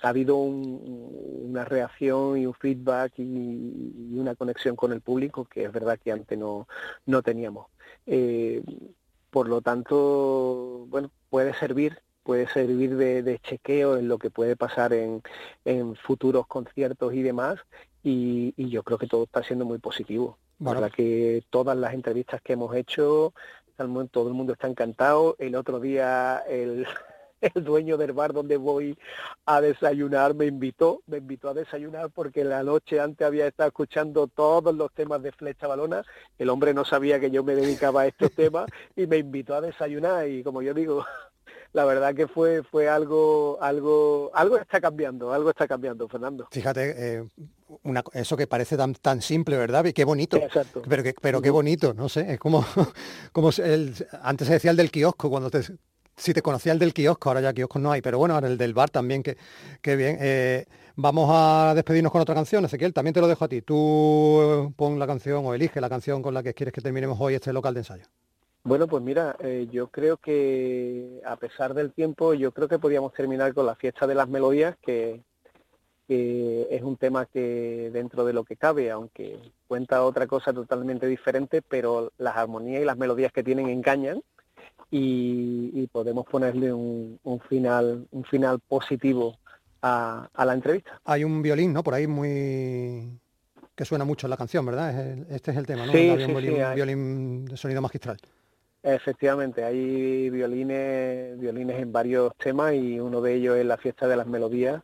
ha 0.03 0.09
habido 0.09 0.36
una 0.36 1.64
reacción 1.64 2.38
y 2.38 2.47
un 2.47 2.55
feedback 2.55 3.14
y, 3.18 4.18
una 4.18 4.34
conexión 4.34 4.76
con 4.76 4.92
el 4.92 5.01
público 5.01 5.45
que 5.45 5.64
es 5.64 5.72
verdad 5.72 5.99
que 6.03 6.12
antes 6.12 6.38
no, 6.38 6.68
no 7.07 7.22
teníamos. 7.22 7.66
Eh, 8.07 8.62
por 9.35 9.49
lo 9.49 9.62
tanto, 9.62 10.87
bueno, 10.91 11.11
puede 11.28 11.55
servir 11.55 11.99
puede 12.22 12.49
servir 12.49 12.97
de, 12.97 13.41
chequeo 13.43 13.97
en 13.99 14.07
lo 14.07 14.16
que 14.18 14.30
puede 14.30 14.57
pasar 14.57 14.93
en, 14.95 15.22
futuros 15.97 16.47
conciertos 16.47 17.12
y 17.12 17.22
demás, 17.22 17.59
y, 18.05 18.55
yo 18.57 18.85
creo 18.85 18.97
que 18.97 19.09
todo 19.09 19.24
está 19.24 19.43
siendo 19.43 19.64
muy 19.64 19.78
positivo. 19.78 20.39
Bueno. 20.59 20.80
La 20.80 20.89
que 20.89 21.45
todas 21.51 21.76
las 21.76 21.95
entrevistas 21.95 22.41
que 22.43 22.53
hemos 22.53 22.74
hecho, 22.76 23.35
todo 23.76 24.28
el 24.28 24.35
mundo 24.35 24.53
está 24.53 24.68
encantado. 24.68 25.35
El 25.41 25.57
otro 25.57 25.80
día 25.80 26.45
el, 26.49 26.87
el 27.55 27.64
dueño 27.64 27.97
del 27.97 28.12
bar 28.12 28.32
donde 28.32 28.57
voy 28.57 28.97
a 29.47 29.61
desayunar 29.61 30.34
me 30.34 30.47
invitó, 30.47 31.03
me 31.07 31.18
invitó 31.18 31.49
a 31.49 31.55
desayunar 31.55 32.11
porque 32.11 32.45
la 32.45 32.62
noche 32.62 33.01
antes 33.01 33.26
había 33.26 33.47
estado 33.47 33.68
escuchando 33.68 34.26
todos 34.26 34.74
los 34.74 34.92
temas 34.92 35.22
de 35.22 35.32
Flecha 35.32 35.66
Balona, 35.66 36.05
el 36.38 36.49
hombre 36.49 36.74
no 36.74 36.84
sabía 36.84 37.20
que 37.20 37.30
yo 37.30 37.45
me 37.45 37.55
dedicaba 37.55 38.03
a 38.03 38.07
estos 38.07 38.32
temas 38.32 38.66
y 38.97 39.07
me 39.07 39.18
invitó 39.18 39.55
a 39.55 39.61
desayunar. 39.61 40.28
Y 40.28 40.42
como 40.42 40.62
yo 40.62 40.74
digo, 40.74 41.05
la 41.74 41.84
verdad 41.84 42.14
que 42.14 42.26
fue 42.26 42.62
fue 42.62 42.88
algo 42.88 43.59
algo 43.61 44.30
algo 44.32 44.57
está 44.57 44.80
cambiando 44.80 45.32
algo 45.32 45.51
está 45.51 45.68
cambiando 45.68 46.09
Fernando. 46.09 46.49
Fíjate 46.51 46.95
eh, 46.97 47.24
una, 47.82 48.03
eso 48.12 48.36
que 48.36 48.47
parece 48.47 48.76
tan 48.76 48.95
tan 48.95 49.20
simple 49.20 49.59
verdad 49.59 49.84
y 49.84 49.92
qué 49.92 50.05
bonito. 50.05 50.36
Exacto. 50.36 50.82
pero 50.88 51.03
que, 51.03 51.14
pero 51.20 51.42
qué 51.42 51.51
bonito 51.51 51.92
no 51.92 52.09
sé 52.09 52.34
es 52.34 52.38
como 52.38 52.64
como 53.32 53.51
el, 53.59 53.95
antes 54.22 54.47
se 54.47 54.55
decía 54.55 54.70
el 54.70 54.76
del 54.76 54.90
kiosco 54.90 55.28
cuando 55.28 55.51
te 55.51 55.62
si 56.17 56.33
te 56.33 56.43
conocía 56.43 56.73
el 56.73 56.79
del 56.79 56.95
kiosco, 56.95 57.29
ahora 57.29 57.41
ya 57.41 57.53
kioscos 57.53 57.83
no 57.83 57.91
hay, 57.93 58.01
pero 58.01 58.19
bueno, 58.19 58.35
ahora 58.35 58.49
el 58.49 58.59
del 58.59 58.75
bar 58.75 58.91
también, 58.91 59.23
que, 59.23 59.37
bien. 59.97 60.17
Eh, 60.21 60.67
vamos 60.97 61.29
a 61.33 61.75
despedirnos 61.75 62.12
con 62.12 62.21
otra 62.21 62.35
canción, 62.35 62.65
Ezequiel, 62.65 62.93
también 62.93 63.15
te 63.15 63.21
lo 63.21 63.29
dejo 63.29 63.45
a 63.45 63.49
ti. 63.49 63.62
Tú 63.62 64.73
pon 64.77 64.99
la 64.99 65.07
canción 65.07 65.45
o 65.45 65.55
elige 65.55 65.81
la 65.81 65.89
canción 65.89 66.23
con 66.23 66.35
la 66.35 66.43
que 66.43 66.55
quieres 66.55 66.73
que 66.73 66.81
terminemos 66.81 67.19
hoy 67.21 67.35
este 67.35 67.53
local 67.53 67.75
de 67.75 67.81
ensayo. 67.81 68.05
Bueno, 68.62 68.87
pues 68.87 69.03
mira, 69.03 69.37
eh, 69.41 69.69
yo 69.71 69.89
creo 69.89 70.17
que 70.17 71.21
a 71.27 71.37
pesar 71.37 71.75
del 71.75 71.93
tiempo, 71.93 72.33
yo 72.33 72.53
creo 72.53 72.69
que 72.69 72.79
podríamos 72.79 73.12
terminar 73.12 73.53
con 73.53 73.67
la 73.67 73.75
fiesta 73.75 74.07
de 74.07 74.15
las 74.15 74.29
melodías, 74.29 74.77
que, 74.81 75.21
que 76.09 76.67
es 76.71 76.83
un 76.83 76.97
tema 76.97 77.27
que 77.27 77.91
dentro 77.93 78.25
de 78.25 78.33
lo 78.33 78.45
que 78.45 78.57
cabe, 78.57 78.91
aunque 78.91 79.39
cuenta 79.67 80.03
otra 80.03 80.27
cosa 80.27 80.55
totalmente 80.55 81.07
diferente, 81.07 81.61
pero 81.61 82.12
las 82.17 82.37
armonías 82.37 82.81
y 82.81 82.87
las 82.87 82.97
melodías 82.97 83.33
que 83.33 83.43
tienen 83.43 83.69
engañan 83.69 84.23
y, 84.91 85.87
podemos 85.89 86.26
ponerle 86.26 86.72
un, 86.72 87.18
final 87.49 88.07
un 88.11 88.24
final 88.24 88.59
positivo 88.61 89.39
a, 89.82 90.28
la 90.45 90.55
entrevista. 90.55 91.01
Hay 91.05 91.24
un 91.24 91.43
violín, 91.43 91.72
¿no? 91.72 91.82
Por 91.82 91.95
ahí 91.95 92.07
muy 92.07 93.18
que 93.74 93.85
suena 93.85 94.05
mucho 94.05 94.26
en 94.26 94.30
la 94.30 94.37
canción, 94.37 94.64
¿verdad? 94.64 95.18
este 95.30 95.51
es 95.51 95.57
el 95.57 95.66
tema, 95.66 95.87
¿no? 95.87 95.93
Sí, 95.93 96.09
un, 96.09 96.26
violín, 96.28 96.57
violín 96.74 97.45
de 97.47 97.57
sonido 97.57 97.82
magistral. 97.82 98.16
Efectivamente, 98.85 99.64
hay 99.64 100.30
violines, 100.30 101.39
violines 101.41 101.80
en 101.80 101.91
varios 101.91 102.37
temas 102.37 102.74
y 102.74 103.01
uno 103.01 103.20
de 103.20 103.35
ellos 103.35 103.57
es 103.57 103.64
la 103.64 103.76
fiesta 103.76 104.07
de 104.07 104.16
las 104.16 104.26
melodías, 104.26 104.82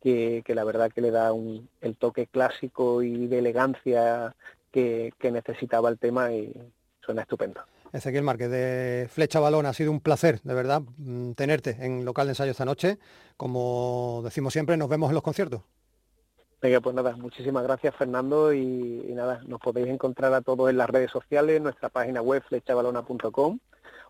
que, 0.00 0.42
la 0.48 0.64
verdad 0.64 0.90
que 0.90 1.00
le 1.00 1.12
da 1.12 1.32
un, 1.32 1.68
el 1.80 1.96
toque 1.96 2.26
clásico 2.26 3.02
y 3.02 3.28
de 3.28 3.38
elegancia 3.38 4.34
que 4.72 5.12
necesitaba 5.22 5.88
el 5.88 5.98
tema 5.98 6.32
y 6.32 6.52
suena 7.00 7.22
estupendo. 7.22 7.60
Ezequiel 7.92 8.22
Márquez 8.22 8.50
de 8.50 9.08
Flecha 9.10 9.38
Balón, 9.38 9.66
ha 9.66 9.72
sido 9.72 9.90
un 9.90 10.00
placer, 10.00 10.40
de 10.42 10.54
verdad, 10.54 10.82
mm, 10.96 11.32
tenerte 11.32 11.76
en 11.80 12.04
local 12.04 12.26
de 12.26 12.32
ensayo 12.32 12.50
esta 12.50 12.64
noche. 12.64 12.98
Como 13.36 14.22
decimos 14.24 14.52
siempre, 14.52 14.76
nos 14.76 14.88
vemos 14.88 15.10
en 15.10 15.14
los 15.14 15.22
conciertos. 15.22 15.62
Venga, 16.62 16.80
pues 16.80 16.94
nada, 16.94 17.16
muchísimas 17.16 17.64
gracias 17.64 17.94
Fernando 17.96 18.52
y, 18.52 18.62
nada, 19.14 19.42
nos 19.46 19.60
podéis 19.60 19.88
encontrar 19.88 20.32
a 20.32 20.42
todos 20.42 20.70
en 20.70 20.78
las 20.78 20.88
redes 20.88 21.10
sociales, 21.10 21.60
nuestra 21.60 21.88
página 21.88 22.22
web 22.22 22.40
flechabalona.com 22.48 23.58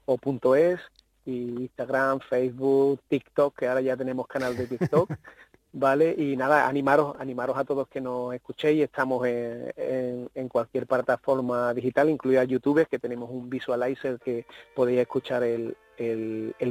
o 0.05 0.55
.es 0.57 0.80
y 1.24 1.62
Instagram, 1.62 2.20
Facebook, 2.20 3.01
TikTok, 3.09 3.59
que 3.59 3.68
ahora 3.68 3.80
ya 3.80 3.97
tenemos 3.97 4.26
canal 4.26 4.57
de 4.57 4.66
TikTok. 4.66 5.11
¿vale? 5.73 6.14
Y 6.16 6.37
nada, 6.37 6.68
animaros, 6.68 7.16
animaros 7.18 7.57
a 7.57 7.64
todos 7.64 7.89
que 7.89 8.01
nos 8.01 8.35
escuchéis, 8.35 8.85
estamos 8.85 9.27
en, 9.27 10.49
cualquier 10.49 10.87
plataforma 10.87 11.73
digital, 11.73 12.11
incluida 12.11 12.45
YouTube, 12.45 12.87
que 12.89 12.99
tenemos 12.99 13.31
un 13.31 13.49
visualizer 13.49 14.18
que 14.18 14.47
podéis 14.75 15.01
escuchar 15.01 15.43
el, 15.43 15.77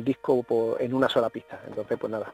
disco 0.03 0.45
en 0.79 0.93
una 0.93 1.09
sola 1.09 1.29
pista. 1.29 1.59
Entonces, 1.67 1.97
pues 1.99 2.11
nada, 2.11 2.33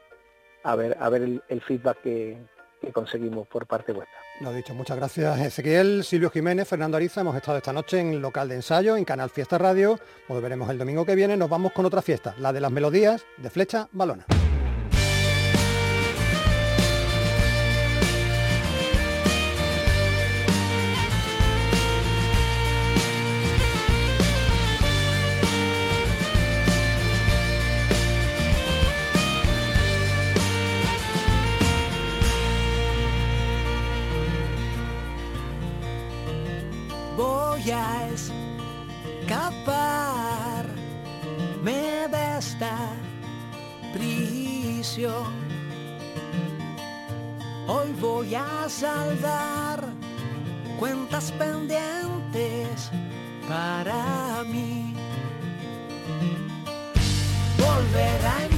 a 0.62 0.76
ver, 0.76 0.96
a 1.00 1.08
ver 1.08 1.22
el, 1.48 1.60
feedback 1.62 2.02
que, 2.02 2.38
que 2.80 2.92
conseguimos 2.92 3.46
por 3.46 3.66
parte 3.66 3.92
vuestra. 3.92 4.18
Lo 4.40 4.52
dicho, 4.52 4.74
muchas 4.74 4.96
gracias 4.96 5.40
Ezequiel, 5.40 6.04
Silvio 6.04 6.30
Jiménez, 6.30 6.68
Fernando 6.68 6.96
Ariza. 6.96 7.22
Hemos 7.22 7.34
estado 7.34 7.56
esta 7.56 7.72
noche 7.72 7.98
en 7.98 8.20
local 8.20 8.48
de 8.48 8.56
ensayo, 8.56 8.96
en 8.96 9.04
Canal 9.04 9.30
Fiesta 9.30 9.58
Radio. 9.58 9.98
Volveremos 10.28 10.68
el 10.70 10.78
domingo 10.78 11.04
que 11.04 11.14
viene. 11.14 11.36
Nos 11.36 11.48
vamos 11.48 11.72
con 11.72 11.86
otra 11.86 12.02
fiesta, 12.02 12.34
la 12.38 12.52
de 12.52 12.60
las 12.60 12.70
melodías 12.70 13.24
de 13.38 13.50
Flecha 13.50 13.88
Balona. 13.92 14.26
Me 41.62 42.08
de 42.08 42.38
esta 42.38 42.76
prisión. 43.92 45.26
Hoy 47.66 47.92
voy 48.00 48.34
a 48.34 48.68
saldar 48.68 49.84
cuentas 50.78 51.30
pendientes 51.32 52.90
para 53.46 54.44
mí. 54.44 54.94
Volver 57.58 58.26
a 58.26 58.57